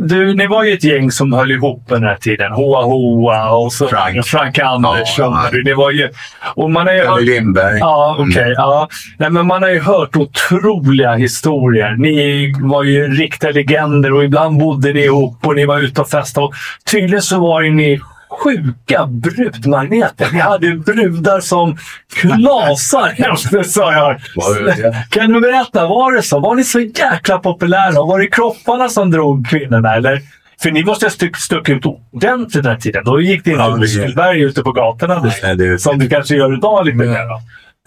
[0.01, 2.53] Du, ni var ju ett gäng som höll ihop den här tiden.
[2.53, 4.27] Hoa Hoa och så Frank.
[4.27, 5.33] Frank Andersson.
[5.33, 6.09] Ja, Ni var ju...
[6.55, 7.79] Och man har ju hört, Lindberg.
[7.79, 8.43] Ja, okej.
[8.43, 8.55] Mm.
[8.57, 8.89] ja.
[9.16, 11.97] Nej, men man har ju hört otroliga historier.
[11.99, 16.09] Ni var ju riktiga legender och ibland bodde ni ihop och ni var ute och
[16.09, 16.47] festade.
[16.47, 16.53] Och
[16.91, 18.01] tydligen så var ju ni
[18.39, 20.28] sjuka brudmagneter.
[20.32, 21.77] Ni hade brudar som
[22.15, 24.20] klasar efter, sa jag.
[24.66, 25.06] Det det?
[25.10, 26.39] Kan du berätta, var det så?
[26.40, 27.93] Var ni så jäkla populära?
[27.93, 29.94] Var det kropparna som drog kvinnorna?
[29.94, 30.20] Eller?
[30.62, 33.05] För ni måste ha stuck, stuckit ut ordentligt den här tiden.
[33.05, 35.23] Då gick det Ja, inte det- muskelberg ute på gatorna.
[35.43, 37.19] Nej, det- Som du kanske gör idag lite mer.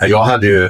[0.07, 0.69] Jag hade ju...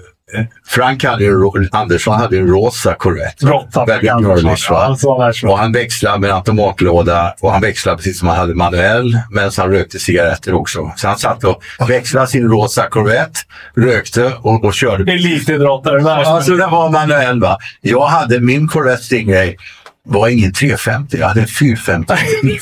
[0.68, 3.46] Frank hade en Andersson hade en rosa Corvette.
[3.46, 4.72] Råtta Väldigt girlish?
[4.72, 9.52] Alltså, Och han växlade med automatlåda och han växlade precis som han hade manuell medan
[9.58, 10.92] han rökte cigaretter också.
[10.96, 13.40] Så han satt och växlade sin rosa Corvette,
[13.76, 15.12] rökte och, och körde.
[15.12, 16.12] Elitidrottare.
[16.12, 17.58] Alltså det var manuell va.
[17.82, 19.56] Jag hade min Corvette Stingray
[20.04, 22.14] var ingen 350, jag hade en 450,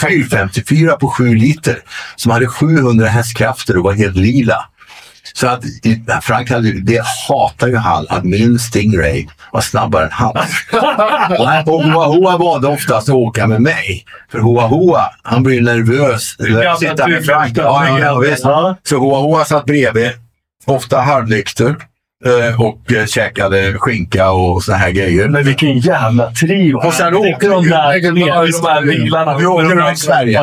[0.02, 1.80] 454 på 7 liter
[2.16, 4.66] som hade 700 hästkrafter och var helt lila.
[5.40, 5.64] Så att
[6.24, 10.66] Frank hade, det hatar ju han, att min Stingray var snabbare än hans.
[11.66, 14.06] Och Hoa Hoa valde oftast att åka med mig.
[14.32, 16.36] För Hoa Hoa, han blir nervös.
[16.80, 17.58] Sitta med Frank.
[17.58, 18.44] Ja, ja, ja, visst.
[18.44, 18.76] Ja.
[18.84, 20.10] Så Hoa Hoa satt bredvid,
[20.66, 21.76] ofta halvnykter.
[22.26, 25.28] eh, Och eh, käkade skinka och såna här grejer.
[25.30, 26.88] Men vilken jävla trio.
[26.88, 29.38] Och sen åkte de där, de där bilarna.
[29.38, 30.40] Vi åkte med de där runt Sverige.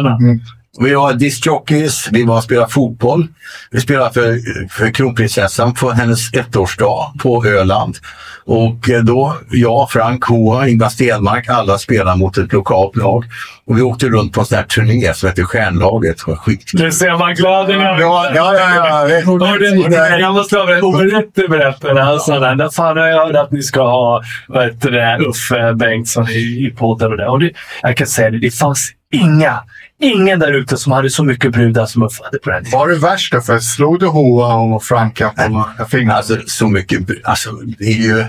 [0.79, 3.29] Vi var discjockeys, vi var och spelade fotboll.
[3.71, 7.99] Vi spelade för, för kronprinsessan på hennes ettårsdag på Öland.
[8.45, 13.25] Och eh, då, jag, Frank Hoa, Ingvar Stenmark, alla spelade mot ett lokalt lag.
[13.69, 16.17] Och vi åkte runt på en sån här turné som hette Stjärnlaget.
[16.17, 16.81] Det var skitkul.
[16.83, 19.09] Nu ser man glöden i Ja, ja, ja.
[19.09, 19.47] ja.
[19.47, 23.53] Hörde, jag måste ha Ove berättade han sa där, "När fan har jag hört att
[23.53, 27.27] ni ska ha vad heter det, Uffe Bengtsson i, i podden och det.
[27.29, 27.51] Och det.
[27.83, 29.63] Jag kan säga det, det fanns inga,
[30.01, 32.79] ingen där ute som hade så mycket brudar som Uffe hade på den tiden.
[32.79, 33.41] Var det värsta?
[33.41, 36.15] För slog du Hoa och Franka på fingrarna?
[36.17, 38.25] Alltså så mycket, alltså det är ju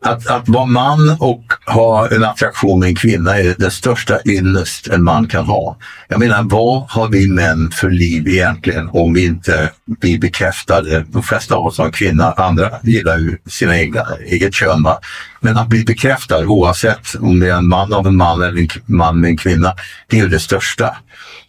[0.00, 4.71] att, att vara man och ha en attraktion med en kvinna är den största ynnest
[4.88, 5.76] en man kan ha.
[6.08, 11.04] Jag menar, vad har vi män för liv egentligen om vi inte blir bekräftade?
[11.08, 14.82] De flesta av oss har kvinna, andra gillar ju sina egna, eget kön.
[14.82, 14.98] Va?
[15.40, 18.68] Men att bli bekräftad oavsett om det är en man av en man eller en
[18.86, 19.74] man med en kvinna,
[20.08, 20.96] det är ju det största.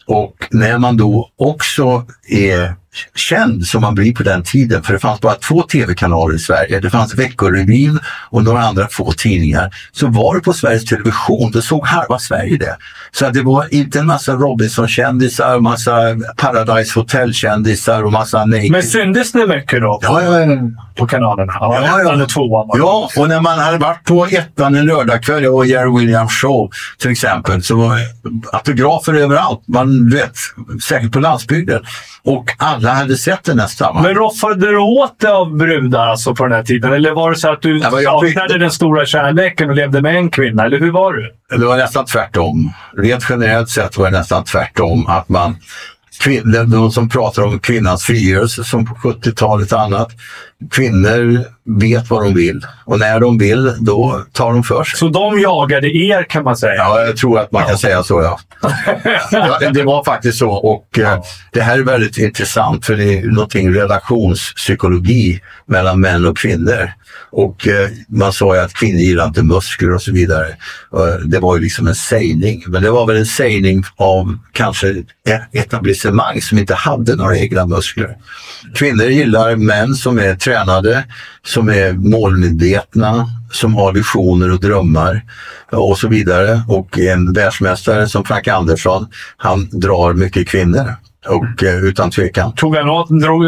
[0.05, 2.75] Och när man då också är
[3.15, 6.79] känd som man blir på den tiden, för det fanns bara två tv-kanaler i Sverige,
[6.79, 7.99] det fanns Veckorevyn
[8.29, 12.57] och några andra få tidningar, så var det på Sveriges Television, då såg halva Sverige
[12.57, 12.77] det.
[13.11, 15.91] Så det var inte en massa Robinson-kändisar, massa
[16.37, 18.71] Paradise Hotel-kändisar och massa Naked.
[18.71, 20.57] Men syndes ni mycket då på, Ja, ja, ja.
[20.95, 21.53] på kanalerna?
[21.59, 22.01] Ja, ja.
[22.01, 22.77] ettan och tvåan det.
[22.77, 27.11] Ja, och när man hade varit på ettan en lördagkväll, och Jerry Williams show till
[27.11, 28.07] exempel, så var det
[28.51, 29.61] autografer överallt.
[29.67, 30.35] Man vet,
[30.83, 31.83] säkert på landsbygden.
[32.25, 33.95] Och alla hade sett det nästan.
[33.95, 34.01] va?
[34.01, 36.93] Men roffade du åt dig av brudar alltså på den här tiden?
[36.93, 40.15] Eller var det så att du Ja, jag saknade den stora kärleken och levde med
[40.15, 40.65] en kvinna?
[40.65, 41.31] Eller hur var du?
[41.57, 42.73] Det var nästan tvärtom.
[42.97, 45.07] Rent generellt sett var det nästan tvärtom.
[45.07, 45.55] Att man,
[46.67, 50.09] de som pratar om kvinnans frigörelse som på 70-talet och annat.
[50.71, 54.97] Kvinnor vet vad de vill och när de vill då tar de för sig.
[54.97, 56.75] Så de jagade er kan man säga?
[56.75, 58.39] Ja, jag tror att man kan säga så ja.
[59.31, 59.69] ja.
[59.73, 63.75] Det var faktiskt så och eh, det här är väldigt intressant för det är någonting
[63.75, 66.91] relationspsykologi mellan män och kvinnor.
[67.31, 70.47] Och eh, man sa ju att kvinnor gillar inte muskler och så vidare.
[70.93, 75.03] Eh, det var ju liksom en sägning, men det var väl en sägning av kanske
[75.51, 78.17] etablissemang som inte hade några egna muskler.
[78.75, 81.03] Kvinnor gillar män som är tränade,
[81.45, 85.21] som är målmedvetna, som har visioner och drömmar
[85.71, 86.61] eh, och så vidare.
[86.67, 89.07] Och en världsmästare som Frank Andersson,
[89.37, 90.95] han drar mycket kvinnor.
[91.27, 92.53] Och eh, utan tvekan.
[92.55, 93.43] Tog han åt, drog,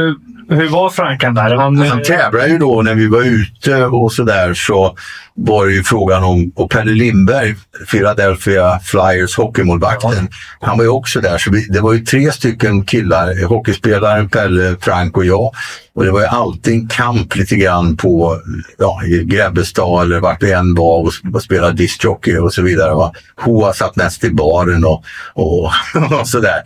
[0.49, 1.55] hur var Frankan där?
[1.55, 4.97] Han, Han tävlade ju då när vi var ute och sådär så
[5.35, 7.55] var det ju frågan om, och Pelle Lindberg,
[7.91, 10.27] Philadelphia Flyers hockeymålvakten,
[10.61, 11.37] han var ju också där.
[11.37, 15.51] Så vi, det var ju tre stycken killar, hockeyspelaren Pelle, Frank och jag.
[15.95, 18.41] Och det var ju alltid en kamp lite grann på
[18.77, 22.95] ja, Grebbestad eller vart vi än var och, och spelade discjockey och så vidare.
[22.95, 23.11] Va?
[23.35, 25.03] Hoa satt näst i baren och,
[25.33, 25.71] och,
[26.19, 26.61] och sådär.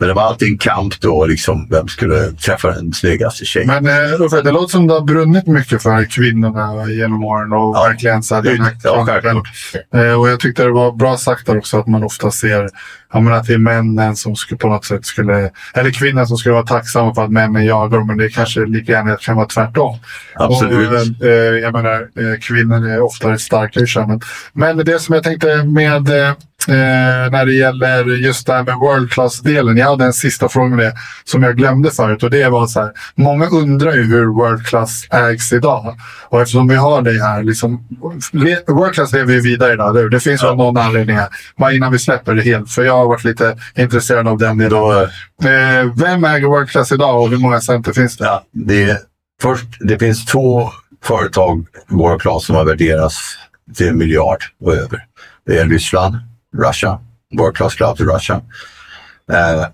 [0.00, 3.68] Men det var alltid en kamp då, liksom, vem skulle träffa den snyggaste tjejen.
[3.68, 7.76] Men eh, Uffe, det låter som du har brunnit mycket för kvinnorna genom åren och
[7.76, 7.82] Ja.
[7.88, 9.42] verkligen så här, den här Ja, kampen.
[9.94, 12.68] Eh, och jag tyckte det var bra sagt där också att man ofta ser
[13.12, 16.36] ja, men att det är männen som skulle på något sätt skulle, eller kvinnor som
[16.36, 19.46] skulle vara tacksamma för att männen jagar dem, men det kanske lika gärna kan vara
[19.46, 19.98] tvärtom.
[20.34, 20.88] Absolut.
[21.20, 22.08] Och, eh, jag menar,
[22.40, 24.20] kvinnor är oftare starkare i könet.
[24.52, 26.08] Men det som jag tänkte med
[26.68, 29.76] eh, när det gäller just det här med world class-delen.
[29.76, 32.80] Jag hade en sista fråga med det som jag glömde förut och det var så
[32.80, 32.92] här.
[33.14, 35.96] Många undrar ju hur world class ägs idag.
[36.28, 37.88] Och eftersom vi har dig här, liksom,
[38.66, 40.08] world class lever ju vidare idag, hur?
[40.08, 41.28] Det finns väl någon anledning här.
[41.56, 44.68] Bara innan vi släpper det helt, för jag har varit lite intresserad av den.
[44.68, 45.08] Då,
[45.44, 48.24] Eh, vem äger world class idag och hur många center finns det?
[48.24, 48.98] ja, det,
[49.42, 50.70] först, det finns två
[51.04, 53.18] företag, World Class, som har värderats
[53.76, 55.04] till en miljard och över.
[55.46, 56.16] Det är Ryssland,
[56.56, 57.00] Russia,
[57.38, 58.40] World Class Club i Russia.
[59.32, 59.66] Eh,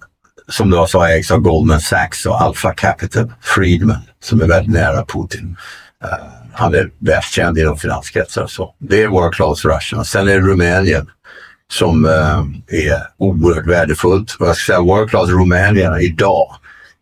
[0.49, 5.05] som då sa ägs av Goldman Sachs och Alpha Capital, Friedman, som är väldigt nära
[5.05, 5.57] Putin.
[6.05, 8.75] Eh, han är bäst känd inom finanskretsar och så.
[8.79, 10.05] Det är World Class Russia.
[10.05, 11.11] Sen är det Rumänien
[11.73, 12.43] som eh,
[12.89, 14.37] är oerhört värdefullt.
[14.41, 16.57] Och jag ska säga World Class Rumänien idag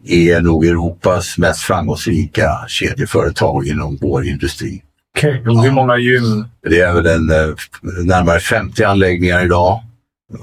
[0.06, 4.82] är nog Europas mest framgångsrika kedjeföretag inom vår industri.
[5.23, 6.45] Och hur många gym?
[6.62, 7.55] Det är väl en, eh,
[8.05, 9.81] närmare 50 anläggningar idag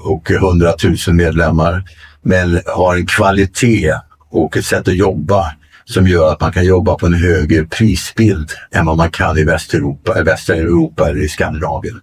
[0.04, 0.74] och 100
[1.06, 1.84] 000 medlemmar.
[2.22, 3.94] Men har en kvalitet
[4.30, 5.52] och ett sätt att jobba
[5.84, 9.44] som gör att man kan jobba på en högre prisbild än vad man kan i
[9.44, 12.00] Västeuropa, i västra Europa eller i Skandinavien.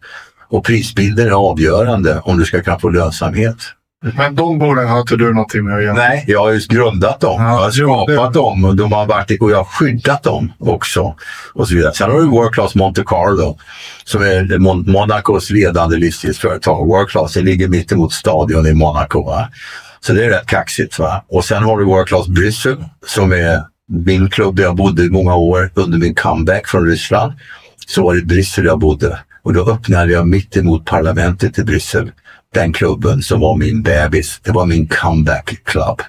[0.50, 3.58] Och prisbilden är avgörande om du ska kunna få lönsamhet.
[4.02, 5.94] Men de borden har inte du någonting med att göra?
[5.94, 7.42] Nej, jag har ju grundat dem.
[7.42, 7.72] Ja, jag har
[8.06, 11.16] skapat dem och, de har varit, och jag har skyddat dem också.
[11.54, 11.94] Och så vidare.
[11.94, 13.58] Sen har du World Class Monte Carlo
[14.04, 16.88] som är Mon- Monacos ledande livsstilsföretag.
[16.88, 19.24] World Class det ligger mitt emot stadion i Monaco.
[19.24, 19.50] Va?
[20.00, 21.00] Så det är rätt kaxigt.
[21.00, 21.26] Va?
[21.28, 25.10] Och sen har du World Class Bryssel som är min klubb där jag bodde i
[25.10, 27.34] många år under min comeback från Ryssland.
[27.88, 29.20] Så var det Bryssel jag bodde.
[29.44, 32.12] Och då öppnade jag mitt emot parlamentet i Bryssel
[32.54, 34.40] den klubben som var min bebis.
[34.44, 36.02] Det var min comeback club.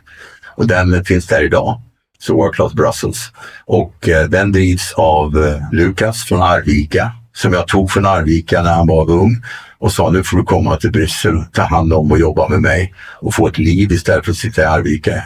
[0.57, 1.81] Och den finns där idag.
[2.19, 3.33] Så World Class Brussels.
[3.67, 7.13] Och eh, den drivs av eh, Lukas från Arvika.
[7.33, 9.43] Som jag tog från Arvika när han var ung.
[9.79, 12.95] Och sa nu får du komma till Bryssel, ta hand om och jobba med mig.
[13.21, 15.23] Och få ett liv istället för att sitta i Arvika eh,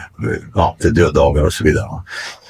[0.55, 1.89] ja, till döddagar och så vidare.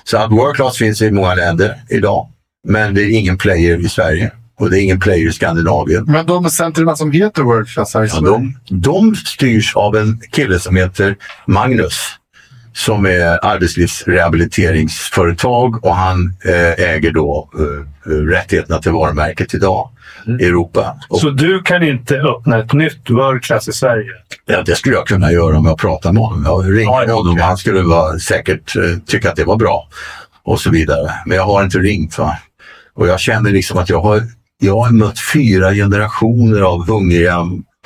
[0.03, 2.29] Så att World Class finns i många länder idag.
[2.67, 4.31] Men det är ingen player i Sverige.
[4.59, 6.03] Och det är ingen player i Skandinavien.
[6.07, 8.31] Men de centren som heter World Class här i Ja, Sverige?
[8.31, 11.15] de, de styrs av en kille som heter
[11.47, 11.99] Magnus.
[12.73, 17.63] Som är arbetslivsrehabiliteringsföretag och han eh, äger då eh,
[18.11, 19.89] rättigheterna till varumärket idag
[20.39, 20.95] i Europa.
[21.09, 24.09] Och, Så du kan inte öppna ett nytt World Class i Sverige?
[24.45, 26.43] ja, det skulle jag kunna göra om jag pratar med honom.
[26.45, 29.87] Jag ringer Ja, honom och han skulle vara, säkert eh, tycka att det var bra.
[30.43, 31.11] Och så vidare.
[31.25, 32.17] Men jag har inte ringt.
[32.17, 32.37] Va?
[32.95, 34.21] Och jag känner liksom att jag har,
[34.65, 37.37] jag har mött fyra generationer av hungriga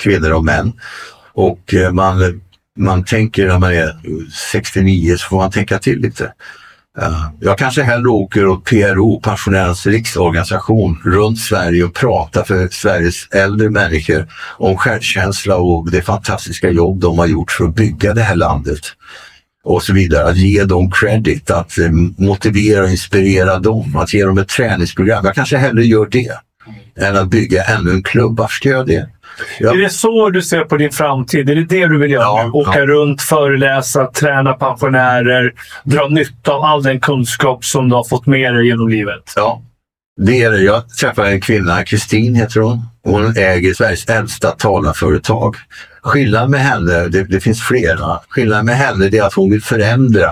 [0.01, 0.73] kvinnor och män.
[1.33, 2.41] Och eh, man,
[2.77, 3.99] man tänker när man är
[4.51, 6.33] 69 så får man tänka till lite.
[7.01, 13.27] Eh, jag kanske hellre åker åt PRO, Pensionärernas riksorganisation, runt Sverige och pratar för Sveriges
[13.31, 14.27] äldre människor
[14.57, 18.81] om självkänsla och det fantastiska jobb de har gjort för att bygga det här landet.
[19.63, 20.29] Och så vidare.
[20.29, 25.25] Att ge dem credit, att eh, motivera och inspirera dem, att ge dem ett träningsprogram.
[25.25, 26.39] Jag kanske hellre gör det
[26.99, 28.37] än att bygga ännu en klubb.
[28.37, 29.09] Varför ska jag det?
[29.59, 31.49] Jag, Är det så du ser på din framtid?
[31.49, 32.23] Är det det du vill göra?
[32.23, 32.51] Ja?
[32.53, 32.85] Åka ja.
[32.85, 38.55] runt, föreläsa, träna pensionärer, dra nytta av all den kunskap som du har fått med
[38.55, 39.33] dig genom livet?
[39.35, 39.61] Ja,
[40.21, 40.61] det är det.
[40.61, 42.81] Jag träffade en kvinna, Kristin heter hon.
[43.03, 45.55] Hon äger Sveriges äldsta talarföretag.
[46.01, 48.19] Skillnaden med henne, det, det finns flera.
[48.29, 50.29] Skillnaden med henne är att hon vill förändra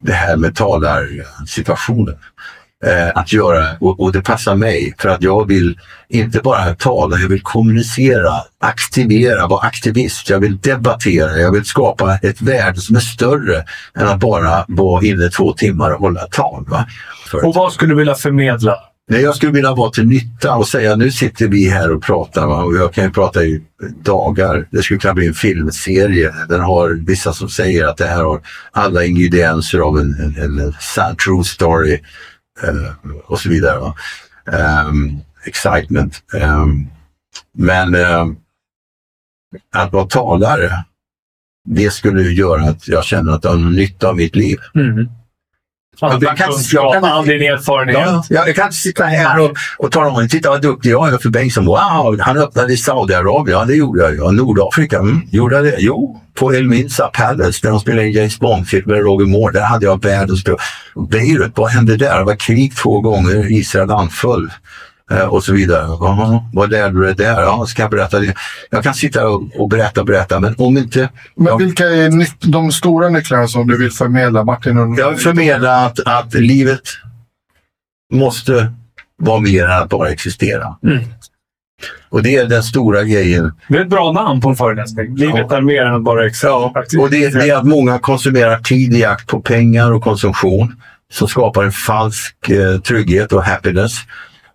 [0.00, 2.14] det här med talarsituationen.
[2.84, 5.78] Eh, att göra, och, och det passar mig för att jag vill
[6.08, 10.30] inte bara tala, jag vill kommunicera, aktivera, vara aktivist.
[10.30, 13.64] Jag vill debattera, jag vill skapa ett värde som är större
[13.98, 16.66] än att bara vara inne två timmar och hålla tal.
[17.42, 18.76] Och vad skulle du vilja förmedla?
[19.10, 22.46] Nej, jag skulle vilja vara till nytta och säga nu sitter vi här och pratar
[22.46, 22.62] va?
[22.62, 23.62] och jag kan ju prata i
[24.02, 24.68] dagar.
[24.70, 26.34] Det skulle kunna bli en filmserie.
[26.48, 28.40] Den har vissa som säger att det här har
[28.72, 32.00] alla ingredienser av en, en, en sad true story
[33.26, 33.78] och så vidare.
[33.78, 33.94] Va?
[34.52, 36.22] Ehm, excitement.
[36.34, 36.86] Ehm,
[37.52, 38.36] men ehm,
[39.74, 40.84] att vara talare,
[41.64, 44.58] det skulle ju göra att jag känner att jag har nytta av mitt liv.
[44.74, 45.08] Mm.
[46.36, 47.98] Kan- all din erfarenhet.
[48.06, 51.12] Ja, jag, jag kan inte sitta här och, och tala om titta vad duktig jag
[51.12, 51.66] är för Bengtsson.
[51.66, 53.58] Wow, han öppnade i Saudiarabien.
[53.58, 54.16] Ja, det gjorde jag.
[54.16, 54.98] Ja, Nordafrika.
[54.98, 55.76] Mm, gjorde jag det?
[55.78, 59.52] Jo, på El Minsa Palace där de spelade in James Bond-film med Roger Moore.
[59.52, 60.44] Där hade jag världens.
[61.10, 62.18] Beirut, vad hände där?
[62.18, 63.52] Det var krig två gånger.
[63.52, 64.50] Israel anföll.
[65.10, 65.82] Eh, och så vidare.
[65.86, 67.42] Ja, vad lärde du dig där?
[67.42, 68.34] Ja, ska jag berätta det?
[68.70, 71.08] Jag kan sitta och, och berätta, berätta, men om inte...
[71.36, 74.78] Men jag- vilka är de stora nycklarna som du vill förmedla, Martin?
[74.78, 76.80] Och Jag vill förmedla att, att livet
[78.12, 78.72] måste
[79.22, 80.76] vara mer än att bara existera.
[80.82, 81.04] Mm.
[82.08, 83.52] Och det är den stora grejen.
[83.68, 85.16] Det är ett bra namn på en föreläsning.
[85.16, 86.94] Livet är mer än att bara exakt.
[86.98, 90.82] Och det, det är att många konsumerar tid i jakt på pengar och konsumtion
[91.12, 93.92] som skapar en falsk eh, trygghet och happiness.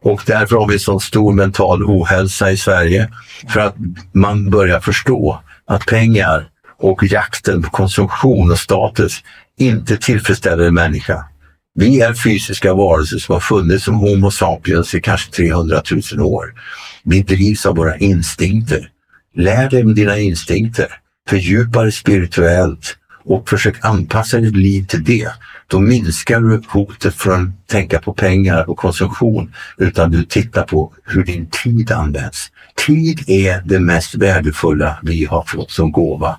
[0.04, 3.10] Och därför har vi så stor mental ohälsa i Sverige.
[3.50, 3.76] För att
[4.12, 6.48] man börjar förstå att pengar
[6.80, 9.24] och jakten på konsumtion och status
[9.60, 11.26] inte tillfredsställer en människa.
[11.76, 15.82] Vi är fysiska varelser som har funnits som Homo sapiens i kanske 300
[16.16, 16.54] 000 år.
[17.04, 18.90] Vi drivs av våra instinkter.
[19.36, 20.88] Lär dig om dina instinkter.
[21.30, 25.32] Fördjupa dig spirituellt och försök anpassa ditt liv till det.
[25.68, 30.94] Då minskar du hotet från att tänka på pengar och konsumtion utan du tittar på
[31.04, 32.52] hur din tid används.
[32.86, 36.38] Tid är det mest värdefulla vi har fått som gåva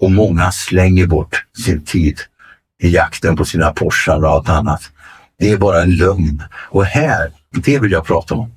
[0.00, 2.20] och många slänger bort sin tid
[2.82, 4.82] i jakten på sina Porschar och allt annat.
[5.38, 6.42] Det är bara en lögn.
[6.70, 8.52] Och här, det vill jag prata om.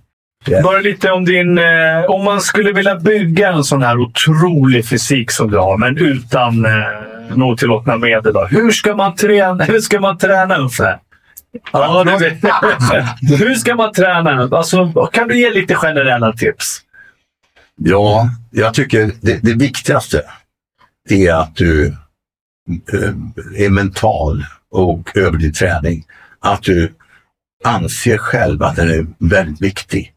[0.63, 1.57] Bara lite om din...
[1.57, 5.97] Eh, om man skulle vilja bygga en sån här otrolig fysik som du har, men
[5.97, 6.71] utan eh,
[7.35, 8.33] något tillåtna medel.
[8.33, 8.45] Då.
[8.45, 10.99] Hur ska man träna, hur ska man träna Uffe?
[11.71, 12.43] Ja, du vet.
[13.39, 14.49] hur ska man träna?
[14.51, 16.81] Alltså, kan du ge lite generella tips?
[17.75, 20.21] Ja, jag tycker det, det viktigaste
[21.09, 21.87] är att du
[22.93, 26.03] eh, är mental och över din träning.
[26.39, 26.93] Att du
[27.63, 30.13] anser själv att den är väldigt viktig.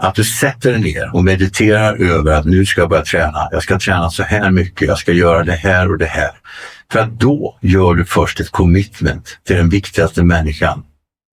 [0.00, 3.48] Att du sätter dig ner och mediterar över att nu ska jag börja träna.
[3.50, 6.30] Jag ska träna så här mycket, jag ska göra det här och det här.
[6.92, 10.84] För att då gör du först ett commitment till den viktigaste människan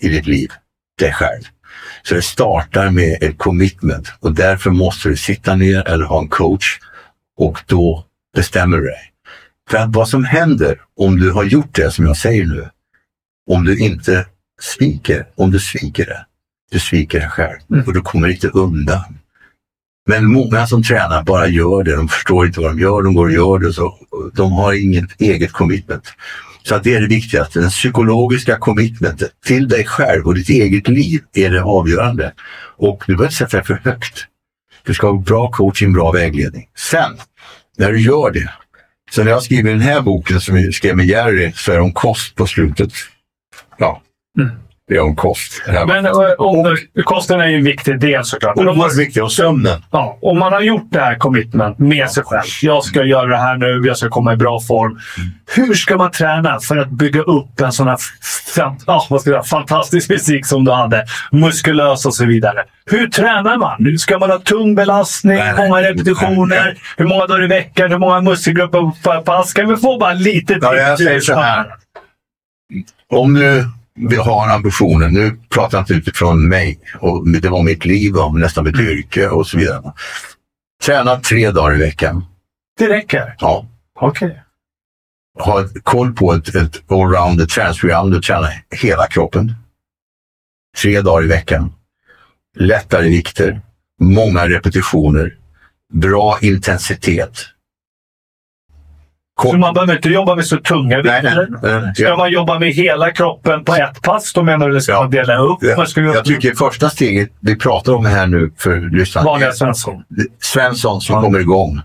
[0.03, 0.49] i ditt liv,
[0.99, 1.44] dig själv.
[2.03, 6.27] Så det startar med ett commitment och därför måste du sitta ner eller ha en
[6.27, 6.80] coach
[7.38, 8.06] och då
[8.36, 9.11] bestämmer du dig.
[9.69, 12.69] För att vad som händer om du har gjort det som jag säger nu,
[13.49, 14.26] om du inte
[14.61, 16.26] sviker, om du sviker det,
[16.69, 19.03] du sviker dig själv och du kommer inte undan.
[20.07, 23.25] Men många som tränar bara gör det, de förstår inte vad de gör, de går
[23.25, 23.97] och gör det, så
[24.33, 26.03] de har inget eget commitment.
[26.63, 30.87] Så att det är det viktigaste, den psykologiska commitmentet till dig själv och ditt eget
[30.87, 32.33] liv är det avgörande.
[32.77, 34.25] Och du behöver inte sätta dig för högt.
[34.83, 36.67] Du ska ha bra coaching, bra vägledning.
[36.77, 37.17] Sen,
[37.77, 38.53] när du gör det,
[39.11, 41.81] så när jag skriver den här boken som jag skrev med Jerry så är det
[41.81, 42.91] om kost på slutet.
[43.77, 44.01] Ja,
[44.39, 44.51] Mm.
[44.89, 45.63] Det är om kost.
[45.87, 48.57] Men eh, om, kosten är ju en viktig del såklart.
[48.57, 49.23] Oerhört viktigt.
[49.23, 49.83] Och sömnen.
[49.91, 52.43] ja, om man har gjort det här commitment med sig själv.
[52.61, 54.99] Jag ska göra det här nu, jag ska komma i bra form.
[55.55, 57.97] Hur ska man träna för att bygga upp en sån här
[58.55, 61.05] ja, vad ska jag säga, fantastisk fysik som du hade?
[61.31, 62.63] Muskulös och så vidare.
[62.85, 63.97] Hur tränar man?
[63.97, 65.37] Ska man ha tung belastning?
[65.37, 65.91] Nej, många nej.
[65.91, 66.77] repetitioner?
[66.97, 67.91] Hur många dagar i veckan?
[67.91, 69.53] Hur många muskelgrupper per pass?
[69.53, 71.65] Kan vi få bara lite Ja, jag säger så här.
[73.11, 77.85] Om du vill ha ambitionen, nu pratar jag inte utifrån mig, och det var mitt
[77.85, 79.93] liv och nästan mitt yrke och så vidare.
[80.83, 82.25] Träna tre dagar i veckan.
[82.77, 83.35] Det räcker?
[83.39, 83.65] Ja.
[83.99, 84.43] Okej.
[85.39, 88.11] Ha ett- koll på ett, ett allround träningsprogram.
[88.11, 89.55] Du tränar hela kroppen.
[90.81, 91.73] Tre dagar i veckan.
[92.57, 93.61] Lättare vikter.
[94.01, 95.37] Många repetitioner.
[95.93, 97.45] Bra intensitet.
[99.41, 101.93] Så man behöver inte jobba med så tunga vikter?
[101.95, 104.33] Ska man jobba med hela kroppen på ett pass?
[104.33, 105.01] Då menar du eller ska Ja.
[105.01, 105.57] man dela upp?
[105.61, 109.25] Jag, Man ska jag tycker första steget vi pratar om här nu för lyssnarna.
[109.25, 110.03] Vanliga Svensson.
[110.41, 111.21] Svensson som Ja.
[111.21, 111.81] kommer igång.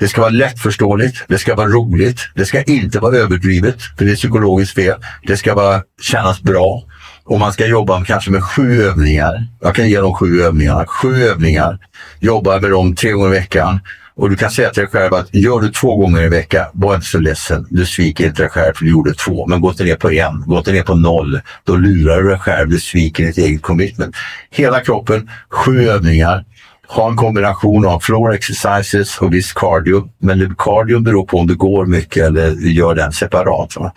[0.00, 4.10] Det ska vara lättförståeligt, det ska vara roligt, det ska inte vara överdrivet, för det
[4.10, 4.94] är psykologiskt fel.
[5.26, 6.82] Det ska vara, kännas bra.
[7.24, 9.46] Och man ska jobba kanske med sju övningar.
[9.60, 10.86] Jag kan ge dem sju övningar.
[10.86, 11.78] Sju övningar.
[12.20, 13.80] Jobba med dem tre gånger i veckan.
[14.18, 16.94] Och du kan säga till dig själv att gör du två gånger i veckan, var
[16.94, 17.66] inte så ledsen.
[17.70, 19.46] Du sviker inte dig själv för du gjorde två.
[19.46, 21.40] Men gå inte ner på en, gå inte ner på noll.
[21.64, 24.16] Då lurar du dig själv, du sviker ditt eget commitment.
[24.50, 26.44] Hela kroppen, sju övningar.
[26.88, 30.08] Ha en kombination av floor exercises och viss cardio.
[30.18, 33.76] Men cardio beror på om du går mycket eller gör den separat.
[33.76, 33.92] Va?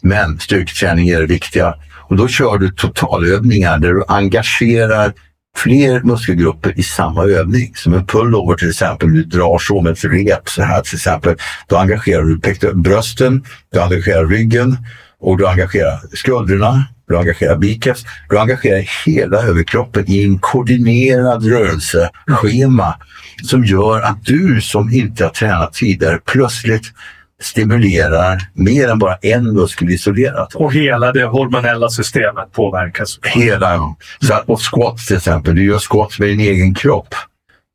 [0.00, 1.74] Men styrketräning är det viktiga.
[2.08, 5.12] Och då kör du totalövningar där du engagerar
[5.56, 7.72] fler muskelgrupper i samma övning.
[7.74, 11.36] Som en pullover till exempel, du drar så med ett rep så här till exempel.
[11.66, 14.76] Då engagerar du brösten, du engagerar ryggen
[15.20, 22.94] Och du engagerar skulderna, du engagerar biceps, du engagerar hela överkroppen i en koordinerad rörelseschema
[23.42, 26.92] som gör att du som inte har tränat tidigare plötsligt
[27.42, 30.54] stimulerar mer än bara en muskel isolerat.
[30.54, 33.18] Och hela det hormonella systemet påverkas.
[33.22, 33.96] Hela.
[34.20, 37.14] Så att, och squat till exempel, du gör squat med din egen kropp.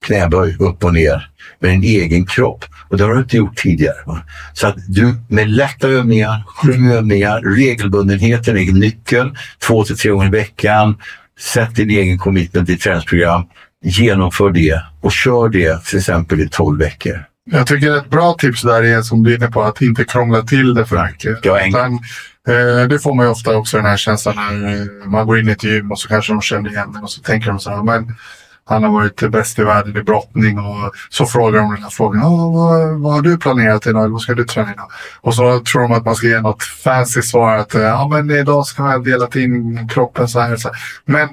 [0.05, 1.29] Knäböj upp och ner
[1.59, 2.65] med din egen kropp.
[2.89, 3.97] Och det har du inte gjort tidigare.
[4.05, 4.21] Va?
[4.53, 9.35] Så att du med lätta övningar, sju övningar, regelbundenheten är nyckeln.
[9.67, 10.97] Två till tre gånger i veckan.
[11.39, 13.43] Sätt din egen commitment i träningsprogram.
[13.83, 17.28] Genomför det och kör det till exempel i 12 veckor.
[17.51, 20.41] Jag tycker ett bra tips där är som du är inne på att inte krångla
[20.41, 21.43] till det för mycket.
[22.47, 25.49] Eh, det får man ju ofta också den här känslan när eh, man går in
[25.49, 27.69] i ett gym och så kanske de känner igen en och så tänker de så
[27.69, 28.15] här, men
[28.65, 32.21] han har varit bäst i världen i brottning och så frågar de den här frågan.
[32.21, 34.03] "Ja, vad, vad har du planerat idag?
[34.03, 34.91] Eller vad ska du träna idag?
[35.21, 38.65] Och så tror de att man ska ge något fancy svar att ja, men idag
[38.65, 40.55] ska jag dela in kroppen så här.
[40.55, 40.77] Så här.
[41.05, 41.29] Men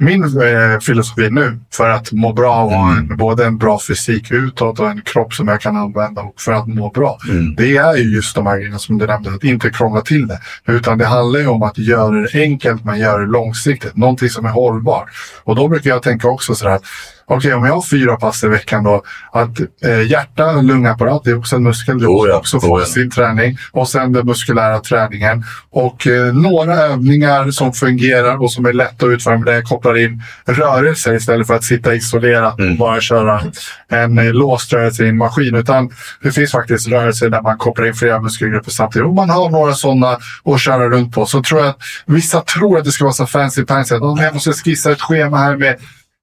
[0.00, 4.30] min eh, filosofi nu för att må bra och ha en, både en bra fysik
[4.30, 7.18] utåt och en kropp som jag kan använda och för att må bra.
[7.30, 7.54] Mm.
[7.54, 10.40] Det är ju just de här grejerna som du nämnde, att inte krångla till det.
[10.66, 13.96] Utan det handlar ju om att göra det enkelt men göra det långsiktigt.
[13.96, 15.08] Någonting som är hållbart.
[15.44, 16.80] Och då brukar jag tänka också sådär
[17.26, 19.02] Okej, om jag har fyra pass i veckan då.
[19.32, 21.98] Att eh, hjärta, lungapparat, det är också en muskel.
[21.98, 22.84] Du Oh ja, också oh få ja.
[22.84, 23.58] sin träning.
[23.72, 25.44] Och sen den muskulära träningen.
[25.70, 29.36] Och eh, några övningar som fungerar och som är lätta att utföra.
[29.36, 32.76] Där jag kopplar in rörelser istället för att sitta isolerat och Mm.
[32.76, 33.40] bara köra
[33.88, 35.54] en eh, låst rörelse i en maskin.
[35.54, 35.90] Utan
[36.22, 39.06] det finns faktiskt rörelser där man kopplar in flera muskelgrupper samtidigt.
[39.08, 42.78] Om man har några sådana att köra runt på så tror jag att vissa tror
[42.78, 43.94] att det ska vara så fancy fancy.
[43.94, 45.76] Att "Åh, jag måste skissa ett schema här med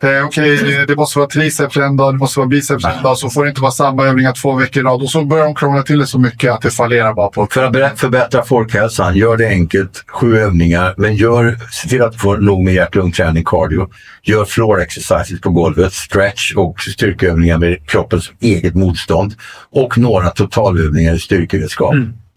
[0.03, 3.17] Eh, Okej, eh, det måste vara triceps en dag, det måste vara biceps en dag.
[3.17, 5.01] Så får det inte vara samma övningar två veckor i rad.
[5.01, 7.47] Och så börjar de krångla till det så mycket att det fallerar bara på.
[7.51, 10.03] För att förbättra folkhälsan, gör det enkelt.
[10.07, 13.89] Sju övningar, men gör, se till att du får nog med hjärt-lungträning, cardio.
[14.23, 19.33] Gör floor exercises på golvet, stretch och styrkeövningar med kroppens eget motstånd.
[19.71, 21.93] Och några totalövningar i styrkeredskap.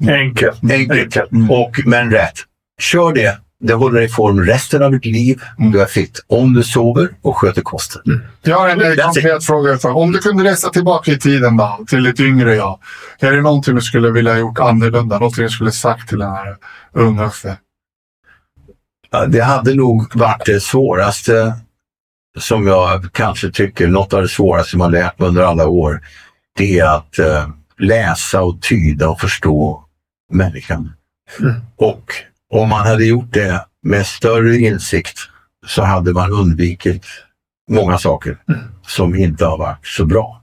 [0.08, 0.64] Enkelt.
[0.70, 1.16] Enkelt,
[1.50, 2.34] och, men rätt.
[2.80, 3.38] Kör det.
[3.60, 5.40] Det håller dig i form resten av ditt liv.
[5.72, 8.02] Du är fit om du sover och sköter kosten.
[8.42, 9.02] Jag har en it.
[9.02, 9.78] konkret fråga.
[9.78, 9.96] För.
[9.96, 12.78] Om du kunde resa tillbaka i tiden då, till ett yngre jag.
[13.18, 15.18] Är det någonting du skulle vilja ha gjort annorlunda?
[15.18, 16.56] Någonting du skulle sagt till den här
[16.92, 17.56] unga Uffe?
[19.10, 21.54] Ja, Det hade nog varit det svåraste
[22.38, 26.00] som jag kanske tycker, något av det svåraste som jag lärt mig under alla år.
[26.58, 27.48] Det är att eh,
[27.78, 29.84] läsa och tyda och förstå
[30.32, 30.92] människan.
[31.76, 32.12] Och
[32.52, 35.18] om man hade gjort det med större insikt
[35.66, 37.06] så hade man undvikit
[37.70, 38.38] många saker
[38.86, 40.42] som inte har varit så bra.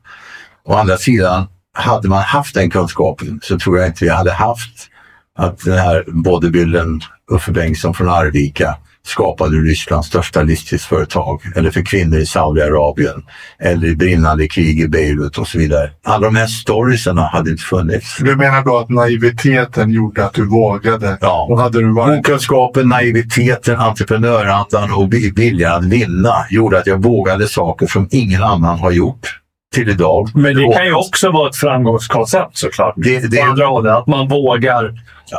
[0.64, 4.90] Å andra sidan, hade man haft den kunskapen så tror jag inte vi hade haft
[5.38, 7.02] att den här bodybuildern
[7.32, 13.24] Uffe Bengtsson från Arvika skapade Rysslands största livstidsföretag eller för kvinnor i Saudiarabien
[13.60, 15.90] eller i brinnande krig i Beirut och så vidare.
[16.04, 18.18] Alla de här storiesarna hade inte funnits.
[18.20, 21.18] Du menar då att naiviteten gjorde att du vågade?
[21.22, 21.48] Ja.
[21.50, 22.20] Och hade du varit...
[22.20, 28.44] Okunskapen, naiviteten, entreprenörandan och vi- viljan att vinna gjorde att jag vågade saker som ingen
[28.44, 29.38] annan har gjort
[29.76, 30.30] till idag.
[30.36, 32.94] Men det kan ju också vara ett framgångskoncept såklart.
[32.98, 34.94] Det, det, På andra hållet, att man vågar.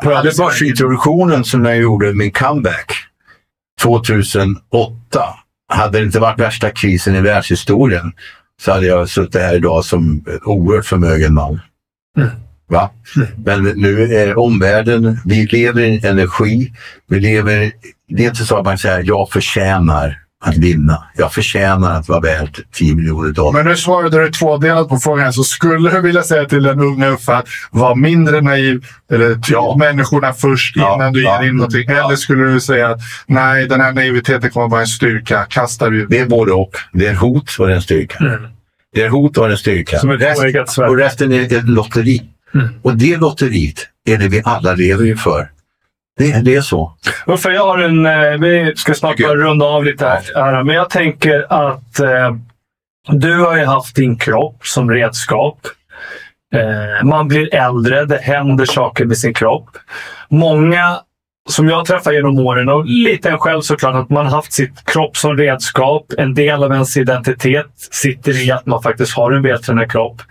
[0.05, 2.93] hade börsintroduktionen som jag gjorde min comeback
[3.81, 4.59] 2008.
[5.69, 8.13] Hade det inte varit värsta krisen i världshistorien
[8.61, 11.61] så hade jag suttit här idag som oerhört förmögen man.
[12.69, 12.91] Va?
[13.45, 16.73] Men nu är omvärlden, vi lever i energi.
[17.09, 17.73] Vi lever,
[18.09, 21.05] det är inte så att man säger jag förtjänar att vinna.
[21.17, 23.53] Jag förtjänar att vara värd 10 miljoner dollar.
[23.53, 25.33] Men nu svarade du tvådelat på frågan.
[25.33, 29.53] Så skulle du vilja säga till den unga Uffe att vara mindre naiv eller ty
[29.53, 29.77] Ja.
[29.79, 31.43] människorna först Ja, innan du ja.
[31.43, 31.85] ger in någonting?
[31.89, 32.07] Ja.
[32.07, 35.47] Eller skulle du säga att nej, den här naiviteten kommer vara en styrka.
[35.49, 36.07] Kasta ut.
[36.11, 36.71] Det är både och.
[36.93, 38.25] Det är hot och det är en styrka.
[38.95, 39.99] Det är hot och en styrka.
[39.99, 42.23] Som ett Rest- och resten är ett lotteri.
[42.83, 45.49] Och det lotteriet är det vi alla lever inför.
[46.19, 46.93] Det, det är så.
[47.27, 48.07] Uffe, jag har en...
[48.07, 50.63] eh, Vi ska snart börja runda av lite här.
[50.63, 52.37] Men jag tänker att eh,
[53.09, 55.59] du har ju haft din kropp som redskap.
[56.55, 59.69] Eh, man blir äldre, det händer saker med sin kropp.
[60.29, 60.99] Många
[61.49, 64.85] som jag träffar genom åren och lite en själv såklart, att man har haft sitt
[64.85, 66.07] kropp som redskap.
[66.19, 70.23] En del av ens identitet sitter i att man faktiskt har en vältränad kropp.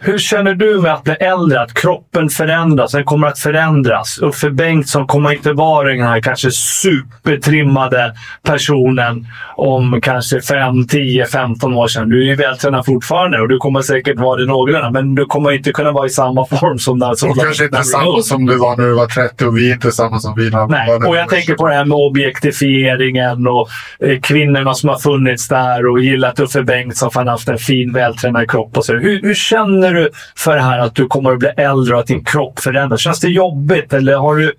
[0.00, 1.60] Hur känner du med att bli äldre?
[1.60, 4.18] Att kroppen förändras, den kommer att förändras.
[4.22, 9.26] Uffe Bengtsson kommer inte vara den här kanske supertrimmade personen
[9.56, 12.08] om kanske 5, 10, 15 år sedan.
[12.08, 15.52] Du är ju vältränad fortfarande och du kommer säkert vara det någorlunda, men du kommer
[15.52, 18.76] inte kunna vara i samma form som när Och kanske inte samma som du var
[18.76, 21.28] när du var 30 och vi är inte samma som vi var Nej, och jag
[21.28, 23.68] tänker på det här med objektifieringen och
[24.00, 27.58] eh, kvinnorna som har funnits där och gillat Uffe Bengtsson för han har haft en
[27.58, 28.76] fin vältränad kropp.
[28.76, 28.92] Och så.
[28.92, 32.06] Hur, hur känner du för det här att du kommer att bli äldre och att
[32.06, 33.00] din kropp förändras?
[33.00, 34.52] Känns det jobbigt eller har du...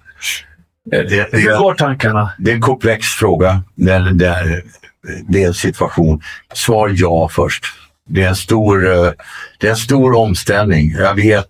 [0.85, 2.31] Det, Hur går tankarna?
[2.37, 3.63] det är en komplex fråga.
[3.75, 4.63] Det är, det, är,
[5.27, 6.21] det är en situation.
[6.53, 7.65] Svar ja först.
[8.07, 9.11] Det är en stor, eh,
[9.59, 10.91] det är en stor omställning.
[10.91, 11.49] Jag vet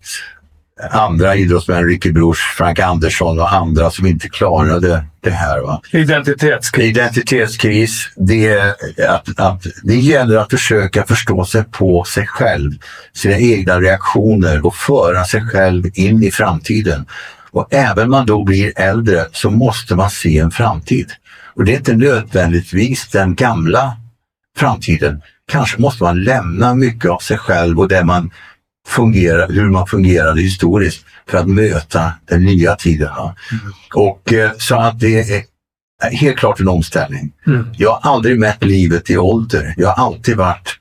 [0.91, 5.59] andra idrottsmän, Ricky Bruch, Frank Andersson och andra som inte klarade det här.
[5.61, 5.81] Va?
[5.91, 6.85] Identitetskris.
[6.85, 8.75] Identitetskris, det, är
[9.09, 12.71] att, att, det gäller att försöka förstå sig på sig själv,
[13.13, 17.05] sina egna reaktioner och föra sig själv in i framtiden.
[17.51, 21.11] Och även man då blir äldre så måste man se en framtid.
[21.55, 23.97] Och det är inte nödvändigtvis den gamla
[24.57, 25.21] framtiden.
[25.51, 28.31] Kanske måste man lämna mycket av sig själv och det man
[28.87, 33.09] fungerar, hur man fungerade historiskt för att möta den nya tiden.
[33.15, 33.35] va.
[33.93, 35.43] Och eh, så att det är
[36.11, 37.31] helt klart en omställning.
[37.47, 37.65] Mm.
[37.77, 39.73] Jag har aldrig mätt livet i ålder.
[39.77, 40.75] Jag har alltid varit,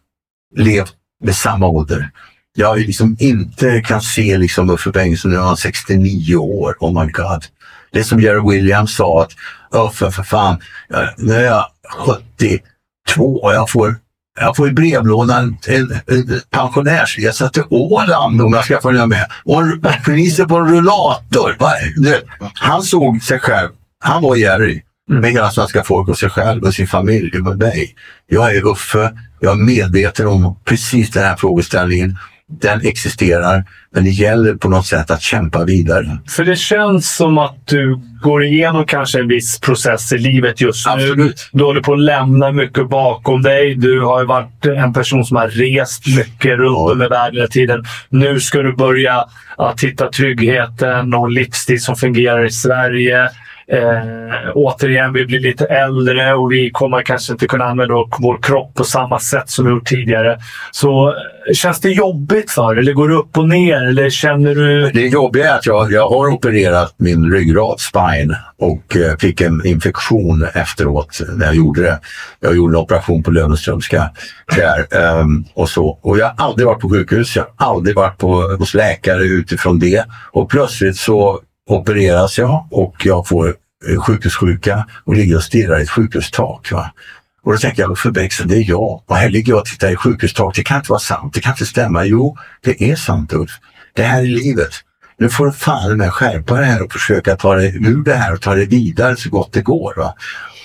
[0.56, 0.92] levt
[1.24, 2.10] med samma ålder.
[2.56, 6.76] Jag liksom inte kan se liksom Uffe Bengtsson när han var 69 år.
[6.80, 7.44] Oh my god.
[7.90, 9.32] Det är som Jerry Williams sa att
[9.70, 10.56] Uffe för fan,
[11.16, 11.66] nu är jag
[12.06, 13.96] 72 och jag får
[14.40, 19.26] jag får i brevlådan en, en pensionärsresa till Åland om jag ska följa med.
[19.44, 21.56] Och en poliser på en rullator.
[22.54, 23.68] Han såg sig själv.
[24.00, 24.82] Han var Jerry.
[25.10, 27.94] Med hela svenska folk och sig själv och sin familj och mig.
[28.26, 29.12] Jag är Uffe.
[29.40, 32.16] Jag är medveten om precis den här frågeställningen.
[32.50, 33.64] Den existerar,
[33.94, 36.18] men det gäller på något sätt att kämpa vidare.
[36.28, 40.86] För det känns som att du går igenom kanske en viss process i livet just
[40.86, 40.92] nu.
[40.92, 41.48] Absolut.
[41.52, 43.74] Du håller på att lämna mycket bakom dig.
[43.74, 46.90] Du har ju varit en person som har rest mycket runt Ja.
[46.92, 47.84] över världen hela tiden.
[48.08, 49.24] Nu ska du börja
[49.58, 53.28] att hitta tryggheten och livsstil som fungerar i Sverige.
[53.72, 58.74] Eh, återigen, vi blir lite äldre och vi kommer kanske inte kunna använda vår kropp
[58.74, 60.38] på samma sätt som vi gjort tidigare.
[60.70, 62.82] Så eh, känns det jobbigt för dig?
[62.82, 63.82] Eller går det upp och ner?
[63.88, 64.90] Eller känner du...
[64.90, 69.66] Det jobbiga är att jag, jag har opererat min ryggrad, spine, och eh, fick en
[69.66, 72.00] infektion efteråt när jag gjorde det.
[72.40, 74.10] Jag gjorde en operation på Löwenströmska
[74.56, 74.98] där.
[74.98, 75.98] ehm, och, så.
[76.02, 79.78] och jag har aldrig varit på sjukhus, jag har aldrig varit på, hos läkare utifrån
[79.78, 80.04] det.
[80.32, 83.54] Och plötsligt så opereras jag och jag får
[83.88, 86.72] eh, sjukhussjuka och ligger och stirrar i ett sjukhustak.
[86.72, 86.92] Va?
[87.42, 89.02] Och då tänker jag, för Bengtsson, det är jag.
[89.06, 90.56] Och här ligger jag och tittar i sjukhustak.
[90.56, 91.34] Det kan inte vara sant.
[91.34, 92.04] Det kan inte stämma.
[92.04, 93.50] Jo, det är sant Ulf.
[93.94, 94.70] Det här är livet.
[95.18, 98.32] Nu får du fan med skärpa det här och försöka ta dig ur det här
[98.32, 99.94] och ta det vidare så gott det går.
[99.96, 100.14] Va?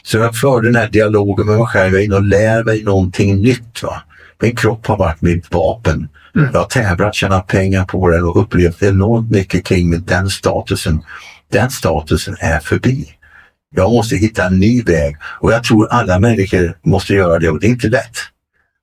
[0.03, 1.93] Så jag för den här dialogen med mig själv.
[1.93, 3.83] Jag är inne och lär mig någonting nytt.
[3.83, 4.03] Va?
[4.43, 6.07] Min kropp har varit mitt vapen.
[6.33, 11.03] Jag har tävlat, tjänat pengar på den och upplevt enormt mycket kring med den statusen.
[11.51, 13.07] Den statusen är förbi.
[13.75, 17.59] Jag måste hitta en ny väg och jag tror alla människor måste göra det och
[17.59, 18.17] det är inte lätt.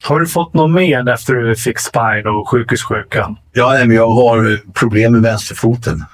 [0.05, 3.37] Har du fått något men efter du fick spine och sjukhussjukan?
[3.53, 6.05] Ja, nej, men jag har problem med vänsterfoten.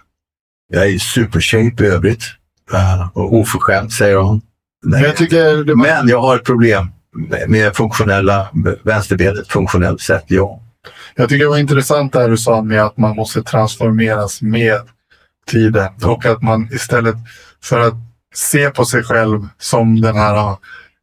[0.72, 2.24] Jag är i supershape i övrigt.
[2.72, 4.40] Uh, och oförskämt säger hon.
[4.84, 6.88] Men jag tycker det var, Men jag har ett problem
[7.48, 8.48] med- funktionella,
[8.82, 10.60] vänsterbenet funktionellt sett, ja.
[11.14, 14.80] jag tycker det var intressant det här du sa med att man måste transformeras med
[15.46, 15.88] tiden.
[16.04, 17.16] Och att man istället
[17.62, 17.94] för att
[18.34, 20.50] se på sig själv som den här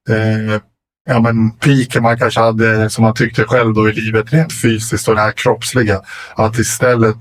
[0.09, 0.61] eh,
[1.05, 5.07] ja, men piken man kanske hade som man tyckte själv då i livet rent fysiskt
[5.07, 6.01] och det här kroppsliga.
[6.35, 7.15] Att istället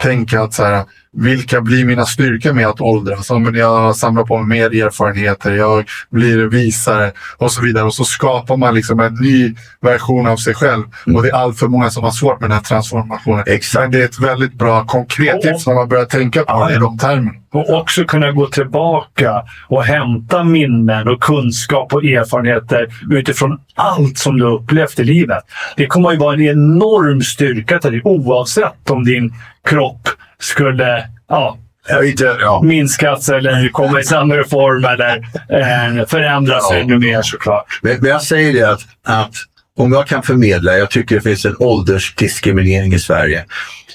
[0.00, 3.30] tänka att så här, vilka blir mina styrkor med att åldras?
[3.30, 7.84] Ja, men jag samlar på mig mer erfarenheter, jag blir visare och så vidare.
[7.84, 10.84] Och så skapar man liksom en ny version av sig själv.
[11.14, 13.44] Och det är allt för många som har svårt med den här transformationen.
[13.46, 13.82] Exakt.
[13.82, 16.78] Men det är ett väldigt bra konkret tips när man börjar tänka på det i
[16.78, 17.40] de termerna.
[17.52, 24.38] Och också kunna gå tillbaka och hämta minnen och kunskap och erfarenheter utifrån allt som
[24.38, 25.42] du har upplevt i livet.
[25.76, 29.32] Det kommer ju vara en enorm styrka till dig oavsett om din
[29.68, 30.08] kropp
[30.38, 31.58] skulle ja,
[32.04, 32.62] inte, ja.
[32.62, 35.16] minskas eller komma i sämre form eller
[35.48, 36.76] eh, förändras Ja.
[36.76, 37.66] ännu mer såklart.
[37.82, 39.34] Men, men jag säger det att, att
[39.78, 43.44] om jag kan förmedla, jag tycker det finns en åldersdiskriminering i Sverige.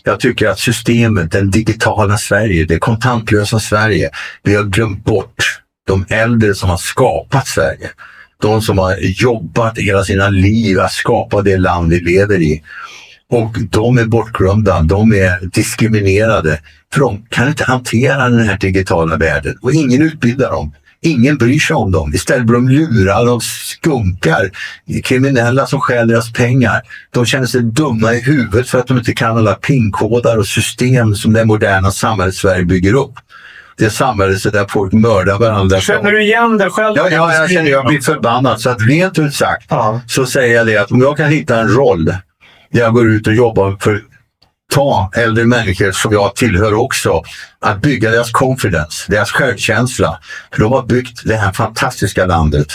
[0.04, 4.10] Jag tycker att systemet, den digitala Sverige, det kontantlösa Sverige,
[4.44, 7.90] vi har glömt bort de äldre som har skapat Sverige.
[8.42, 12.64] De som har jobbat hela sina liv att skapa det land vi lever i.
[13.32, 16.60] Och de är bortglömda, de är diskriminerade.
[16.94, 20.74] För de kan inte hantera den här digitala världen och ingen utbildar dem.
[21.02, 22.14] Ingen bryr sig om dem.
[22.14, 24.52] Istället blir de lurade av skunkar,
[25.04, 26.82] kriminella som stjäl deras pengar.
[27.12, 31.16] De känner sig dumma i huvudet för att de inte kan alla pinkodar och system
[31.16, 33.14] som det moderna samhället Sverige bygger upp.
[33.78, 35.80] Det samhället där folk mördar varandra.
[35.80, 36.94] Känner du igen dig själv?
[36.98, 38.62] Ja, ja jag känner jag blir förbannad.
[38.62, 40.02] Så att rent ut sagt Ja.
[40.08, 42.14] så säger jag det att om jag kan hitta en roll
[42.80, 44.02] jag går ut och jobbar för
[44.74, 47.24] ta äldre människor som jag tillhör också,
[47.60, 50.20] att bygga deras confidence, deras självkänsla.
[50.54, 52.68] För de har byggt det här fantastiska landet.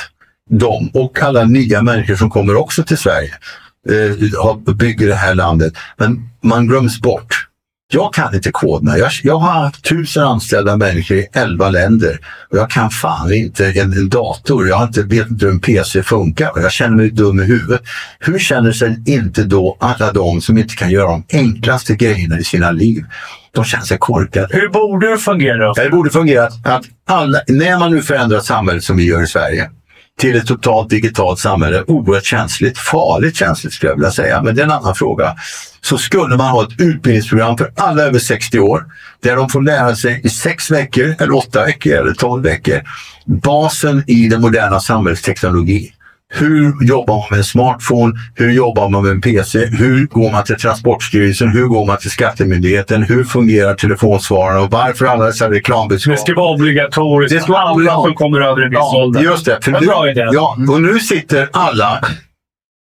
[0.50, 3.34] De och alla nya människor som kommer också till Sverige
[3.90, 5.72] eh, bygger det här landet.
[5.96, 7.49] Men man glöms bort.
[7.92, 8.98] Jag kan inte koderna.
[8.98, 12.18] Jag, jag har haft tusen anställda människor i elva länder
[12.50, 14.68] och jag kan fan inte en, en dator.
[14.68, 17.44] Jag har inte, vet inte hur en PC funkar och jag känner mig dum i
[17.44, 17.82] huvudet.
[18.18, 22.44] Hur känner sig inte då alla de som inte kan göra de enklaste grejerna i
[22.44, 23.04] sina liv?
[23.52, 24.46] De känner sig korkade.
[24.50, 25.72] Hur borde det fungera?
[25.72, 29.26] Det borde fungera att- att alla, när man nu förändrar samhället som vi gör i
[29.26, 29.70] Sverige
[30.20, 34.62] till ett totalt digitalt samhälle, oerhört känsligt, farligt känsligt skulle jag vilja säga, men det
[34.62, 35.36] är en annan fråga.
[35.80, 38.84] Så skulle man ha ett utbildningsprogram för alla över 60 år
[39.22, 42.82] där de får lära sig i sex veckor, eller åtta veckor eller tolv veckor
[43.24, 45.92] basen i den moderna samhällsteknologin.
[46.32, 48.14] Hur jobbar man med en smartphone?
[48.34, 49.66] Hur jobbar man med en PC?
[49.66, 51.48] Hur går man till Transportstyrelsen?
[51.48, 53.02] Hur går man till Skattemyndigheten?
[53.02, 56.14] Hur fungerar telefonsvararna och varför alla dessa reklambudskap?
[56.14, 57.36] Det ska vara obligatoriskt.
[57.36, 59.20] Det ska vara alla som kommer över en viss Ja, ålder.
[59.20, 59.58] just det.
[59.62, 60.28] För nu, bra idé.
[60.32, 62.00] ja, och nu sitter alla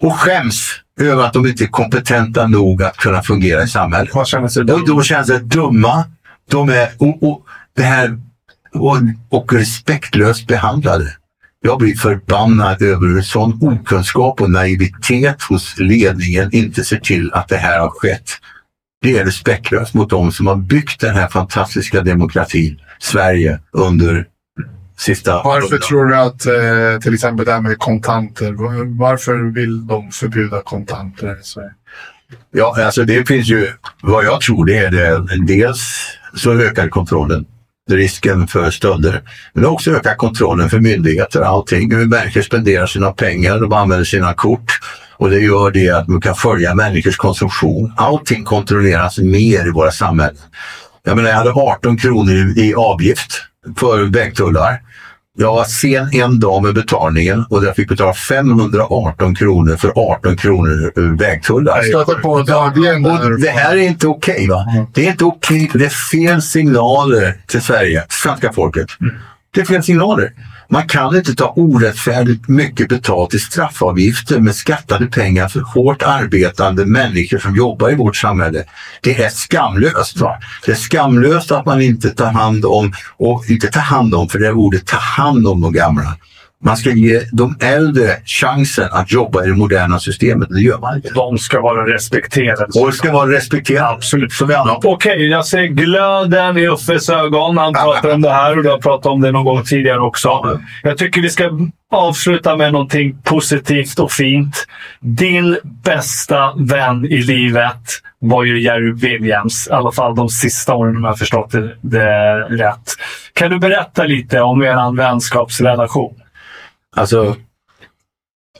[0.03, 0.69] och skäms
[1.01, 4.15] över att de inte är kompetenta nog att kunna fungera i samhället.
[4.15, 4.25] Och
[4.65, 4.83] dum.
[4.87, 6.03] de känner sig dumma.
[6.51, 7.41] De är och, och,
[7.75, 8.17] det här,
[8.73, 8.97] och,
[9.29, 11.05] och respektlöst behandlade.
[11.63, 17.47] Jag blir förbannad över hur sån okunskap och naivitet hos ledningen inte ser till att
[17.47, 18.29] det här har skett.
[19.01, 24.25] Det är respektlöst mot de som har byggt den här fantastiska demokratin, Sverige, under
[24.97, 25.41] sista...
[25.43, 30.11] Varför tror du att eh, till exempel det här med kontanter, var- varför vill de
[30.11, 31.71] förbjuda kontanter i Sverige?
[32.51, 33.67] Ja, alltså det finns ju,
[34.01, 35.79] vad jag tror det är det, dels
[36.35, 37.45] så ökar kontrollen,
[37.89, 39.21] risken för stölder.
[39.53, 41.95] Men också öka kontrollen för myndigheter, och allting.
[41.95, 44.79] Hur människor spenderar sina pengar, de använder sina kort.
[45.17, 47.93] Och det gör det att man kan följa människors konsumtion.
[47.97, 50.41] Allting kontrolleras mer i våra samhällen.
[51.03, 53.41] Jag menar, jag hade 18 kronor i avgift
[53.77, 54.81] för vägtullar.
[55.41, 60.37] Jag var sen en dag med betalningen och jag fick betala 518 kronor för 18
[60.37, 61.81] kronor eh, vägtullar.
[63.33, 64.47] Och det här är inte okej.
[64.47, 64.65] va?
[64.93, 65.71] Det är inte okej.
[65.73, 68.87] Det är fel signaler till Sverige, svenska folket.
[69.53, 70.31] Det är fel signaler.
[70.73, 76.85] Man kan inte ta orättfärdigt mycket betalt i straffavgifter med skattade pengar för hårt arbetande
[76.85, 78.63] människor som jobbar i vårt samhälle.
[79.01, 80.19] Det är skamlöst.
[80.19, 80.37] Va?
[80.65, 84.39] Det är skamlöst att man inte tar hand om, och inte tar hand om, för
[84.39, 86.17] det är ordet ta hand om de gamla.
[86.63, 90.49] Man ska ge de äldre chansen att jobba i det moderna systemet.
[90.49, 91.09] Det gör man inte.
[91.13, 92.79] De ska vara respekterade.
[92.79, 93.91] Och ska vara respekterat.
[93.91, 94.33] Absolut.
[94.33, 94.77] Som vi andra.
[94.83, 97.57] Okej, jag ser glöden i Uffes ögon.
[97.57, 100.59] Han pratar om det här och du har pratat om det någon gång tidigare också.
[100.83, 101.49] Jag tycker vi ska
[101.91, 104.67] avsluta med någonting positivt och fint.
[104.99, 107.81] Din bästa vän i livet
[108.19, 109.67] var ju Jerry Williams.
[109.67, 112.95] I alla fall de sista åren om jag förstått det, det rätt.
[113.33, 116.20] Kan du berätta lite om er vänskapsrelation?
[116.95, 117.35] Alltså,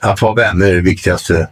[0.00, 1.48] att ha vänner är det viktigaste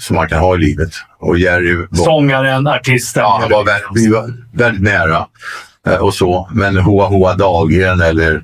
[0.00, 0.90] som man kan ha i livet.
[1.18, 3.22] Och Jerry var, Sångaren, artisten.
[3.22, 5.26] ja, han var väldigt, vi var väldigt nära.
[5.86, 6.50] eh, Och så.
[6.52, 8.42] Men Hoa Hoa Dahlgren eller,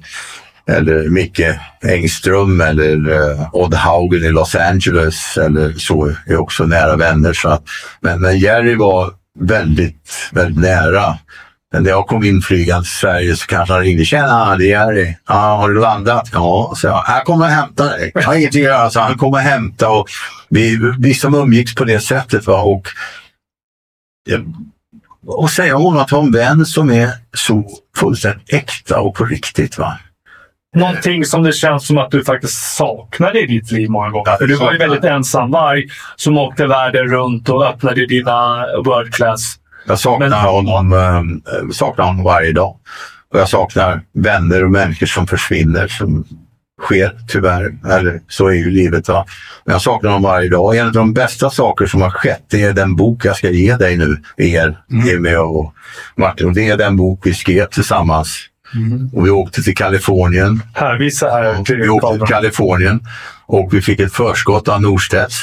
[0.69, 1.41] eller Micke
[1.83, 7.33] Engström eller uh, Odd Haugen i Los Angeles eller så är också nära vänner.
[7.33, 7.63] Så att,
[8.01, 11.19] men, men Jerry var väldigt, väldigt nära.
[11.73, 14.05] När jag kom inflygande till Sverige så kanske han ringde.
[14.05, 15.15] Tjena, det är Jerry.
[15.29, 16.31] Ja, har du landat?
[16.33, 17.05] Ja, så jag.
[17.09, 18.13] Jag kommer och hämta dig.
[18.15, 18.91] Jag har ingenting att göra.
[18.91, 20.07] Så han kom och hämta och
[20.49, 22.47] vi, vi som umgicks på det sättet.
[22.47, 22.63] Va?
[22.63, 22.89] Och,
[25.27, 27.65] och säga om att ha en vän som är så
[27.97, 29.79] fullständigt äkta och på riktigt.
[29.79, 29.99] Va?
[30.77, 34.31] Någonting som det känns som att du faktiskt saknade i ditt liv många gånger.
[34.31, 35.85] Ja, För du var ju väldigt ensam varg
[36.17, 39.59] som åkte världen runt och öppnade dina World Class.
[39.87, 42.77] Jag saknar, Men- honom, eh, saknar honom varje dag.
[43.33, 45.89] Och jag saknar vänner och människor som försvinner.
[45.89, 46.25] Som
[46.83, 47.75] sker tyvärr.
[47.91, 49.09] Eller så är ju livet.
[49.09, 49.25] Va?
[49.65, 50.77] Men jag saknar honom varje dag.
[50.77, 53.97] En av de bästa saker som har skett är den bok jag ska ge dig
[53.97, 54.23] nu.
[54.37, 55.75] Er, Jimmy och
[56.17, 56.47] Martin.
[56.47, 58.39] Och det är den bok vi skrev tillsammans.
[59.13, 60.63] Och vi åkte till Kalifornien.
[60.75, 62.27] Här, visa här Vi åkte till.
[62.27, 63.01] Kalifornien
[63.47, 65.41] och vi fick ett förskott av Norstedts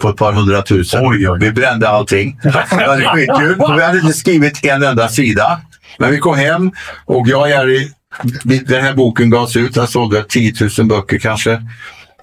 [0.00, 1.06] på ett par hundratusen.
[1.06, 1.38] Oj, oj.
[1.40, 2.38] Vi brände allting.
[2.42, 3.76] Det var skitkul.
[3.76, 5.60] Vi hade inte skrivit en enda sida.
[5.98, 6.70] Men vi kom hem
[7.04, 7.90] och jag och Jerry,
[8.64, 9.74] den här boken gavs ut.
[9.74, 11.62] Den sålde 10 000 böcker kanske.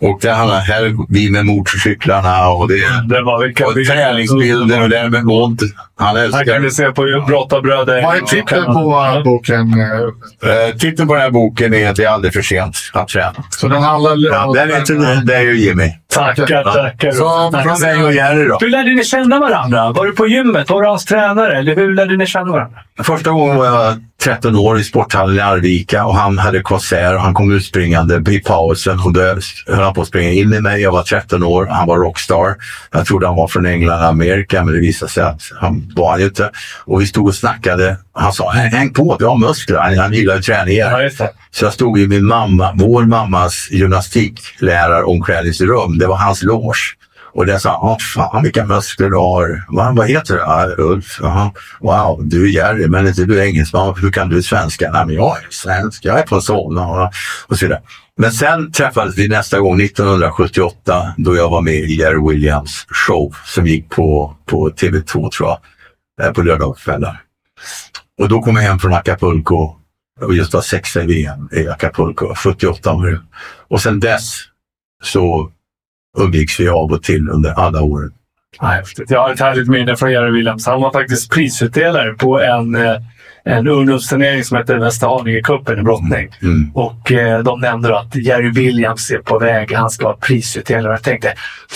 [0.02, 2.76] Och det handlar här är vi med motorcyklarna och det
[3.10, 5.62] Det var och träningsbilder och det här med våld.
[6.00, 8.02] Han Här kan älskar vi se på Brottarbröder.
[8.04, 9.74] Vad är titeln på boken?
[9.82, 10.00] eh,
[10.70, 13.34] Eh, titeln på den här boken är Det är aldrig för sent att träna.
[13.50, 14.34] Så den handlar...
[14.34, 15.92] Ja, den heter Det är ju Jimmy.
[16.14, 17.12] Tackar, tackar.
[17.12, 17.64] Så Tack.
[17.64, 18.58] från Mig och Jerry då.
[18.62, 19.92] Hur lärde ni känna varandra?
[19.92, 20.70] Var du på gymmet?
[20.70, 21.58] Var du hans tränare?
[21.58, 22.80] Eller hur lärde ni känna varandra?
[23.04, 27.22] Första gången var jag 13 år i sporthallen i Arvika och han hade konsert och
[27.22, 29.22] han kom utspringande i pausen och då
[29.68, 30.82] höll han på att springa in i mig.
[30.82, 31.66] Jag var 13 år.
[31.66, 32.56] Han var rockstar.
[32.92, 36.12] Jag trodde han var från England och Amerika men det visade sig att han var
[36.12, 36.52] han ju inte.
[36.86, 37.98] Och vi stod och snackade.
[38.14, 39.78] Han sa häng på, du har muskler.
[39.78, 41.02] Han, han gillar ju träningar.
[41.02, 41.30] just det.
[41.52, 45.98] Så jag stod i min mamma, vår mammas gymnastikläraromklädningsrum.
[45.98, 46.80] Det var hans loge.
[47.34, 49.64] Och där sa han, "Åh, fan vilka muskler du har.
[49.70, 50.40] Vad, vad heter du?
[50.40, 51.20] Ja, Ulf.
[51.22, 51.52] Jaha.
[51.80, 53.96] Wow, du är Jerry, men inte du är engelsman.
[54.02, 54.92] Hur kan du svenska?
[54.92, 56.06] Nej, men jag är svensk.
[56.06, 56.88] Jag är från Solna
[57.48, 57.82] och, så vidare.
[58.18, 63.36] Men sen träffades vi nästa gång 1978 då jag var med i Jerry Williams show
[63.46, 65.58] som gick på, på TV2 tror jag,
[66.20, 67.22] Eh, på lördagskvällar.
[68.18, 69.76] Och då kom jag hem från Acapulco
[70.22, 73.22] och just var sexa i VM i Acapulco, 78 var det.
[73.68, 74.36] Och sen dess
[75.04, 75.52] så
[76.18, 78.12] umgicks vi av och till under alla åren.
[78.60, 79.12] Ja, häftigt.
[79.12, 80.66] Jag har ett härligt minne från Jerry Williams.
[80.66, 82.96] Han var faktiskt prisutdelare på en, eh,
[83.46, 86.30] en ungdomsturnering som hette Västerhaninge-cupen i brottning.
[86.42, 86.72] Mm.
[86.74, 89.74] Och eh, de nämnde att Jerry Williams är på väg.
[89.74, 90.94] Han ska vara prisutdelare.
[90.94, 91.34] Jag tänkte,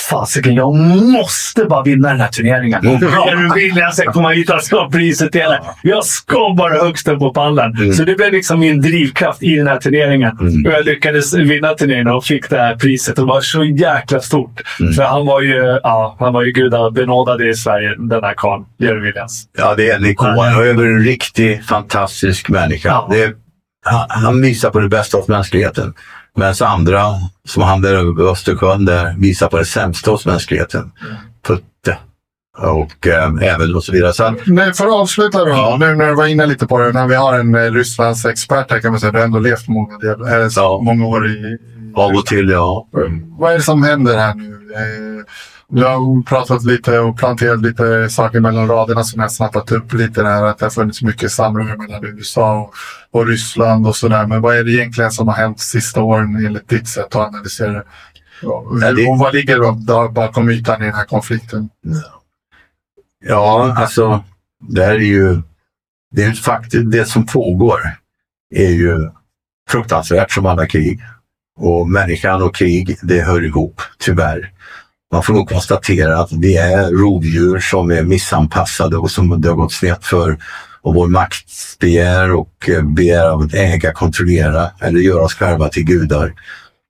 [0.10, 2.86] fasiken, jag måste bara vinna den här turneringen.
[2.86, 3.02] Mm.
[3.02, 5.60] Jerry Williams kommer hit, han ska vara prisutdelare.
[5.82, 7.76] Jag ska bara högst upp på pallen.
[7.76, 7.94] Mm.
[7.94, 10.38] Så det blev liksom min drivkraft i den här turneringen.
[10.40, 10.66] Mm.
[10.66, 13.20] Och jag lyckades vinna turneringen och fick det här priset.
[13.20, 14.62] Och det var så jäkla stort.
[14.80, 14.94] Mm.
[14.94, 18.66] För han var ju, ja, han var ju gudabenådad i Sverige, den här karln.
[18.78, 19.44] Jerry Williams.
[19.58, 20.28] Ja, det är en ikon.
[20.28, 22.90] Är en riktig fantastisk människa.
[22.90, 23.08] Ja.
[23.12, 23.34] Det
[23.86, 25.94] han, han visar på det bästa hos mänskligheten.
[26.36, 27.02] Medan andra,
[27.48, 30.92] som han där över Östersjön, där visar på det sämsta hos mänskligheten.
[31.48, 31.98] Putte.
[32.58, 34.14] Och eh, även och så vidare.
[34.14, 35.78] Så Nej, för att avsluta då, Ja.
[35.80, 38.72] nu när du var inne lite på det, när vi har en eh, Rysslands expert
[38.72, 40.82] här kan man säga, du har ändå levt många, del, eh, Ja.
[40.84, 41.58] många år i, i
[41.96, 42.88] av och till, ja.
[43.40, 44.50] Vad är det som händer här nu?
[44.76, 45.24] Eh,
[45.76, 50.24] du har pratat lite och planterat lite saker mellan raderna som jag snappat upp lite
[50.24, 50.44] där.
[50.44, 52.74] Att det har funnits mycket samröre mellan USA och,
[53.12, 54.28] och Ryssland och sådär.
[54.28, 57.72] Men vad är det egentligen som har hänt sista åren enligt ditt sätt att analysera
[57.72, 57.84] det?
[59.08, 61.70] Och vad ligger bakom ytan i den här konflikten?
[63.26, 64.24] Ja, alltså
[64.70, 65.42] det här är ju...
[66.12, 67.80] Det är faktiskt det som pågår
[68.56, 69.10] är ju
[69.70, 71.02] fruktansvärt som alla krig.
[71.58, 74.52] Och människan och krig, det hör ihop, tyvärr.
[75.14, 79.56] Man får nog konstatera att vi är rovdjur som är missanpassade och som det har
[79.56, 80.38] gått snett för.
[80.82, 85.84] Och vår maktbegär och eh, begär av att äga, kontrollera eller göra oss själva till
[85.84, 86.34] gudar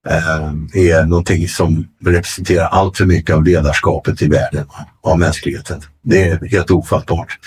[0.10, 4.66] eh, är någonting som representerar allt för mycket av ledarskapet i världen,
[5.02, 5.82] av mänskligheten.
[6.04, 7.40] Det är helt ofattbart.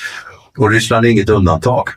[0.58, 1.88] Och Ryssland är inget undantag.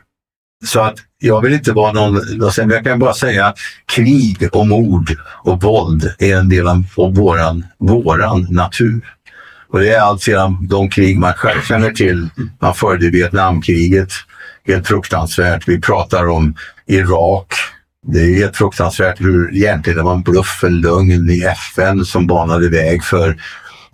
[0.64, 3.58] Så att jag vill inte vara någon, vad jag kan bara säga att
[3.94, 9.00] krig och mord och våld är en del av av våran, våran natur.
[9.72, 12.28] Och det är allt sedan de krig man själv känner till.
[12.60, 14.12] Man förde Vietnamkriget,
[14.66, 15.68] helt fruktansvärt.
[15.68, 16.54] Vi pratar om
[16.86, 17.54] Irak.
[18.06, 22.26] Det är helt fruktansvärt hur egentligen det var en bluff, en lögn i FN som
[22.26, 23.36] banade väg för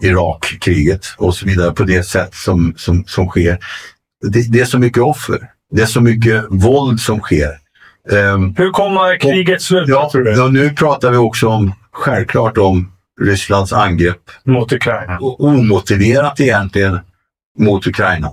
[0.03, 3.59] Irakkriget och så vidare på det sätt som, som, som sker.
[4.23, 5.51] Det, det är så mycket offer.
[5.71, 7.51] Det är så mycket våld som sker.
[8.13, 10.33] Ehm, Hur kommer kriget sluta, ja, tror du?
[10.33, 15.19] ja, nu pratar vi också om, självklart om Rysslands angrepp Mot Ukraina.
[15.21, 16.99] omotiverat egentligen
[17.59, 18.31] mot Ukraina.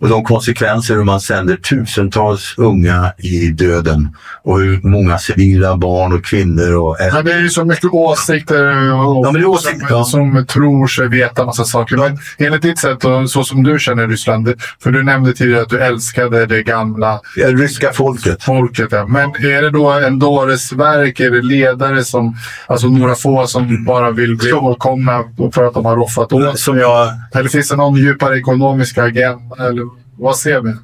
[0.00, 6.12] Och de konsekvenser hur man sänder tusentals unga i döden och hur många civila barn
[6.12, 9.96] och kvinnor och Ja, det är ju så mycket åsikter och, Ja, men åsikter, som,
[9.96, 10.04] ja.
[10.04, 11.96] som tror sig veta massa saker.
[11.96, 15.68] Men enligt ditt sätt och så som du känner Ryssland, för du nämnde tidigare att
[15.68, 18.42] du älskade det gamla Ja, ryska folket.
[18.42, 18.88] folket.
[18.90, 19.06] Ja.
[19.06, 21.20] Men är det då en dåres verk?
[21.20, 25.84] Är det ledare som, alltså några få som bara vill bli ihågkomna för att de
[25.84, 29.56] har roffat åt Som jag, Eller finns det någon djupare ekonomisk agenda?
[29.68, 29.87] Eller
[30.18, 30.74] vad ser vi?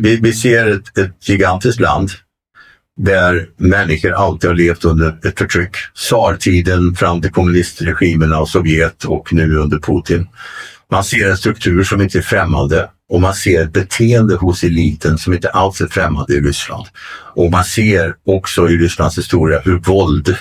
[0.00, 2.10] Vi, vi ser ett, ett gigantiskt land
[2.98, 5.76] där människor alltid har levt under ett förtryck.
[5.94, 10.28] Tsartiden fram till kommunistregimerna och Sovjet och nu under Putin.
[10.90, 15.18] Man ser en struktur som inte är främmande och man ser ett beteende hos eliten
[15.18, 16.86] som inte alls är främmande i Ryssland.
[17.34, 20.36] Och man ser också i Rysslands historia hur våld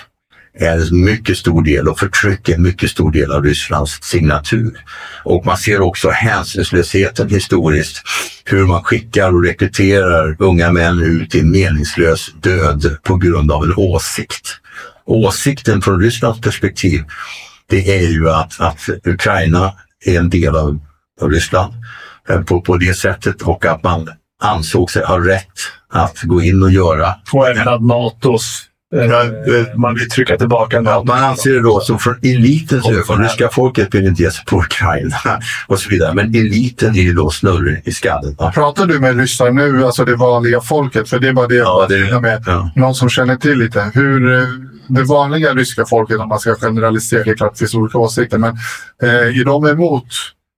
[0.59, 4.79] är en mycket stor del och förtryck är en mycket stor del av Rysslands signatur.
[5.23, 8.01] Och man ser också hänsynslösheten historiskt,
[8.45, 13.63] hur man skickar och rekryterar unga män ut i en meningslös död på grund av
[13.63, 14.59] en åsikt.
[15.05, 17.03] Åsikten från Rysslands perspektiv,
[17.69, 19.73] det är ju att, att Ukraina
[20.05, 20.79] är en del av,
[21.21, 21.73] av Ryssland
[22.29, 24.09] eh, på, på det sättet och att man
[24.41, 25.59] ansåg sig ha rätt
[25.89, 27.15] att gå in och göra.
[27.33, 28.63] Och även att Natos
[29.75, 33.95] man vill trycka tillbaka Ja, man anser det då som från elitens ögon, ryska folket
[33.95, 35.15] vill inte ge sig på Ukraina
[35.67, 36.13] och så vidare.
[36.13, 38.35] Men eliten är ju då snurren i skallen.
[38.53, 41.09] Pratar du med ryssar nu, alltså det vanliga folket?
[41.09, 42.43] För det är bara det Ja, jag vill med.
[42.45, 42.71] ja.
[42.75, 43.91] Någon som känner till lite.
[43.93, 44.43] Hur eh,
[44.87, 48.37] det vanliga ryska folket, om man ska generalisera, det är klart det finns olika åsikter,
[48.37, 48.57] men
[49.03, 49.09] eh,
[49.39, 50.07] är de emot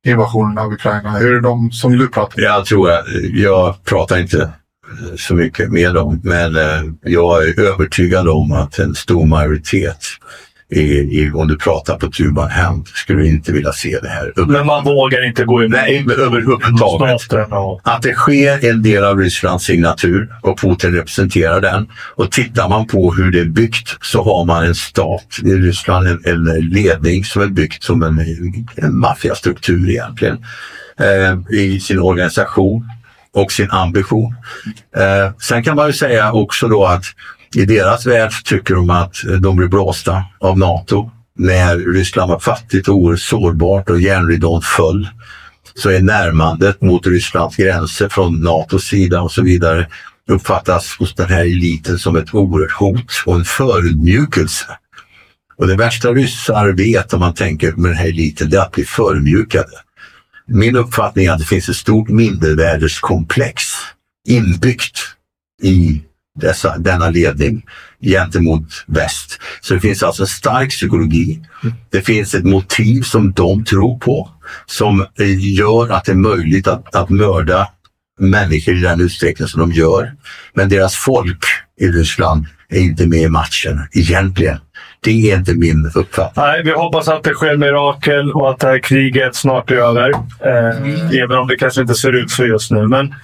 [0.06, 1.10] invasionen av Ukraina?
[1.18, 2.46] Hur är de som du pratar med?
[2.50, 4.50] Jag tror att, jag pratar inte eh,
[5.18, 10.06] så mycket med dem, men eh, jag är övertygad om att en stor majoritet
[10.72, 14.34] i, i, om du pratar på tuban hem skulle inte vilja se det här.
[14.36, 17.52] Men man vågar inte gå emot Nej, överhuvudtaget.
[17.52, 17.82] Och...
[17.84, 21.88] Att det sker en del av Rysslands signatur och Putin representerar den.
[22.16, 26.08] Och tittar man på hur det är byggt så har man en stat i Ryssland,
[26.08, 28.20] en, en ledning som är byggt som en,
[28.76, 30.46] en maffiastruktur egentligen
[31.00, 32.90] eh, i sin organisation
[33.34, 34.36] och sin ambition.
[34.98, 37.04] Eh, sen kan man ju säga också då att
[37.56, 41.12] i deras värld tycker de att de blir blåsta av NATO.
[41.38, 45.08] När Ryssland var fattigt och oerhört sårbart och järnridån föll
[45.76, 49.88] så är närmandet mot Rysslands gränser från NATOs sida och så vidare
[50.30, 54.66] uppfattas hos den här eliten som ett oerhört hot och en förödmjukelse.
[55.58, 58.72] Och det värsta ryssar vet om man tänker med den här eliten, det är att
[58.72, 59.72] bli förödmjukade.
[60.50, 63.64] Min uppfattning är att det finns ett stort mindervärdeskomplex
[64.28, 65.00] inbyggt
[65.62, 66.02] i
[66.40, 67.66] dessa, denna ledning
[68.02, 69.40] gentemot väst.
[69.62, 71.40] Så det finns alltså en stark psykologi.
[71.90, 74.30] Det finns ett motiv som de tror på
[74.66, 77.68] som eh, gör att det är möjligt att, att mörda
[78.20, 80.14] människor i den utsträckning som de gör.
[80.54, 81.46] Men deras folk
[81.80, 84.60] i Ryssland är inte med i matchen egentligen.
[85.02, 86.46] Det är inte min uppfattning.
[86.46, 90.10] Nej, vi hoppas att det sker mirakel och att det här kriget snart är över.
[90.40, 92.88] Eh, Även om det kanske inte ser ut så just nu.
[92.88, 93.16] Men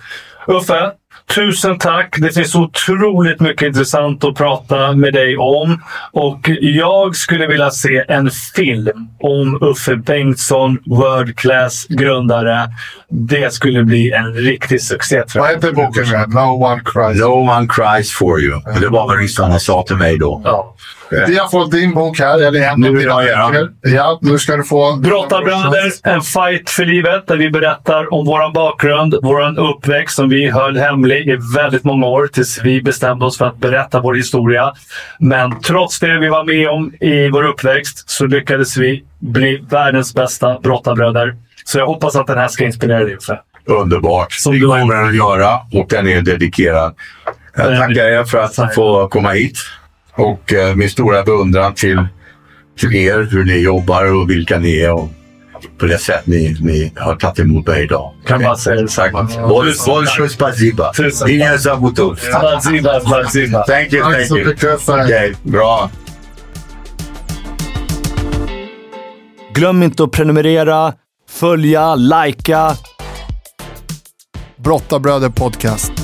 [0.47, 0.91] Uffe,
[1.35, 2.15] tusen tack.
[2.17, 5.81] Det finns otroligt mycket intressant att prata med dig om.
[6.11, 12.67] Och jag skulle vilja se en film om Uffe Bengtsson, World Class grundare.
[13.09, 16.05] Det skulle bli en riktig succé Vad heter boken?
[16.29, 17.19] No one cries.
[17.21, 18.61] No one cries for you.
[18.81, 20.41] Det var vad ryssarna sa till mig då.
[20.43, 20.75] Ja.
[21.09, 23.69] Vi har fått din bok här, eller en Nu av dina böcker.
[23.81, 24.95] Ja, nu ska du få...
[24.95, 30.49] Brottarbröder, en fight för livet där vi berättar om vår bakgrund, vår uppväxt som vi
[30.49, 34.73] höll hemlig i väldigt många år tills vi bestämde oss för att berätta vår historia.
[35.19, 40.13] Men trots det vi var med om i vår uppväxt så lyckades vi bli världens
[40.13, 41.35] bästa brottarbröder.
[41.65, 43.39] Så jag hoppas att den här ska inspirera dig Uffe.
[43.65, 44.33] Underbart.
[44.33, 46.95] Som det kommer den att göra och den är dedikerad.
[47.55, 49.57] Jag tackar er för att få komma hit.
[50.17, 52.07] Och eh, min stora beundran till,
[52.79, 55.09] till er, hur ni jobbar och vilka ni är och
[55.77, 58.13] på det sätt ni, ni har tagit emot mig idag.
[58.25, 59.11] Kan man säga Tack.
[59.47, 60.91] Bolsjoj spasiba.
[61.29, 62.15] Inga zabutov.
[62.15, 63.63] Spasiba, spasiba.
[63.63, 64.73] Thank you, thank you.
[64.87, 65.89] Okej, bra.
[69.53, 70.93] Glöm inte att prenumerera,
[71.29, 72.75] följa, likea.
[74.57, 75.94] Brottabröder Podcast.